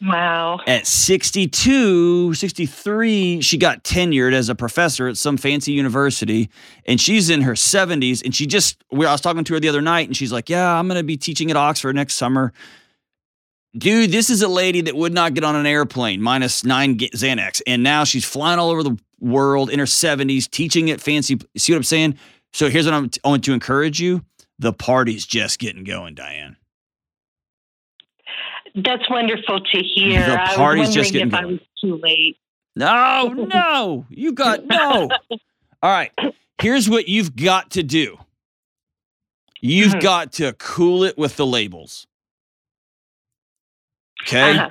Wow. 0.03 0.61
At 0.67 0.87
62, 0.87 2.35
63, 2.35 3.41
she 3.41 3.59
got 3.59 3.85
tenured 3.85 4.33
as 4.33 4.49
a 4.49 4.55
professor 4.55 5.09
at 5.09 5.17
some 5.17 5.37
fancy 5.37 5.73
university. 5.73 6.51
And 6.87 7.01
she's 7.01 7.31
in 7.31 7.43
her 7.43 7.53
70s. 7.53 8.25
And 8.25 8.35
she 8.35 8.47
just, 8.47 8.83
I 8.93 8.97
was 8.97 9.21
talking 9.21 9.45
to 9.45 9.55
her 9.55 9.61
the 9.61 9.69
other 9.69 9.83
night, 9.83 10.09
and 10.09 10.17
she's 10.17 10.33
like, 10.33 10.49
Yeah, 10.49 10.79
I'm 10.79 10.89
going 10.89 10.99
to 10.99 11.05
be 11.05 11.17
teaching 11.17 11.51
at 11.51 11.57
Oxford 11.57 11.95
next 11.95 12.15
summer. 12.15 12.53
Dude, 13.77 14.11
this 14.11 14.31
is 14.31 14.41
a 14.43 14.49
lady 14.49 14.81
that 14.83 14.97
would 14.97 15.13
not 15.13 15.35
get 15.35 15.45
on 15.45 15.55
an 15.55 15.67
airplane, 15.67 16.23
minus 16.23 16.65
nine 16.65 16.97
Xanax. 16.97 17.61
And 17.67 17.83
now 17.83 18.05
she's 18.05 18.25
flying 18.25 18.59
all 18.59 18.71
over 18.71 18.83
the 18.83 18.97
world 19.21 19.71
in 19.71 19.79
her 19.79 19.85
70s, 19.85 20.49
teaching 20.51 20.91
at 20.91 21.01
fancy. 21.01 21.39
See 21.57 21.73
what 21.73 21.79
I'm 21.79 21.83
saying? 21.83 22.19
So 22.53 22.71
here's 22.71 22.87
what 22.87 22.95
I'm, 22.95 23.11
I 23.23 23.29
want 23.29 23.45
to 23.45 23.53
encourage 23.53 24.01
you 24.01 24.25
the 24.59 24.73
party's 24.73 25.27
just 25.27 25.59
getting 25.59 25.85
going, 25.85 26.15
Diane. 26.15 26.57
That's 28.77 29.09
wonderful 29.09 29.61
to 29.61 29.83
hear. 29.83 30.21
The 30.27 30.53
party's 30.55 30.93
just 30.93 31.13
getting 31.13 31.29
if 31.29 31.33
going. 31.33 31.45
I 31.45 31.47
was 31.47 31.61
too 31.81 31.97
late. 32.03 32.37
No, 32.77 33.29
no, 33.29 34.07
you 34.11 34.33
got 34.33 34.67
no. 34.67 35.09
All 35.83 35.91
right, 35.91 36.13
here's 36.61 36.89
what 36.89 37.09
you've 37.09 37.35
got 37.37 37.71
to 37.73 37.83
do. 37.83 38.19
You've 39.63 39.95
Mhm. 39.95 40.03
got 40.03 40.33
to 40.35 40.53
cool 40.55 41.03
it 41.05 41.17
with 41.17 41.37
the 41.37 41.47
labels. 41.47 42.07
Okay, 44.23 44.59
Uh-huh. 44.59 44.71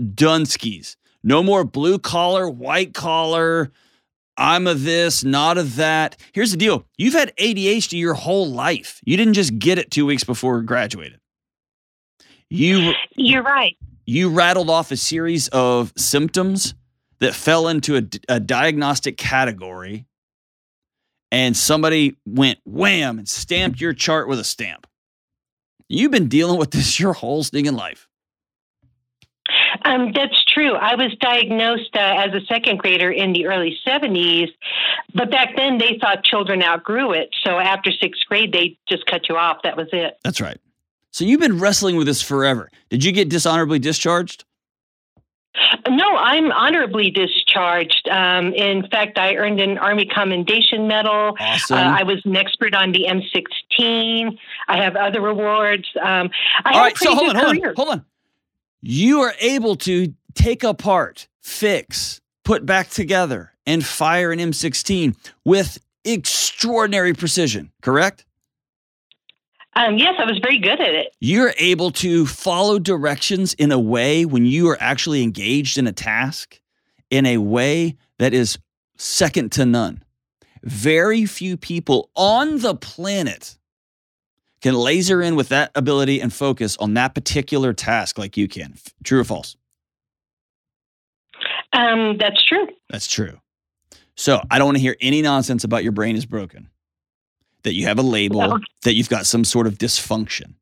Dunskies. 0.00 0.96
No 1.24 1.42
more 1.42 1.64
blue 1.64 1.98
collar, 1.98 2.48
white 2.48 2.94
collar. 2.94 3.72
I'm 4.36 4.66
a 4.66 4.74
this, 4.74 5.22
not 5.24 5.58
a 5.58 5.62
that. 5.62 6.16
Here's 6.32 6.50
the 6.52 6.56
deal 6.56 6.86
you've 6.96 7.14
had 7.14 7.32
ADHD 7.38 7.98
your 7.98 8.14
whole 8.14 8.48
life. 8.50 9.00
You 9.04 9.16
didn't 9.16 9.34
just 9.34 9.58
get 9.58 9.78
it 9.78 9.90
two 9.90 10.06
weeks 10.06 10.24
before 10.24 10.62
graduated. 10.62 11.18
You 12.52 12.92
You're 13.16 13.42
right. 13.42 13.78
you 14.04 14.28
rattled 14.28 14.68
off 14.68 14.90
a 14.90 14.96
series 14.96 15.48
of 15.48 15.90
symptoms 15.96 16.74
that 17.20 17.34
fell 17.34 17.66
into 17.66 17.96
a, 17.96 18.02
a 18.28 18.40
diagnostic 18.40 19.16
category, 19.16 20.04
and 21.30 21.56
somebody 21.56 22.16
went 22.26 22.58
wham 22.66 23.18
and 23.18 23.26
stamped 23.26 23.80
your 23.80 23.94
chart 23.94 24.28
with 24.28 24.38
a 24.38 24.44
stamp. 24.44 24.86
You've 25.88 26.10
been 26.10 26.28
dealing 26.28 26.58
with 26.58 26.72
this 26.72 27.00
your 27.00 27.14
whole 27.14 27.42
stinking 27.42 27.74
life. 27.74 28.06
Um, 29.86 30.12
that's 30.12 30.44
true. 30.44 30.74
I 30.74 30.94
was 30.94 31.16
diagnosed 31.20 31.96
uh, 31.96 32.00
as 32.00 32.34
a 32.34 32.44
second 32.46 32.80
grader 32.80 33.10
in 33.10 33.32
the 33.32 33.46
early 33.46 33.78
70s, 33.86 34.48
but 35.14 35.30
back 35.30 35.56
then 35.56 35.78
they 35.78 35.98
thought 35.98 36.22
children 36.22 36.62
outgrew 36.62 37.12
it. 37.12 37.30
So 37.42 37.58
after 37.58 37.90
sixth 37.90 38.22
grade, 38.28 38.52
they 38.52 38.78
just 38.88 39.06
cut 39.06 39.28
you 39.30 39.36
off. 39.36 39.62
That 39.64 39.76
was 39.76 39.88
it. 39.92 40.18
That's 40.22 40.40
right. 40.40 40.58
So 41.12 41.24
you've 41.24 41.40
been 41.40 41.58
wrestling 41.58 41.96
with 41.96 42.06
this 42.06 42.22
forever. 42.22 42.70
Did 42.88 43.04
you 43.04 43.12
get 43.12 43.28
dishonorably 43.28 43.78
discharged? 43.78 44.44
No, 45.86 46.16
I'm 46.16 46.50
honorably 46.50 47.10
discharged. 47.10 48.08
Um, 48.10 48.54
in 48.54 48.88
fact, 48.88 49.18
I 49.18 49.36
earned 49.36 49.60
an 49.60 49.76
Army 49.76 50.06
Commendation 50.06 50.88
Medal. 50.88 51.36
Awesome. 51.38 51.76
Uh, 51.76 51.98
I 51.98 52.02
was 52.04 52.22
an 52.24 52.34
expert 52.36 52.74
on 52.74 52.92
the 52.92 53.06
M16. 53.06 54.38
I 54.68 54.82
have 54.82 54.96
other 54.96 55.26
awards. 55.26 55.86
Um, 56.02 56.30
I 56.64 56.72
All 56.72 56.80
right, 56.80 56.96
so 56.96 57.14
hold 57.14 57.30
on, 57.30 57.36
hold 57.36 57.58
on, 57.58 57.74
hold 57.76 57.88
on. 57.90 58.04
You 58.80 59.20
are 59.20 59.34
able 59.40 59.76
to 59.76 60.14
take 60.34 60.64
apart, 60.64 61.28
fix, 61.42 62.22
put 62.44 62.64
back 62.64 62.88
together, 62.88 63.52
and 63.66 63.84
fire 63.84 64.32
an 64.32 64.38
M16 64.38 65.14
with 65.44 65.78
extraordinary 66.04 67.12
precision, 67.12 67.70
correct? 67.82 68.24
Um, 69.74 69.96
yes, 69.96 70.14
I 70.18 70.24
was 70.24 70.38
very 70.38 70.58
good 70.58 70.80
at 70.80 70.94
it. 70.94 71.14
You're 71.20 71.54
able 71.56 71.90
to 71.92 72.26
follow 72.26 72.78
directions 72.78 73.54
in 73.54 73.72
a 73.72 73.78
way 73.78 74.24
when 74.24 74.44
you 74.44 74.68
are 74.68 74.76
actually 74.80 75.22
engaged 75.22 75.78
in 75.78 75.86
a 75.86 75.92
task 75.92 76.60
in 77.10 77.26
a 77.26 77.38
way 77.38 77.96
that 78.18 78.34
is 78.34 78.58
second 78.96 79.52
to 79.52 79.66
none. 79.66 80.02
Very 80.62 81.26
few 81.26 81.56
people 81.56 82.10
on 82.14 82.58
the 82.58 82.74
planet 82.74 83.56
can 84.60 84.74
laser 84.74 85.20
in 85.20 85.34
with 85.36 85.48
that 85.48 85.72
ability 85.74 86.20
and 86.20 86.32
focus 86.32 86.76
on 86.76 86.94
that 86.94 87.14
particular 87.14 87.72
task 87.72 88.16
like 88.16 88.36
you 88.36 88.46
can. 88.48 88.74
True 89.02 89.20
or 89.20 89.24
false? 89.24 89.56
Um, 91.72 92.16
that's 92.18 92.42
true. 92.44 92.68
That's 92.88 93.06
true. 93.06 93.40
So 94.16 94.40
I 94.50 94.58
don't 94.58 94.66
want 94.66 94.76
to 94.76 94.82
hear 94.82 94.96
any 95.00 95.20
nonsense 95.22 95.64
about 95.64 95.82
your 95.82 95.92
brain 95.92 96.16
is 96.16 96.26
broken, 96.26 96.68
that 97.64 97.74
you 97.74 97.86
have 97.86 97.98
a 97.98 98.02
label, 98.02 98.40
No. 98.40 98.58
that 98.82 98.94
you've 98.94 99.08
got 99.08 99.26
some 99.26 99.44
sort 99.44 99.66
of 99.66 99.78
dysfunction. 99.78 100.54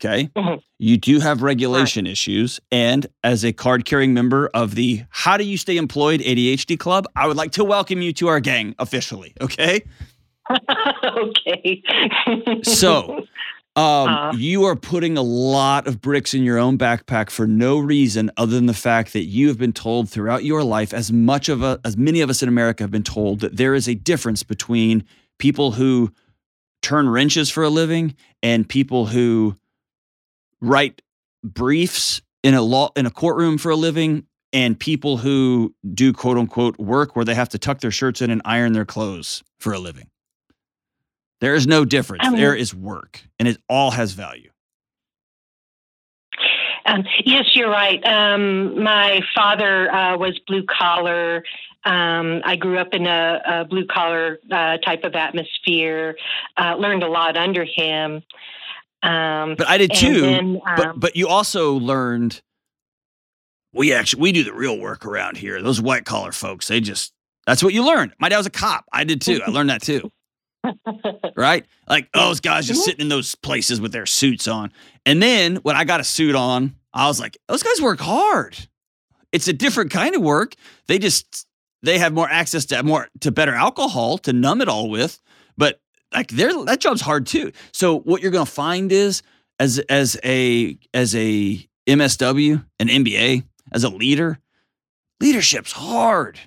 Okay. 0.00 0.28
Mhm. 0.36 0.60
You 0.78 0.96
do 0.98 1.20
have 1.20 1.40
regulation 1.42 2.06
issues. 2.06 2.60
And 2.70 3.06
as 3.22 3.44
a 3.44 3.52
card 3.52 3.84
carrying 3.84 4.12
member 4.12 4.50
of 4.52 4.74
the 4.74 5.02
How 5.08 5.36
Do 5.36 5.44
You 5.44 5.56
Stay 5.56 5.76
Employed 5.76 6.20
ADHD 6.20 6.76
Club, 6.76 7.06
I 7.16 7.26
would 7.26 7.36
like 7.36 7.52
to 7.52 7.64
welcome 7.64 8.02
you 8.02 8.12
to 8.14 8.28
our 8.28 8.40
gang 8.40 8.74
officially. 8.78 9.32
Okay. 9.40 9.82
okay. 11.06 11.82
So, 12.64 13.20
um, 13.76 14.08
Uh. 14.08 14.32
you 14.36 14.64
are 14.64 14.76
putting 14.76 15.16
a 15.16 15.22
lot 15.22 15.86
of 15.86 16.00
bricks 16.02 16.34
in 16.34 16.42
your 16.42 16.58
own 16.58 16.76
backpack 16.76 17.30
for 17.30 17.46
no 17.46 17.78
reason 17.78 18.30
other 18.36 18.52
than 18.56 18.66
the 18.66 18.74
fact 18.74 19.12
that 19.14 19.24
you 19.24 19.48
have 19.48 19.58
been 19.58 19.72
told 19.72 20.10
throughout 20.10 20.44
your 20.44 20.62
life, 20.64 20.92
as 20.92 21.12
much 21.12 21.48
of 21.48 21.62
a, 21.62 21.80
as 21.84 21.96
many 21.96 22.20
of 22.20 22.28
us 22.28 22.42
in 22.42 22.48
America 22.48 22.82
have 22.84 22.90
been 22.90 23.02
told, 23.02 23.40
that 23.40 23.56
there 23.56 23.74
is 23.74 23.88
a 23.88 23.94
difference 23.94 24.42
between 24.42 25.04
people 25.38 25.72
who 25.72 26.12
turn 26.82 27.08
wrenches 27.08 27.50
for 27.50 27.62
a 27.62 27.70
living 27.70 28.14
and 28.42 28.68
people 28.68 29.06
who 29.06 29.56
write 30.60 31.02
briefs 31.42 32.22
in 32.42 32.54
a 32.54 32.62
law 32.62 32.90
in 32.96 33.06
a 33.06 33.10
courtroom 33.10 33.58
for 33.58 33.70
a 33.70 33.76
living 33.76 34.26
and 34.52 34.78
people 34.78 35.16
who 35.16 35.74
do 35.94 36.12
quote 36.12 36.38
unquote 36.38 36.78
work 36.78 37.16
where 37.16 37.24
they 37.24 37.34
have 37.34 37.48
to 37.50 37.58
tuck 37.58 37.80
their 37.80 37.90
shirts 37.90 38.22
in 38.22 38.30
and 38.30 38.40
iron 38.44 38.72
their 38.72 38.84
clothes 38.84 39.42
for 39.58 39.72
a 39.72 39.78
living. 39.78 40.08
There 41.40 41.54
is 41.54 41.66
no 41.66 41.84
difference. 41.84 42.26
Um, 42.26 42.36
there 42.36 42.54
is 42.54 42.74
work, 42.74 43.22
and 43.38 43.48
it 43.48 43.58
all 43.68 43.90
has 43.90 44.12
value. 44.12 44.50
Um, 46.86 47.04
yes, 47.24 47.54
you're 47.54 47.70
right. 47.70 48.02
Um, 48.06 48.82
my 48.82 49.20
father 49.34 49.92
uh, 49.92 50.16
was 50.16 50.38
blue 50.46 50.64
collar. 50.64 51.42
Um, 51.84 52.40
I 52.44 52.56
grew 52.56 52.78
up 52.78 52.94
in 52.94 53.06
a, 53.06 53.40
a 53.46 53.64
blue 53.64 53.86
collar 53.86 54.38
uh, 54.50 54.78
type 54.78 55.04
of 55.04 55.14
atmosphere. 55.14 56.16
Uh, 56.56 56.76
learned 56.76 57.02
a 57.02 57.08
lot 57.08 57.36
under 57.36 57.64
him. 57.64 58.22
Um, 59.02 59.54
But 59.56 59.68
I 59.68 59.76
did 59.76 59.92
too. 59.94 60.20
then, 60.22 60.60
but 60.76 60.86
um, 60.86 60.98
but 60.98 61.14
you 61.16 61.28
also 61.28 61.74
learned 61.74 62.40
we 63.74 63.92
actually 63.92 64.22
we 64.22 64.32
do 64.32 64.44
the 64.44 64.54
real 64.54 64.78
work 64.78 65.04
around 65.04 65.36
here. 65.36 65.60
Those 65.60 65.80
white 65.80 66.04
collar 66.06 66.32
folks, 66.32 66.68
they 66.68 66.80
just 66.80 67.12
that's 67.46 67.62
what 67.62 67.74
you 67.74 67.84
learn. 67.84 68.14
My 68.18 68.28
dad 68.30 68.38
was 68.38 68.46
a 68.46 68.50
cop. 68.50 68.86
I 68.92 69.04
did 69.04 69.20
too. 69.20 69.40
I 69.46 69.50
learned 69.50 69.68
that 69.70 69.82
too. 69.82 70.10
right? 71.36 71.66
Like 71.86 72.08
oh, 72.14 72.28
those 72.28 72.40
guys 72.40 72.66
just 72.66 72.84
sitting 72.84 73.02
in 73.02 73.08
those 73.10 73.34
places 73.34 73.80
with 73.80 73.92
their 73.92 74.06
suits 74.06 74.48
on. 74.48 74.72
And 75.04 75.22
then 75.22 75.56
when 75.56 75.76
I 75.76 75.84
got 75.84 76.00
a 76.00 76.04
suit 76.04 76.34
on, 76.34 76.74
I 76.94 77.06
was 77.06 77.20
like, 77.20 77.36
those 77.48 77.62
guys 77.62 77.82
work 77.82 78.00
hard. 78.00 78.56
It's 79.32 79.48
a 79.48 79.52
different 79.52 79.90
kind 79.90 80.14
of 80.14 80.22
work. 80.22 80.54
They 80.86 80.98
just 80.98 81.46
they 81.84 81.98
have 81.98 82.12
more 82.12 82.28
access 82.28 82.64
to 82.66 82.82
more 82.82 83.08
to 83.20 83.30
better 83.30 83.54
alcohol 83.54 84.18
to 84.18 84.32
numb 84.32 84.60
it 84.60 84.68
all 84.68 84.88
with. 84.90 85.20
But 85.56 85.80
like 86.12 86.28
that 86.28 86.78
job's 86.80 87.00
hard 87.00 87.26
too. 87.26 87.52
So 87.72 87.98
what 88.00 88.22
you're 88.22 88.30
gonna 88.30 88.46
find 88.46 88.90
is 88.92 89.22
as 89.60 89.78
as 89.88 90.18
a 90.24 90.78
as 90.92 91.14
a 91.14 91.66
MSW, 91.86 92.64
an 92.80 92.88
MBA, 92.88 93.44
as 93.72 93.84
a 93.84 93.88
leader, 93.90 94.38
leadership's 95.20 95.72
hard. 95.72 96.38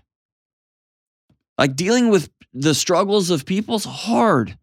Like 1.57 1.75
dealing 1.75 2.09
with 2.09 2.29
the 2.53 2.73
struggles 2.73 3.29
of 3.29 3.45
people's 3.45 3.85
hard. 3.85 4.57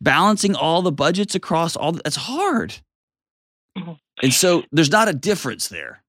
Balancing 0.00 0.54
all 0.54 0.82
the 0.82 0.92
budgets 0.92 1.34
across 1.34 1.76
all 1.76 1.92
that's 1.92 2.16
hard. 2.16 2.74
Mhm. 3.76 3.98
And 4.22 4.32
so 4.32 4.64
there's 4.70 4.90
not 4.90 5.08
a 5.08 5.12
difference 5.14 5.68
there. 5.68 6.03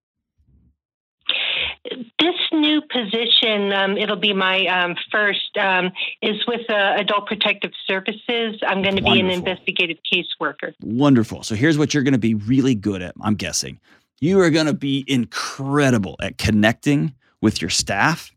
New 2.59 2.81
position, 2.81 3.71
um, 3.73 3.97
it'll 3.97 4.15
be 4.15 4.33
my 4.33 4.65
um, 4.67 4.95
first, 5.11 5.57
um, 5.57 5.91
is 6.21 6.45
with 6.47 6.69
uh, 6.69 6.95
Adult 6.97 7.27
Protective 7.27 7.71
Services. 7.87 8.59
I'm 8.65 8.81
going 8.81 8.95
to 8.95 9.01
be 9.01 9.19
an 9.19 9.29
investigative 9.29 9.97
caseworker. 10.11 10.73
Wonderful. 10.81 11.43
So 11.43 11.55
here's 11.55 11.77
what 11.77 11.93
you're 11.93 12.03
going 12.03 12.13
to 12.13 12.17
be 12.19 12.33
really 12.33 12.75
good 12.75 13.01
at, 13.01 13.13
I'm 13.21 13.35
guessing. 13.35 13.79
You 14.19 14.39
are 14.39 14.49
going 14.49 14.67
to 14.67 14.73
be 14.73 15.03
incredible 15.07 16.15
at 16.21 16.37
connecting 16.37 17.13
with 17.41 17.61
your 17.61 17.69
staff. 17.69 18.33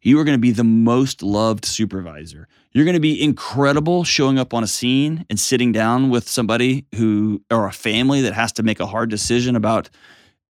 You 0.00 0.18
are 0.20 0.24
going 0.24 0.36
to 0.36 0.40
be 0.40 0.52
the 0.52 0.64
most 0.64 1.22
loved 1.22 1.64
supervisor. 1.64 2.48
You're 2.72 2.84
going 2.84 2.94
to 2.94 3.00
be 3.00 3.22
incredible 3.22 4.04
showing 4.04 4.38
up 4.38 4.54
on 4.54 4.62
a 4.62 4.66
scene 4.66 5.24
and 5.28 5.38
sitting 5.38 5.72
down 5.72 6.10
with 6.10 6.28
somebody 6.28 6.86
who, 6.94 7.42
or 7.50 7.66
a 7.66 7.72
family 7.72 8.22
that 8.22 8.34
has 8.34 8.52
to 8.54 8.62
make 8.62 8.80
a 8.80 8.86
hard 8.86 9.10
decision 9.10 9.56
about 9.56 9.90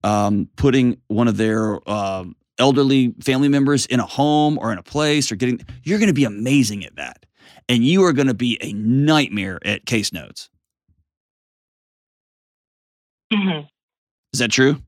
um, 0.05 0.49
putting 0.57 0.99
one 1.09 1.29
of 1.29 1.37
their 1.37 1.81
uh, 1.89 2.25
elderly 2.59 3.15
family 3.21 3.49
members 3.49 3.87
in 3.87 4.01
a 4.01 4.07
home 4.07 4.59
or 4.59 4.73
in 4.73 4.79
a 4.79 4.83
place 4.83 5.31
or 5.31 5.37
getting, 5.37 5.61
you're 5.83 5.99
going 5.99 6.09
to 6.09 6.15
be 6.15 6.25
amazing 6.25 6.85
at 6.85 6.97
that. 6.97 7.27
And 7.69 7.85
you 7.85 8.05
are 8.05 8.13
going 8.13 8.29
to 8.29 8.35
be 8.35 8.59
a 8.61 8.73
nightmare 8.73 9.59
at 9.65 9.87
case 9.87 10.13
notes. 10.13 10.49
hmm 13.33 13.61
Is 14.33 14.41
that 14.41 14.51
true? 14.51 14.81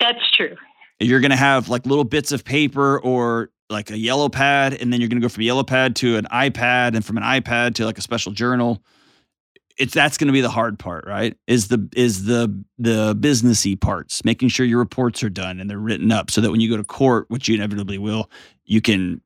That's 0.00 0.30
true. 0.32 0.56
You're 1.00 1.20
going 1.20 1.30
to 1.30 1.36
have 1.36 1.68
like 1.68 1.86
little 1.86 2.04
bits 2.04 2.32
of 2.32 2.44
paper 2.44 2.98
or 3.00 3.50
like 3.70 3.90
a 3.90 3.98
yellow 3.98 4.28
pad, 4.28 4.74
and 4.74 4.92
then 4.92 5.00
you're 5.00 5.08
going 5.08 5.20
to 5.20 5.24
go 5.24 5.28
from 5.28 5.42
a 5.42 5.44
yellow 5.44 5.64
pad 5.64 5.96
to 5.96 6.16
an 6.16 6.26
iPad, 6.26 6.94
and 6.94 7.04
from 7.04 7.16
an 7.16 7.22
iPad 7.22 7.74
to 7.76 7.86
like 7.86 7.98
a 7.98 8.02
special 8.02 8.32
journal. 8.32 8.82
It's 9.78 9.94
that's 9.94 10.18
going 10.18 10.26
to 10.26 10.32
be 10.32 10.40
the 10.40 10.50
hard 10.50 10.78
part, 10.78 11.06
right? 11.06 11.36
Is 11.46 11.68
the 11.68 11.88
is 11.96 12.24
the 12.24 12.64
the 12.78 13.14
businessy 13.14 13.80
parts, 13.80 14.24
making 14.24 14.48
sure 14.48 14.66
your 14.66 14.78
reports 14.78 15.22
are 15.22 15.30
done 15.30 15.60
and 15.60 15.68
they're 15.68 15.78
written 15.78 16.12
up, 16.12 16.30
so 16.30 16.40
that 16.40 16.50
when 16.50 16.60
you 16.60 16.70
go 16.70 16.76
to 16.76 16.84
court, 16.84 17.26
which 17.28 17.48
you 17.48 17.54
inevitably 17.54 17.98
will, 17.98 18.30
you 18.64 18.80
can 18.80 19.20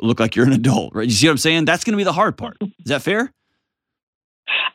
look 0.00 0.20
like 0.20 0.36
you're 0.36 0.46
an 0.46 0.52
adult, 0.52 0.94
right? 0.94 1.06
You 1.06 1.12
see 1.12 1.26
what 1.26 1.32
I'm 1.32 1.38
saying? 1.38 1.64
That's 1.64 1.84
going 1.84 1.92
to 1.92 1.98
be 1.98 2.04
the 2.04 2.12
hard 2.12 2.36
part. 2.36 2.56
Is 2.60 2.86
that 2.86 3.02
fair? 3.02 3.32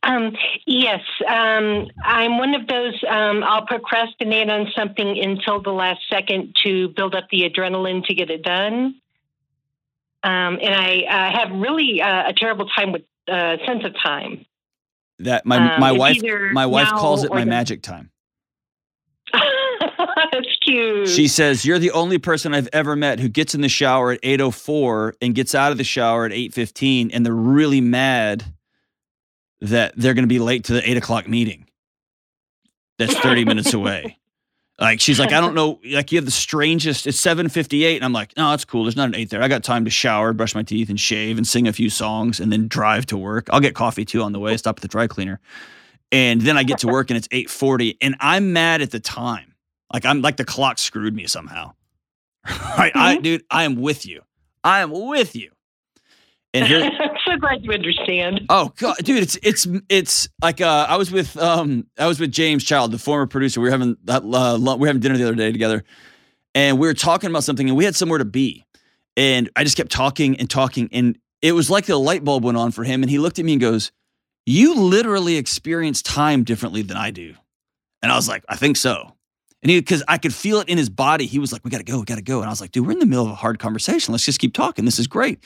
Um, 0.04 0.36
yes, 0.66 1.02
um, 1.28 1.88
I'm 2.02 2.38
one 2.38 2.56
of 2.56 2.68
those. 2.68 2.94
Um, 3.08 3.44
I'll 3.44 3.66
procrastinate 3.66 4.50
on 4.50 4.72
something 4.76 5.20
until 5.20 5.62
the 5.62 5.72
last 5.72 6.00
second 6.10 6.56
to 6.64 6.90
build 6.90 7.14
up 7.14 7.28
the 7.30 7.50
adrenaline 7.50 8.06
to 8.06 8.14
get 8.14 8.30
it 8.30 8.44
done. 8.44 8.96
Um, 10.24 10.60
and 10.62 10.74
I 10.74 11.04
uh, 11.10 11.40
have 11.40 11.52
really 11.52 12.02
uh, 12.02 12.30
a 12.30 12.34
terrible 12.34 12.68
time 12.68 12.92
with 12.92 13.04
uh, 13.28 13.58
sense 13.66 13.84
of 13.84 13.94
time. 14.02 14.46
That 15.20 15.46
my 15.46 15.76
Um, 15.76 15.80
my 15.82 15.92
wife 15.92 16.18
my 16.54 16.66
wife 16.66 16.90
calls 16.90 17.24
it 17.24 17.32
my 17.32 17.42
the- 17.42 17.50
magic 17.50 17.82
time. 17.82 18.12
That's 19.34 20.58
cute. 20.64 21.08
She 21.10 21.28
says, 21.28 21.66
You're 21.66 21.80
the 21.80 21.92
only 21.92 22.18
person 22.18 22.54
I've 22.54 22.70
ever 22.74 22.96
met 22.96 23.20
who 23.20 23.30
gets 23.30 23.56
in 23.56 23.62
the 23.62 23.70
shower 23.70 24.12
at 24.12 24.22
8.04 24.22 25.14
and 25.22 25.34
gets 25.34 25.56
out 25.56 25.72
of 25.72 25.78
the 25.78 25.84
shower 25.84 26.26
at 26.26 26.32
8.15 26.32 27.10
and 27.14 27.26
they're 27.26 27.34
really 27.34 27.82
mad 27.82 28.46
that 29.62 29.94
they're 29.98 30.14
going 30.14 30.24
to 30.24 30.28
be 30.28 30.40
late 30.40 30.66
to 30.66 30.74
the 30.74 30.88
8 30.90 30.98
o'clock 30.98 31.28
meeting 31.28 31.68
that's 33.00 33.18
30 33.20 33.46
minutes 33.46 33.74
away. 33.74 34.18
Like, 34.80 35.02
she's 35.02 35.20
like, 35.20 35.32
I 35.34 35.42
don't 35.42 35.56
know. 35.56 35.80
Like, 35.86 36.12
you 36.12 36.18
have 36.18 36.26
the 36.26 36.32
strangest, 36.32 37.08
it's 37.08 37.22
7.58. 37.22 37.96
And 37.96 38.06
I'm 38.06 38.14
like, 38.14 38.36
No, 38.38 38.52
that's 38.52 38.66
cool. 38.66 38.84
There's 38.84 38.96
not 38.96 39.10
an 39.10 39.16
8 39.16 39.30
there. 39.30 39.42
I 39.42 39.48
got 39.48 39.64
time 39.64 39.86
to 39.86 39.92
shower, 39.92 40.34
brush 40.34 40.56
my 40.56 40.64
teeth, 40.64 40.90
and 40.90 41.00
shave 41.00 41.38
and 41.38 41.48
sing 41.48 41.68
a 41.68 41.74
few 41.74 41.90
songs 41.90 42.40
and 42.40 42.52
then 42.52 42.68
drive 42.68 43.06
to 43.08 43.18
work. 43.18 43.48
I'll 43.52 43.60
get 43.60 43.76
coffee 43.76 44.06
too 44.06 44.22
on 44.22 44.32
the 44.32 44.40
way, 44.40 44.58
stop 44.58 44.78
at 44.78 44.82
the 44.82 44.88
dry 44.88 45.08
cleaner. 45.08 45.40
And 46.12 46.42
then 46.42 46.58
I 46.58 46.64
get 46.64 46.80
to 46.80 46.88
work 46.88 47.10
and 47.10 47.18
it's 47.18 47.28
8.40 47.30 47.98
and 48.02 48.16
I'm 48.20 48.54
mad 48.54 48.82
at 48.82 48.92
the 48.92 49.00
time. 49.00 49.54
Like 49.94 50.06
I'm 50.06 50.22
like 50.22 50.38
the 50.38 50.46
clock 50.46 50.80
screwed 50.80 51.16
me 51.16 51.28
somehow. 51.28 51.74
right? 52.78 52.92
I 52.96 53.16
mm-hmm. 53.16 53.24
dude, 53.24 53.44
I 53.52 53.64
am 53.64 53.76
with 53.76 54.06
you. 54.06 54.22
I 54.64 54.80
am 54.80 54.92
with 54.92 55.36
you. 55.36 55.52
And 56.58 56.68
here 56.68 56.82
I'm 57.02 57.18
so 57.26 57.38
glad 57.38 57.64
you 57.64 57.72
understand. 57.72 58.42
Oh 58.50 58.74
god, 58.78 58.98
dude, 59.04 59.22
it's 59.22 59.38
it's 59.44 59.68
it's 59.90 60.30
like 60.42 60.60
uh 60.60 60.88
I 60.90 60.98
was 60.98 61.12
with 61.12 61.38
um 61.38 61.86
I 61.98 62.08
was 62.08 62.20
with 62.20 62.32
James 62.32 62.64
Child, 62.64 62.92
the 62.92 62.98
former 62.98 63.28
producer. 63.28 63.62
We 63.62 63.68
were 63.68 63.72
having 63.72 63.96
that 64.06 64.24
uh, 64.24 64.58
we 64.60 64.82
were 64.82 64.88
having 64.88 65.02
dinner 65.02 65.18
the 65.18 65.24
other 65.24 65.36
day 65.36 65.52
together. 65.52 65.84
And 66.56 66.80
we 66.80 66.88
were 66.88 66.96
talking 66.96 67.30
about 67.30 67.44
something 67.44 67.68
and 67.68 67.78
we 67.78 67.86
had 67.86 67.96
somewhere 67.96 68.18
to 68.18 68.26
be. 68.26 68.66
And 69.16 69.50
I 69.56 69.64
just 69.64 69.78
kept 69.78 69.92
talking 69.92 70.40
and 70.40 70.50
talking 70.50 70.90
and 70.92 71.18
it 71.42 71.52
was 71.52 71.70
like 71.70 71.86
the 71.86 71.98
light 71.98 72.24
bulb 72.24 72.44
went 72.44 72.58
on 72.58 72.72
for 72.72 72.84
him 72.84 73.04
and 73.04 73.10
he 73.10 73.20
looked 73.20 73.38
at 73.38 73.46
me 73.46 73.54
and 73.54 73.62
goes, 73.62 73.92
"You 74.46 74.74
literally 74.76 75.38
experience 75.38 76.02
time 76.02 76.44
differently 76.44 76.82
than 76.82 76.98
I 76.98 77.12
do." 77.12 77.36
And 78.02 78.12
I 78.12 78.16
was 78.16 78.28
like, 78.28 78.44
"I 78.50 78.56
think 78.56 78.78
so." 78.78 79.14
And 79.62 79.72
he, 79.72 79.80
because 79.80 80.04
I 80.08 80.18
could 80.18 80.34
feel 80.34 80.60
it 80.60 80.70
in 80.70 80.78
his 80.78 80.90
body, 80.90 81.28
he 81.28 81.38
was 81.38 81.52
like, 81.52 81.64
"We 81.64 81.70
got 81.70 81.80
to 81.80 81.84
go, 81.84 82.00
we 82.00 82.06
got 82.06 82.16
to 82.16 82.22
go." 82.24 82.40
And 82.40 82.48
I 82.48 82.50
was 82.50 82.62
like, 82.62 82.72
"Dude, 82.72 82.86
we're 82.86 82.94
in 82.94 83.00
the 83.00 83.06
middle 83.06 83.26
of 83.26 83.32
a 83.32 83.36
hard 83.36 83.60
conversation. 83.60 84.12
Let's 84.12 84.26
just 84.26 84.40
keep 84.40 84.54
talking. 84.56 84.86
This 84.86 84.98
is 84.98 85.06
great." 85.08 85.40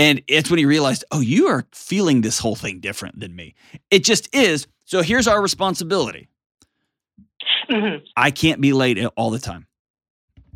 And 0.00 0.22
it's 0.28 0.48
when 0.48 0.56
he 0.58 0.64
realized, 0.64 1.04
"Oh, 1.10 1.20
you 1.20 1.48
are 1.48 1.66
feeling 1.72 2.22
this 2.22 2.38
whole 2.38 2.56
thing 2.56 2.80
different 2.80 3.20
than 3.20 3.36
me. 3.36 3.54
It 3.90 4.02
just 4.02 4.34
is." 4.34 4.66
So 4.86 5.02
here's 5.02 5.28
our 5.28 5.42
responsibility. 5.42 6.28
Mhm. 7.68 8.02
I 8.16 8.30
can't 8.30 8.62
be 8.62 8.72
late 8.72 8.98
all 9.16 9.28
the 9.30 9.38
time 9.38 9.66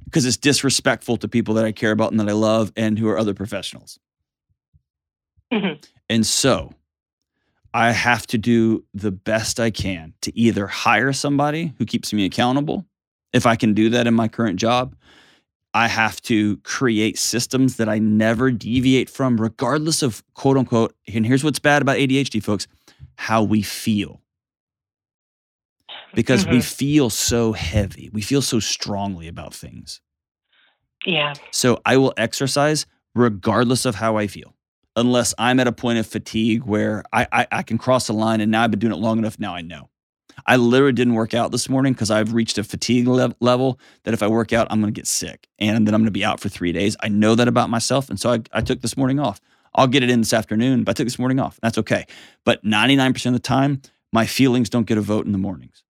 because 0.06 0.24
it's 0.24 0.38
disrespectful 0.38 1.18
to 1.18 1.28
people 1.28 1.54
that 1.54 1.64
I 1.66 1.72
care 1.72 1.90
about 1.90 2.10
and 2.10 2.18
that 2.20 2.28
I 2.28 2.32
love 2.32 2.72
and 2.74 2.98
who 2.98 3.06
are 3.08 3.18
other 3.18 3.34
professionals. 3.34 3.98
Mhm. 5.52 5.84
And 6.08 6.26
so 6.26 6.72
I 7.74 7.92
have 7.92 8.26
to 8.28 8.38
do 8.38 8.84
the 8.94 9.10
best 9.10 9.60
I 9.60 9.70
can 9.70 10.14
to 10.22 10.36
either 10.38 10.66
hire 10.68 11.12
somebody 11.12 11.74
who 11.78 11.84
keeps 11.84 12.12
me 12.14 12.24
accountable. 12.24 12.86
If 13.32 13.44
I 13.46 13.56
can 13.56 13.74
do 13.74 13.90
that 13.90 14.06
in 14.06 14.14
my 14.14 14.28
current 14.28 14.58
job, 14.58 14.96
I 15.74 15.88
have 15.88 16.22
to 16.22 16.56
create 16.58 17.18
systems 17.18 17.76
that 17.76 17.88
I 17.88 17.98
never 17.98 18.50
deviate 18.52 19.10
from, 19.10 19.40
regardless 19.40 20.02
of 20.02 20.22
quote 20.34 20.56
unquote. 20.56 20.94
And 21.12 21.26
here's 21.26 21.42
what's 21.44 21.58
bad 21.58 21.82
about 21.82 21.96
ADHD, 21.98 22.42
folks 22.42 22.66
how 23.16 23.42
we 23.42 23.62
feel. 23.62 24.20
Because 26.14 26.46
we 26.46 26.58
Mhm. 26.58 26.64
feel 26.76 27.10
so 27.10 27.52
heavy, 27.52 28.08
we 28.12 28.22
feel 28.22 28.42
so 28.42 28.60
strongly 28.60 29.28
about 29.28 29.54
things. 29.54 30.00
Yeah. 31.04 31.34
So 31.50 31.80
I 31.84 31.96
will 31.96 32.14
exercise 32.16 32.86
regardless 33.14 33.84
of 33.84 33.96
how 33.96 34.16
I 34.16 34.26
feel, 34.26 34.54
unless 34.96 35.34
I'm 35.38 35.60
at 35.60 35.66
a 35.68 35.72
point 35.72 35.98
of 35.98 36.06
fatigue 36.06 36.64
where 36.64 37.04
I, 37.12 37.26
I, 37.32 37.46
I 37.52 37.62
can 37.62 37.78
cross 37.78 38.06
the 38.06 38.12
line 38.14 38.40
and 38.40 38.50
now 38.50 38.62
I've 38.64 38.70
been 38.70 38.80
doing 38.80 38.92
it 38.92 38.96
long 38.98 39.18
enough. 39.18 39.38
Now 39.38 39.54
I 39.54 39.60
know. 39.60 39.90
I 40.46 40.56
literally 40.56 40.92
didn't 40.92 41.14
work 41.14 41.34
out 41.34 41.52
this 41.52 41.68
morning 41.68 41.92
because 41.92 42.10
I've 42.10 42.32
reached 42.34 42.58
a 42.58 42.64
fatigue 42.64 43.06
lev- 43.06 43.34
level 43.40 43.78
that 44.04 44.14
if 44.14 44.22
I 44.22 44.26
work 44.26 44.52
out, 44.52 44.66
I'm 44.70 44.80
going 44.80 44.92
to 44.92 44.98
get 44.98 45.06
sick 45.06 45.48
and 45.58 45.86
then 45.86 45.94
I'm 45.94 46.00
going 46.02 46.06
to 46.06 46.10
be 46.10 46.24
out 46.24 46.40
for 46.40 46.48
three 46.48 46.72
days. 46.72 46.96
I 47.00 47.08
know 47.08 47.34
that 47.34 47.48
about 47.48 47.70
myself. 47.70 48.10
And 48.10 48.18
so 48.20 48.32
I, 48.32 48.40
I 48.52 48.60
took 48.60 48.80
this 48.80 48.96
morning 48.96 49.18
off. 49.20 49.40
I'll 49.74 49.86
get 49.88 50.02
it 50.02 50.10
in 50.10 50.20
this 50.20 50.32
afternoon, 50.32 50.84
but 50.84 50.92
I 50.92 50.94
took 50.94 51.06
this 51.06 51.18
morning 51.18 51.40
off. 51.40 51.58
That's 51.62 51.78
okay. 51.78 52.06
But 52.44 52.62
99% 52.64 53.26
of 53.26 53.32
the 53.32 53.38
time, 53.38 53.82
my 54.12 54.26
feelings 54.26 54.70
don't 54.70 54.86
get 54.86 54.98
a 54.98 55.00
vote 55.00 55.26
in 55.26 55.32
the 55.32 55.38
mornings. 55.38 55.82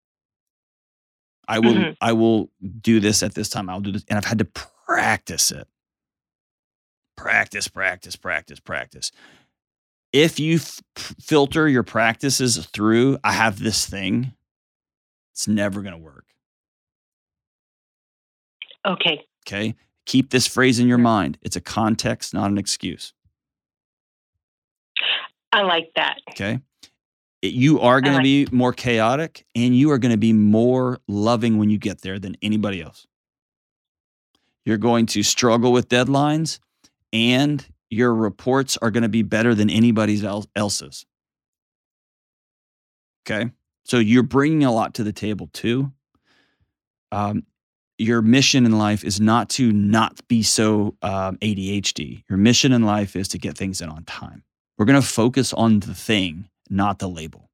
I 1.46 1.58
will 1.58 1.74
Mhm. 1.74 1.96
I 2.00 2.12
will 2.12 2.50
do 2.80 3.00
this 3.00 3.22
at 3.22 3.34
this 3.34 3.50
time. 3.50 3.68
I'll 3.68 3.80
do 3.80 3.92
this. 3.92 4.04
And 4.08 4.16
I've 4.16 4.24
had 4.24 4.38
to 4.38 4.46
practice 4.46 5.50
it. 5.50 5.68
Practice, 7.16 7.68
practice, 7.68 8.16
practice, 8.16 8.60
practice. 8.60 9.12
If 10.14 10.38
you 10.38 10.56
f- 10.58 10.80
filter 11.20 11.68
your 11.68 11.82
practices 11.82 12.64
through, 12.66 13.18
I 13.24 13.32
have 13.32 13.58
this 13.58 13.84
thing, 13.84 14.32
it's 15.32 15.48
never 15.48 15.82
going 15.82 15.92
to 15.92 15.98
work. 15.98 16.26
Okay. 18.86 19.26
Okay. 19.44 19.74
Keep 20.06 20.30
this 20.30 20.46
phrase 20.46 20.78
in 20.78 20.86
your 20.86 20.98
mm. 20.98 21.02
mind. 21.02 21.38
It's 21.42 21.56
a 21.56 21.60
context, 21.60 22.32
not 22.32 22.48
an 22.48 22.58
excuse. 22.58 23.12
I 25.50 25.62
like 25.62 25.90
that. 25.96 26.18
Okay. 26.30 26.60
It- 27.42 27.54
you 27.54 27.80
are 27.80 28.00
going 28.00 28.14
like- 28.14 28.22
to 28.22 28.46
be 28.46 28.56
more 28.56 28.72
chaotic 28.72 29.44
and 29.56 29.76
you 29.76 29.90
are 29.90 29.98
going 29.98 30.12
to 30.12 30.16
be 30.16 30.32
more 30.32 31.00
loving 31.08 31.58
when 31.58 31.70
you 31.70 31.78
get 31.78 32.02
there 32.02 32.20
than 32.20 32.36
anybody 32.40 32.80
else. 32.80 33.08
You're 34.64 34.78
going 34.78 35.06
to 35.06 35.24
struggle 35.24 35.72
with 35.72 35.88
deadlines 35.88 36.60
and 37.12 37.66
your 37.90 38.14
reports 38.14 38.76
are 38.80 38.90
going 38.90 39.02
to 39.02 39.08
be 39.08 39.22
better 39.22 39.54
than 39.54 39.70
anybody 39.70 40.24
else- 40.24 40.46
else's. 40.56 41.06
Okay. 43.26 43.50
So 43.84 43.98
you're 43.98 44.22
bringing 44.22 44.64
a 44.64 44.72
lot 44.72 44.94
to 44.94 45.04
the 45.04 45.12
table 45.12 45.48
too. 45.52 45.92
Um, 47.12 47.44
your 47.96 48.22
mission 48.22 48.66
in 48.66 48.76
life 48.76 49.04
is 49.04 49.20
not 49.20 49.48
to 49.50 49.72
not 49.72 50.26
be 50.26 50.42
so 50.42 50.96
um, 51.02 51.36
ADHD. 51.38 52.24
Your 52.28 52.38
mission 52.38 52.72
in 52.72 52.82
life 52.82 53.14
is 53.14 53.28
to 53.28 53.38
get 53.38 53.56
things 53.56 53.80
in 53.80 53.88
on 53.88 54.04
time. 54.04 54.42
We're 54.76 54.86
going 54.86 55.00
to 55.00 55.06
focus 55.06 55.52
on 55.52 55.80
the 55.80 55.94
thing, 55.94 56.48
not 56.68 56.98
the 56.98 57.08
label. 57.08 57.50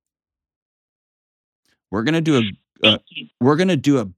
We're 1.90 2.04
going 2.04 2.14
to 2.14 2.20
do 2.20 2.38
a 2.82 2.98
we're 3.40 3.56
going 3.56 3.68
to 3.68 3.76
do 3.76 3.98
a 3.98 4.08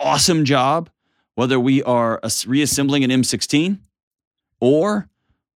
awesome 0.00 0.44
job 0.44 0.88
whether 1.34 1.60
we 1.60 1.82
are 1.84 2.20
reassembling 2.46 3.04
an 3.04 3.10
M16 3.10 3.78
or 4.60 5.08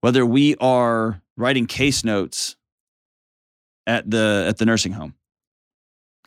whether 0.03 0.27
we 0.27 0.55
are 0.57 1.23
writing 1.37 1.67
case 1.67 2.05
notes 2.05 2.57
at 3.87 4.09
the 4.09 4.45
at 4.47 4.59
the 4.59 4.67
nursing 4.67 4.93
home. 4.93 5.15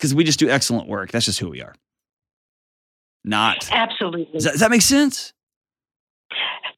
Cuz 0.02 0.14
we 0.16 0.24
just 0.24 0.40
do 0.40 0.50
excellent 0.50 0.90
work. 0.90 1.12
That's 1.12 1.26
just 1.26 1.40
who 1.40 1.50
we 1.50 1.62
are. 1.62 1.76
Not 3.24 3.70
Absolutely. 3.72 4.34
does 4.34 4.44
that, 4.44 4.52
does 4.52 4.60
that 4.62 4.72
make 4.72 4.82
sense? 4.82 5.34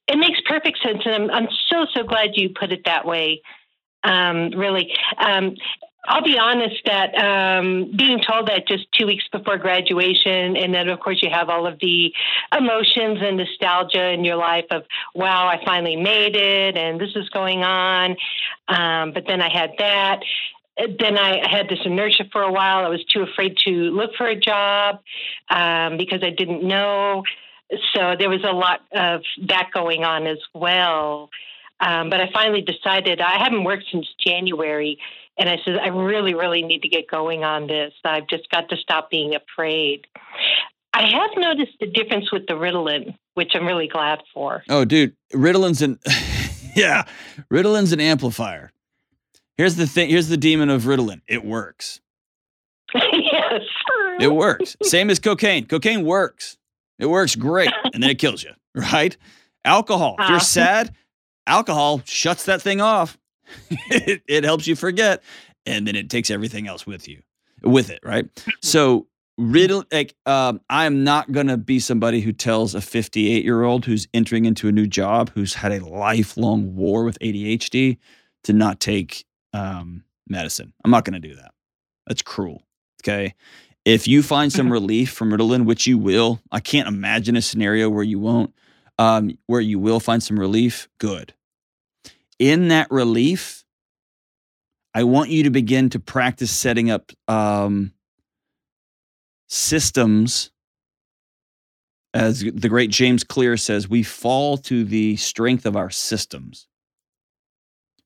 It 0.08 0.18
makes 0.18 0.40
perfect 0.46 0.80
sense, 0.82 1.02
and 1.06 1.16
I'm 1.16 1.32
I'm 1.32 1.48
so 1.70 1.86
so 1.94 2.04
glad 2.04 2.32
you 2.36 2.50
put 2.50 2.72
it 2.72 2.82
that 2.86 3.06
way. 3.06 3.42
Um, 4.04 4.52
really, 4.52 4.94
um, 5.18 5.56
I'll 6.08 6.24
be 6.24 6.38
honest 6.40 6.78
that 6.86 7.14
um, 7.16 7.92
being 7.96 8.22
told 8.22 8.48
that 8.48 8.66
just 8.66 8.90
two 8.94 9.06
weeks 9.06 9.26
before 9.30 9.58
graduation, 9.58 10.56
and 10.56 10.74
then 10.74 10.88
of 10.88 11.02
course 11.02 11.22
you 11.22 11.30
have 11.30 11.50
all 11.50 11.68
of 11.68 11.80
the 11.80 12.14
emotions 12.58 13.20
and 13.22 13.36
nostalgia 13.36 14.12
in 14.12 14.24
your 14.24 14.38
life 14.38 14.66
of, 14.72 14.84
wow, 15.14 15.48
I 15.48 15.64
finally 15.66 15.98
made 15.98 16.38
it, 16.38 16.78
and 16.78 17.00
this 17.00 17.10
is 17.16 17.28
going 17.30 17.64
on. 17.64 18.16
Um, 18.70 19.12
but 19.12 19.26
then 19.28 19.42
I 19.42 19.50
had 19.52 19.72
that. 19.80 20.22
Then 20.78 21.18
I 21.18 21.46
had 21.46 21.68
this 21.68 21.80
inertia 21.84 22.26
for 22.32 22.42
a 22.42 22.52
while. 22.52 22.86
I 22.86 22.90
was 22.90 23.04
too 23.04 23.24
afraid 23.24 23.58
to 23.66 23.72
look 23.72 24.12
for 24.16 24.28
a 24.28 24.36
job 24.36 25.02
um, 25.50 25.98
because 25.98 26.24
I 26.24 26.30
didn't 26.30 26.64
know. 26.64 27.24
So 27.94 28.16
there 28.18 28.30
was 28.30 28.46
a 28.46 28.54
lot 28.54 28.82
of 28.94 29.24
that 29.48 29.72
going 29.74 30.06
on 30.06 30.26
as 30.26 30.38
well. 30.54 31.30
Um, 31.80 32.10
but 32.10 32.22
I 32.22 32.30
finally 32.32 32.62
decided 32.62 33.22
I 33.22 33.44
haven't 33.44 33.64
worked 33.64 33.86
since 33.92 34.08
January. 34.24 35.00
And 35.40 35.50
I 35.50 35.58
said, 35.64 35.78
I 35.78 35.88
really, 35.88 36.34
really 36.34 36.64
need 36.64 36.82
to 36.82 36.90
get 36.90 37.08
going 37.10 37.44
on 37.44 37.68
this. 37.68 37.94
I've 38.04 38.28
just 38.28 38.50
got 38.50 38.70
to 38.70 38.78
stop 38.78 39.10
being 39.10 39.36
afraid. 39.36 40.08
I 40.94 41.08
have 41.08 41.30
noticed 41.38 41.74
the 41.80 41.86
difference 41.86 42.32
with 42.32 42.48
the 42.48 42.54
Ritalin, 42.54 43.16
which 43.36 43.52
I'm 43.54 43.68
really 43.68 43.88
glad 43.88 44.20
for. 44.34 44.64
Oh, 44.68 44.84
dude, 44.84 45.16
Ritalin's 45.32 45.82
an 45.84 46.00
yeah, 46.76 47.04
Ritalin's 47.52 47.92
an 47.92 48.00
amplifier. 48.00 48.72
Here's 49.58 49.76
the 49.76 49.86
thing. 49.86 50.10
Here's 50.10 50.28
the 50.28 50.38
demon 50.38 50.70
of 50.70 50.84
Ritalin. 50.84 51.22
It 51.28 51.46
works. 51.46 52.02
yes, 52.96 53.62
it 54.20 54.34
works. 54.34 54.76
Same 54.82 55.10
as 55.10 55.20
cocaine. 55.20 55.66
Cocaine 55.66 56.04
works. 56.04 56.58
It 57.00 57.08
works 57.08 57.36
great, 57.36 57.72
and 57.94 58.02
then 58.02 58.10
it 58.10 58.20
kills 58.20 58.44
you. 58.44 58.52
Right? 58.74 59.16
Alcohol. 59.66 60.16
If 60.20 60.30
you're 60.30 60.38
uh-huh. 60.38 60.46
sad, 60.46 60.96
alcohol 61.46 62.02
shuts 62.06 62.46
that 62.46 62.62
thing 62.62 62.82
off. 62.82 63.18
It, 63.70 64.22
it 64.28 64.44
helps 64.44 64.68
you 64.68 64.76
forget, 64.76 65.24
and 65.66 65.88
then 65.88 65.96
it 65.96 66.10
takes 66.10 66.30
everything 66.30 66.68
else 66.68 66.86
with 66.86 67.08
you, 67.08 67.22
with 67.64 67.90
it, 67.90 68.00
right? 68.04 68.26
So 68.62 69.08
riddle 69.38 69.84
like 69.92 70.16
um, 70.26 70.60
i'm 70.70 71.04
not 71.04 71.32
going 71.32 71.48
to 71.48 71.58
be 71.58 71.80
somebody 71.80 72.22
who 72.22 72.32
tells 72.32 72.74
a 72.74 72.82
58 72.82 73.44
year 73.44 73.64
old 73.64 73.86
who's 73.86 74.08
entering 74.14 74.46
into 74.46 74.68
a 74.68 74.72
new 74.72 74.88
job 74.88 75.30
who's 75.36 75.54
had 75.54 75.72
a 75.72 75.86
lifelong 75.86 76.76
war 76.76 77.04
with 77.04 77.20
adhd 77.20 77.98
to 78.44 78.54
not 78.54 78.80
take 78.80 79.26
um, 79.54 80.04
medicine. 80.28 80.74
I'm 80.84 80.92
not 80.92 81.04
going 81.06 81.20
to 81.20 81.28
do 81.28 81.36
that. 81.36 81.52
That's 82.08 82.22
cruel 82.22 82.64
okay? 83.04 83.36
If 83.86 84.08
you 84.08 84.24
find 84.24 84.52
some 84.52 84.72
relief 84.72 85.12
from 85.12 85.32
ritalin 85.32 85.66
which 85.66 85.86
you 85.86 85.98
will 85.98 86.42
i 86.52 86.60
can't 86.60 86.88
imagine 86.88 87.36
a 87.36 87.42
scenario 87.42 87.90
where 87.90 88.04
you 88.04 88.20
won't 88.20 88.54
um, 89.00 89.38
where 89.46 89.62
you 89.62 89.78
will 89.78 90.00
find 90.00 90.24
some 90.24 90.40
relief 90.40 90.90
good 90.98 91.34
in 92.40 92.70
that 92.70 92.90
relief, 92.92 93.64
I 94.94 95.04
want 95.04 95.30
you 95.30 95.44
to 95.44 95.50
begin 95.50 95.90
to 95.92 96.00
practice 96.00 96.52
setting 96.52 96.90
up 96.90 97.12
um, 97.28 97.94
systems. 99.48 100.52
As 102.14 102.40
the 102.40 102.70
great 102.70 102.90
James 102.90 103.24
Clear 103.24 103.58
says, 103.58 103.88
we 103.88 104.02
fall 104.02 104.58
to 104.58 104.84
the 104.84 105.16
strength 105.18 105.66
of 105.66 105.76
our 105.76 105.90
systems. 105.90 106.68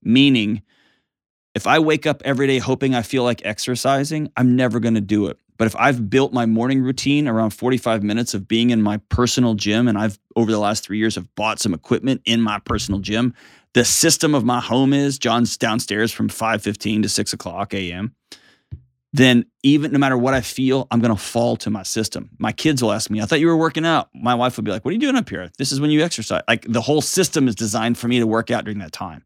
Meaning, 0.03 0.63
if 1.53 1.67
I 1.67 1.79
wake 1.79 2.05
up 2.05 2.21
every 2.25 2.47
day 2.47 2.57
hoping 2.57 2.95
I 2.95 3.03
feel 3.03 3.23
like 3.23 3.45
exercising, 3.45 4.32
I'm 4.36 4.55
never 4.55 4.79
going 4.79 4.95
to 4.95 5.01
do 5.01 5.27
it. 5.27 5.38
But 5.57 5.67
if 5.67 5.75
I've 5.75 6.09
built 6.09 6.34
my 6.34 6.45
morning 6.47 6.82
routine 6.82 7.27
around 7.27 7.51
45 7.51 8.01
minutes 8.01 8.34
of 8.34 8.47
being 8.47 8.71
in 8.71 8.82
my 8.82 8.97
personal 9.09 9.53
gym, 9.53 9.88
and 9.88 9.97
I've 9.97 10.17
over 10.36 10.51
the 10.51 10.57
last 10.57 10.84
three 10.84 10.97
years 10.97 11.15
have 11.15 11.34
bought 11.36 11.59
some 11.59 11.73
equipment 11.73 12.21
in 12.25 12.41
my 12.41 12.57
personal 12.59 12.99
gym, 12.99 13.36
the 13.74 13.86
system 13.86 14.36
of 14.36 14.43
my 14.43 14.59
home 14.59 14.93
is 14.93 15.17
John's 15.17 15.57
downstairs 15.57 16.11
from 16.11 16.30
5:15 16.30 17.03
to 17.03 17.09
6 17.09 17.34
o'clock 17.34 17.74
a.m. 17.74 18.15
Then 19.13 19.45
even 19.63 19.91
no 19.91 19.99
matter 19.99 20.17
what 20.17 20.34
I 20.34 20.41
feel, 20.41 20.88
I'm 20.89 21.01
gonna 21.01 21.17
fall 21.17 21.57
to 21.57 21.69
my 21.69 21.84
system. 21.84 22.30
My 22.38 22.51
kids 22.51 22.82
will 22.82 22.91
ask 22.91 23.09
me, 23.09 23.22
I 23.22 23.26
thought 23.26 23.39
you 23.39 23.47
were 23.47 23.57
working 23.57 23.86
out. 23.86 24.09
My 24.13 24.36
wife 24.36 24.55
would 24.57 24.65
be 24.65 24.72
like, 24.72 24.86
What 24.86 24.91
are 24.91 24.93
you 24.93 24.99
doing 24.99 25.17
up 25.17 25.30
here? 25.30 25.49
This 25.57 25.72
is 25.72 25.82
when 25.82 25.91
you 25.91 26.01
exercise. 26.01 26.43
Like 26.47 26.65
the 26.67 26.82
whole 26.82 27.01
system 27.01 27.47
is 27.47 27.55
designed 27.55 27.97
for 27.97 28.07
me 28.07 28.19
to 28.19 28.28
work 28.28 28.51
out 28.51 28.63
during 28.63 28.80
that 28.80 28.91
time. 28.91 29.26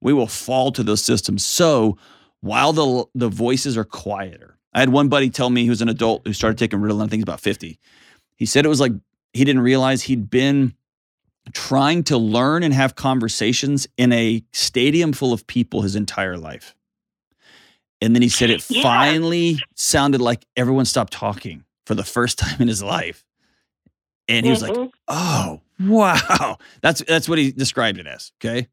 We 0.00 0.12
will 0.12 0.26
fall 0.26 0.72
to 0.72 0.82
those 0.82 1.02
systems. 1.02 1.44
So 1.44 1.98
while 2.40 2.72
the 2.72 3.04
the 3.14 3.28
voices 3.28 3.76
are 3.76 3.84
quieter. 3.84 4.56
I 4.74 4.80
had 4.80 4.90
one 4.90 5.08
buddy 5.08 5.30
tell 5.30 5.50
me 5.50 5.64
he 5.64 5.70
was 5.70 5.82
an 5.82 5.88
adult 5.88 6.26
who 6.26 6.32
started 6.32 6.58
taking 6.58 6.78
Ritalin, 6.78 6.98
I 6.98 7.08
think 7.08 7.14
he's 7.14 7.22
about 7.22 7.40
50. 7.40 7.78
He 8.36 8.46
said 8.46 8.64
it 8.64 8.68
was 8.68 8.80
like 8.80 8.92
he 9.32 9.44
didn't 9.44 9.62
realize 9.62 10.02
he'd 10.02 10.30
been 10.30 10.74
trying 11.52 12.04
to 12.04 12.18
learn 12.18 12.62
and 12.62 12.72
have 12.74 12.94
conversations 12.94 13.86
in 13.96 14.12
a 14.12 14.42
stadium 14.52 15.12
full 15.12 15.32
of 15.32 15.46
people 15.46 15.82
his 15.82 15.96
entire 15.96 16.36
life. 16.36 16.74
And 18.00 18.14
then 18.14 18.22
he 18.22 18.28
said 18.28 18.50
it 18.50 18.64
yeah. 18.68 18.82
finally 18.82 19.58
sounded 19.74 20.20
like 20.20 20.44
everyone 20.56 20.84
stopped 20.84 21.12
talking 21.12 21.64
for 21.86 21.94
the 21.94 22.04
first 22.04 22.38
time 22.38 22.60
in 22.60 22.68
his 22.68 22.82
life. 22.82 23.24
And 24.28 24.44
he 24.44 24.50
was 24.50 24.62
mm-hmm. 24.62 24.82
like, 24.82 24.90
"Oh, 25.08 25.62
wow." 25.80 26.58
That's 26.82 27.02
that's 27.08 27.30
what 27.30 27.38
he 27.38 27.50
described 27.50 27.98
it 27.98 28.06
as, 28.06 28.30
okay? 28.38 28.68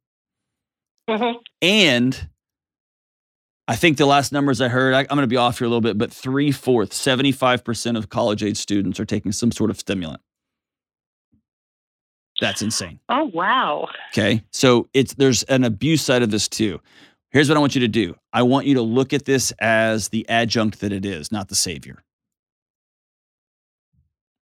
Mm-hmm. 1.09 1.37
And 1.61 2.29
I 3.67 3.75
think 3.75 3.97
the 3.97 4.05
last 4.05 4.31
numbers 4.31 4.61
I 4.61 4.67
heard, 4.67 4.93
I, 4.93 5.01
am 5.01 5.07
going 5.07 5.21
to 5.21 5.27
be 5.27 5.37
off 5.37 5.59
here 5.59 5.65
a 5.65 5.69
little 5.69 5.81
bit, 5.81 5.97
but 5.97 6.11
three 6.11 6.51
fourths, 6.51 6.99
75% 7.03 7.97
of 7.97 8.09
college 8.09 8.43
age 8.43 8.57
students 8.57 8.99
are 8.99 9.05
taking 9.05 9.31
some 9.31 9.51
sort 9.51 9.69
of 9.69 9.79
stimulant. 9.79 10.21
That's 12.41 12.61
insane. 12.61 12.99
Oh 13.09 13.25
wow. 13.33 13.87
Okay. 14.09 14.43
So 14.51 14.89
it's 14.93 15.13
there's 15.13 15.43
an 15.43 15.63
abuse 15.63 16.01
side 16.01 16.21
of 16.21 16.31
this 16.31 16.47
too. 16.47 16.81
Here's 17.31 17.49
what 17.49 17.57
I 17.57 17.59
want 17.59 17.75
you 17.75 17.81
to 17.81 17.87
do. 17.87 18.15
I 18.31 18.43
want 18.43 18.65
you 18.65 18.75
to 18.75 18.81
look 18.81 19.13
at 19.13 19.25
this 19.25 19.51
as 19.59 20.09
the 20.09 20.27
adjunct 20.29 20.79
that 20.79 20.93
it 20.93 21.05
is, 21.05 21.31
not 21.31 21.49
the 21.49 21.55
savior. 21.55 22.03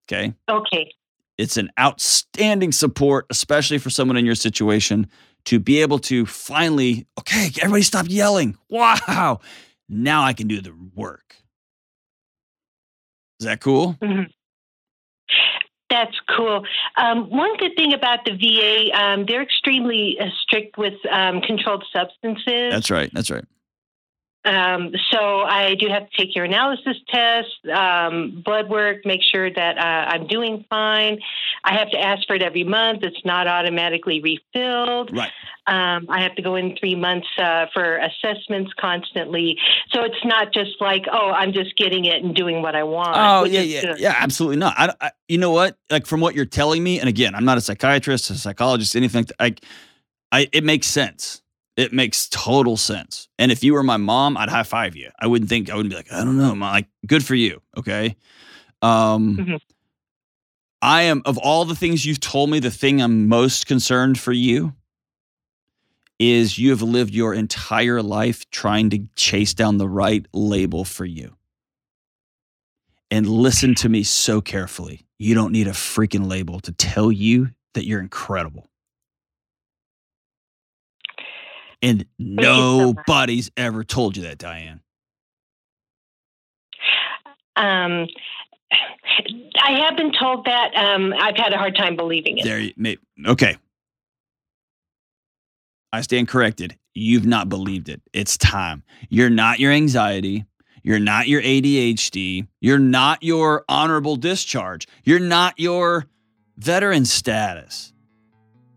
Okay? 0.06 0.34
Okay. 0.48 0.92
It's 1.36 1.56
an 1.56 1.70
outstanding 1.78 2.70
support, 2.70 3.26
especially 3.30 3.78
for 3.78 3.90
someone 3.90 4.16
in 4.16 4.24
your 4.24 4.36
situation, 4.36 5.08
to 5.46 5.58
be 5.58 5.82
able 5.82 5.98
to 6.00 6.24
finally, 6.26 7.06
okay, 7.18 7.50
everybody 7.60 7.82
stop 7.82 8.06
yelling. 8.08 8.56
Wow. 8.70 9.40
Now 9.88 10.22
I 10.22 10.32
can 10.32 10.46
do 10.46 10.60
the 10.60 10.72
work. 10.94 11.36
Is 13.40 13.46
that 13.46 13.60
cool? 13.60 13.96
Mm-hmm. 14.00 14.30
That's 15.94 16.18
cool. 16.36 16.66
Um, 16.96 17.30
one 17.30 17.56
good 17.56 17.76
thing 17.76 17.92
about 17.92 18.24
the 18.24 18.32
VA, 18.32 18.90
um, 19.00 19.26
they're 19.26 19.42
extremely 19.42 20.18
uh, 20.18 20.26
strict 20.42 20.76
with 20.76 20.94
um, 21.08 21.40
controlled 21.40 21.84
substances. 21.92 22.72
That's 22.72 22.90
right. 22.90 23.10
That's 23.14 23.30
right. 23.30 23.44
Um, 24.44 24.92
so 25.10 25.40
I 25.40 25.74
do 25.74 25.88
have 25.88 26.10
to 26.10 26.16
take 26.16 26.34
urinalysis 26.34 26.96
test, 27.08 27.66
um, 27.74 28.42
blood 28.44 28.68
work, 28.68 29.06
make 29.06 29.22
sure 29.22 29.50
that 29.50 29.78
uh, 29.78 30.14
I'm 30.14 30.26
doing 30.26 30.66
fine. 30.68 31.20
I 31.64 31.78
have 31.78 31.90
to 31.90 31.98
ask 31.98 32.26
for 32.26 32.36
it 32.36 32.42
every 32.42 32.64
month. 32.64 33.04
It's 33.04 33.24
not 33.24 33.46
automatically 33.46 34.20
refilled. 34.20 35.16
Right. 35.16 35.30
Um, 35.66 36.08
I 36.10 36.20
have 36.20 36.34
to 36.34 36.42
go 36.42 36.56
in 36.56 36.76
three 36.76 36.94
months 36.94 37.26
uh, 37.38 37.66
for 37.72 37.96
assessments 37.96 38.72
constantly. 38.78 39.56
So 39.92 40.02
it's 40.02 40.22
not 40.24 40.52
just 40.52 40.72
like, 40.78 41.04
oh, 41.10 41.30
I'm 41.30 41.54
just 41.54 41.74
getting 41.78 42.04
it 42.04 42.22
and 42.22 42.34
doing 42.34 42.60
what 42.60 42.76
I 42.76 42.82
want. 42.82 43.16
Oh 43.16 43.44
yeah, 43.44 43.60
yeah, 43.60 43.80
good. 43.80 43.98
yeah, 43.98 44.14
absolutely 44.18 44.58
not. 44.58 44.74
I, 44.76 44.92
I, 45.00 45.10
you 45.26 45.38
know 45.38 45.52
what? 45.52 45.78
Like 45.90 46.04
from 46.04 46.20
what 46.20 46.34
you're 46.34 46.44
telling 46.44 46.84
me, 46.84 47.00
and 47.00 47.08
again, 47.08 47.34
I'm 47.34 47.46
not 47.46 47.56
a 47.56 47.62
psychiatrist, 47.62 48.28
a 48.28 48.34
psychologist, 48.34 48.94
anything. 48.94 49.26
Like, 49.40 49.64
I, 50.30 50.48
it 50.52 50.64
makes 50.64 50.86
sense 50.86 51.40
it 51.76 51.92
makes 51.92 52.28
total 52.28 52.76
sense. 52.76 53.28
And 53.38 53.50
if 53.50 53.64
you 53.64 53.74
were 53.74 53.82
my 53.82 53.96
mom, 53.96 54.36
I'd 54.36 54.48
high 54.48 54.62
five 54.62 54.96
you. 54.96 55.10
I 55.18 55.26
wouldn't 55.26 55.48
think 55.48 55.70
I 55.70 55.74
wouldn't 55.74 55.90
be 55.90 55.96
like, 55.96 56.12
I 56.12 56.24
don't 56.24 56.38
know, 56.38 56.54
mom. 56.54 56.72
Like, 56.72 56.88
good 57.06 57.24
for 57.24 57.34
you. 57.34 57.60
Okay. 57.76 58.16
Um, 58.82 59.36
mm-hmm. 59.36 59.56
I 60.82 61.02
am 61.02 61.22
of 61.24 61.38
all 61.38 61.64
the 61.64 61.74
things 61.74 62.04
you've 62.04 62.20
told 62.20 62.50
me, 62.50 62.58
the 62.60 62.70
thing 62.70 63.00
I'm 63.00 63.28
most 63.28 63.66
concerned 63.66 64.20
for 64.20 64.32
you 64.32 64.74
is 66.18 66.58
you 66.58 66.70
have 66.70 66.82
lived 66.82 67.12
your 67.12 67.34
entire 67.34 68.02
life 68.02 68.48
trying 68.50 68.90
to 68.90 69.00
chase 69.16 69.54
down 69.54 69.78
the 69.78 69.88
right 69.88 70.26
label 70.32 70.84
for 70.84 71.04
you. 71.04 71.34
And 73.10 73.28
listen 73.28 73.74
to 73.76 73.88
me 73.88 74.02
so 74.02 74.40
carefully. 74.40 75.06
You 75.18 75.34
don't 75.34 75.52
need 75.52 75.66
a 75.66 75.72
freaking 75.72 76.28
label 76.28 76.60
to 76.60 76.72
tell 76.72 77.10
you 77.10 77.50
that 77.74 77.86
you're 77.86 78.00
incredible. 78.00 78.68
And 81.84 82.06
nobody's 82.18 83.50
ever 83.56 83.84
told 83.84 84.16
you 84.16 84.22
that, 84.22 84.38
Diane. 84.38 84.80
Um, 87.56 88.06
I 89.62 89.80
have 89.80 89.96
been 89.96 90.12
told 90.18 90.46
that. 90.46 90.74
Um, 90.74 91.12
I've 91.18 91.36
had 91.36 91.52
a 91.52 91.58
hard 91.58 91.76
time 91.76 91.94
believing 91.94 92.38
it. 92.38 92.44
There, 92.44 92.58
you 92.58 92.72
may, 92.76 92.96
okay. 93.26 93.56
I 95.92 96.00
stand 96.00 96.28
corrected. 96.28 96.76
You've 96.94 97.26
not 97.26 97.48
believed 97.48 97.88
it. 97.88 98.00
It's 98.12 98.36
time. 98.36 98.82
You're 99.08 99.30
not 99.30 99.60
your 99.60 99.70
anxiety. 99.70 100.46
You're 100.82 100.98
not 100.98 101.28
your 101.28 101.42
ADHD. 101.42 102.46
You're 102.60 102.78
not 102.78 103.22
your 103.22 103.64
honorable 103.68 104.16
discharge. 104.16 104.88
You're 105.04 105.20
not 105.20 105.58
your 105.58 106.06
veteran 106.56 107.04
status. 107.04 107.93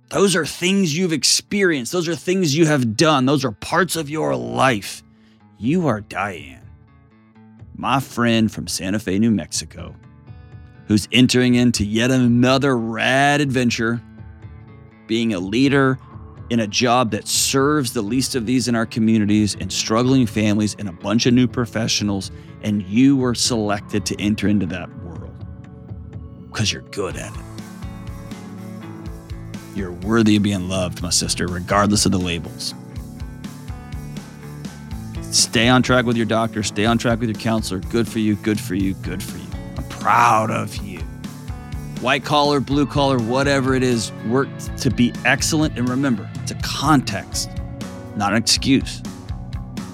Those 0.09 0.35
are 0.35 0.45
things 0.45 0.97
you've 0.97 1.11
experienced. 1.11 1.91
Those 1.91 2.07
are 2.07 2.15
things 2.15 2.55
you 2.55 2.65
have 2.65 2.95
done. 2.95 3.25
Those 3.25 3.43
are 3.43 3.51
parts 3.51 3.95
of 3.95 4.09
your 4.09 4.35
life. 4.35 5.03
you 5.59 5.87
are 5.87 6.01
Diane, 6.01 6.69
my 7.75 7.99
friend 7.99 8.51
from 8.51 8.67
Santa 8.67 8.99
Fe, 8.99 9.17
New 9.17 9.31
Mexico, 9.31 9.95
who's 10.87 11.07
entering 11.11 11.55
into 11.55 11.83
yet 11.83 12.11
another 12.11 12.77
rad 12.77 13.41
adventure, 13.41 14.01
being 15.07 15.33
a 15.33 15.39
leader 15.39 15.97
in 16.49 16.59
a 16.59 16.67
job 16.67 17.11
that 17.11 17.27
serves 17.27 17.91
the 17.91 18.01
least 18.01 18.35
of 18.35 18.45
these 18.45 18.67
in 18.67 18.75
our 18.75 18.85
communities 18.85 19.55
and 19.59 19.73
struggling 19.73 20.25
families 20.25 20.75
and 20.79 20.87
a 20.87 20.93
bunch 20.93 21.25
of 21.25 21.33
new 21.33 21.47
professionals. 21.47 22.31
And 22.61 22.83
you 22.83 23.17
were 23.17 23.35
selected 23.35 24.05
to 24.05 24.21
enter 24.21 24.47
into 24.47 24.65
that 24.67 24.89
world 25.03 25.45
because 26.47 26.71
you're 26.71 26.83
good 26.83 27.17
at 27.17 27.35
it. 27.35 27.46
You're 29.77 29.91
worthy 29.91 30.37
of 30.37 30.41
being 30.41 30.67
loved, 30.67 31.03
my 31.03 31.11
sister, 31.11 31.45
regardless 31.45 32.07
of 32.07 32.11
the 32.11 32.17
labels. 32.17 32.73
Stay 35.21 35.67
on 35.67 35.83
track 35.83 36.05
with 36.05 36.17
your 36.17 36.25
doctor, 36.25 36.63
stay 36.63 36.85
on 36.85 36.97
track 36.97 37.19
with 37.19 37.29
your 37.29 37.37
counselor. 37.37 37.79
Good 37.81 38.07
for 38.07 38.17
you, 38.17 38.33
good 38.37 38.59
for 38.59 38.73
you, 38.73 38.95
good 38.95 39.21
for 39.21 39.37
you. 39.37 39.45
I'm 39.77 39.83
proud 39.89 40.49
of 40.49 40.75
you. 40.77 40.97
White 42.01 42.25
collar, 42.25 42.59
blue 42.59 42.87
collar, 42.87 43.19
whatever 43.19 43.75
it 43.75 43.83
is, 43.83 44.11
work 44.25 44.49
to 44.77 44.89
be 44.89 45.13
excellent. 45.25 45.77
And 45.77 45.87
remember, 45.87 46.27
it's 46.41 46.49
a 46.49 46.59
context, 46.63 47.51
not 48.15 48.31
an 48.31 48.39
excuse. 48.39 49.03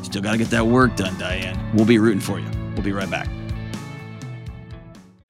Still 0.03 0.21
got 0.21 0.31
to 0.31 0.37
get 0.37 0.49
that 0.51 0.65
work 0.65 0.95
done, 0.95 1.19
Diane. 1.19 1.59
We'll 1.73 1.85
be 1.85 1.97
rooting 1.97 2.21
for 2.21 2.39
you. 2.39 2.49
We'll 2.73 2.83
be 2.83 2.93
right 2.93 3.11
back. 3.11 3.27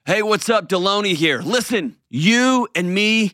Hey, 0.05 0.21
what's 0.21 0.47
up? 0.47 0.69
Delony 0.69 1.15
here. 1.15 1.41
Listen, 1.41 1.95
you 2.09 2.67
and 2.75 2.93
me 2.93 3.33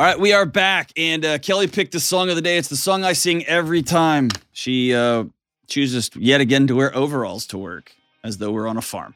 All 0.00 0.06
right, 0.06 0.18
we 0.18 0.32
are 0.32 0.46
back, 0.46 0.92
and 0.96 1.22
uh, 1.26 1.38
Kelly 1.40 1.66
picked 1.66 1.92
the 1.92 2.00
song 2.00 2.30
of 2.30 2.36
the 2.36 2.40
day. 2.40 2.56
It's 2.56 2.68
the 2.68 2.76
song 2.78 3.04
I 3.04 3.12
sing 3.12 3.44
every 3.44 3.82
time 3.82 4.30
she 4.50 4.94
uh, 4.94 5.24
chooses 5.66 6.08
yet 6.14 6.40
again 6.40 6.66
to 6.68 6.74
wear 6.74 6.96
overalls 6.96 7.44
to 7.48 7.58
work, 7.58 7.94
as 8.24 8.38
though 8.38 8.50
we're 8.50 8.66
on 8.66 8.78
a 8.78 8.80
farm. 8.80 9.14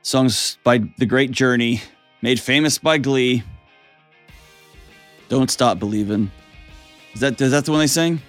Songs 0.00 0.56
by 0.64 0.78
The 0.96 1.04
Great 1.04 1.30
Journey, 1.30 1.82
made 2.22 2.40
famous 2.40 2.78
by 2.78 2.96
Glee. 2.96 3.42
Don't 5.28 5.50
stop 5.50 5.78
believing. 5.78 6.30
Is 7.12 7.20
that 7.20 7.38
is 7.38 7.50
that 7.50 7.66
the 7.66 7.70
one 7.72 7.80
they 7.80 7.86
sing? 7.86 8.22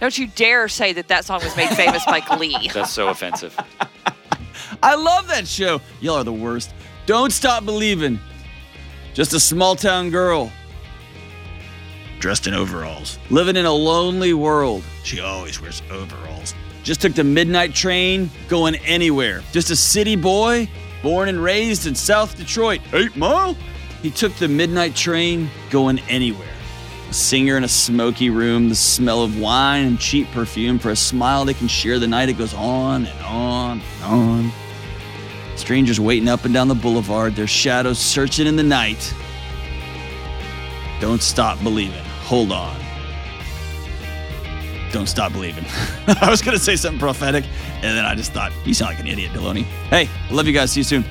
Don't 0.00 0.16
you 0.16 0.26
dare 0.26 0.68
say 0.68 0.94
that 0.94 1.08
that 1.08 1.26
song 1.26 1.44
was 1.44 1.54
made 1.54 1.68
famous 1.76 2.02
by 2.06 2.20
Glee. 2.20 2.70
That's 2.72 2.90
so 2.90 3.08
offensive. 3.08 3.54
I 4.82 4.94
love 4.94 5.28
that 5.28 5.46
show. 5.46 5.82
Y'all 6.00 6.16
are 6.16 6.24
the 6.24 6.32
worst. 6.32 6.72
Don't 7.04 7.30
stop 7.30 7.66
believing. 7.66 8.18
Just 9.14 9.32
a 9.32 9.40
small 9.40 9.74
town 9.74 10.10
girl. 10.10 10.52
Dressed 12.20 12.46
in 12.46 12.54
overalls. 12.54 13.18
Living 13.30 13.56
in 13.56 13.66
a 13.66 13.72
lonely 13.72 14.34
world. 14.34 14.84
She 15.02 15.20
always 15.20 15.60
wears 15.60 15.82
overalls. 15.90 16.54
Just 16.82 17.02
took 17.02 17.14
the 17.14 17.24
midnight 17.24 17.74
train, 17.74 18.30
going 18.48 18.76
anywhere. 18.76 19.42
Just 19.52 19.70
a 19.70 19.76
city 19.76 20.16
boy, 20.16 20.68
born 21.02 21.28
and 21.28 21.42
raised 21.42 21.86
in 21.86 21.94
South 21.94 22.36
Detroit. 22.36 22.80
Eight 22.92 23.16
mile? 23.16 23.56
He 24.02 24.10
took 24.10 24.32
the 24.34 24.48
midnight 24.48 24.94
train, 24.94 25.50
going 25.70 25.98
anywhere. 26.08 26.48
A 27.08 27.12
singer 27.12 27.56
in 27.56 27.64
a 27.64 27.68
smoky 27.68 28.30
room, 28.30 28.68
the 28.68 28.74
smell 28.74 29.22
of 29.22 29.38
wine 29.40 29.86
and 29.86 29.98
cheap 29.98 30.28
perfume. 30.28 30.78
For 30.78 30.90
a 30.90 30.96
smile 30.96 31.44
they 31.44 31.54
can 31.54 31.68
share 31.68 31.98
the 31.98 32.06
night, 32.06 32.28
it 32.28 32.38
goes 32.38 32.54
on 32.54 33.06
and 33.06 33.24
on 33.24 33.80
and 33.80 34.04
on. 34.04 34.52
Strangers 35.60 36.00
waiting 36.00 36.26
up 36.26 36.46
and 36.46 36.54
down 36.54 36.68
the 36.68 36.74
boulevard, 36.74 37.36
their 37.36 37.46
shadows 37.46 37.98
searching 37.98 38.46
in 38.46 38.56
the 38.56 38.62
night. 38.62 39.14
Don't 41.00 41.22
stop 41.22 41.62
believing. 41.62 42.02
Hold 42.22 42.50
on. 42.50 42.74
Don't 44.90 45.06
stop 45.06 45.32
believing. 45.32 45.66
I 46.22 46.30
was 46.30 46.40
going 46.40 46.56
to 46.56 46.62
say 46.62 46.76
something 46.76 46.98
prophetic, 46.98 47.44
and 47.74 47.96
then 47.96 48.06
I 48.06 48.14
just 48.14 48.32
thought, 48.32 48.52
you 48.64 48.72
sound 48.72 48.94
like 48.94 49.00
an 49.00 49.06
idiot, 49.06 49.32
Delony. 49.32 49.64
Hey, 49.90 50.08
love 50.30 50.46
you 50.46 50.54
guys. 50.54 50.72
See 50.72 50.80
you 50.80 50.84
soon. 50.84 51.04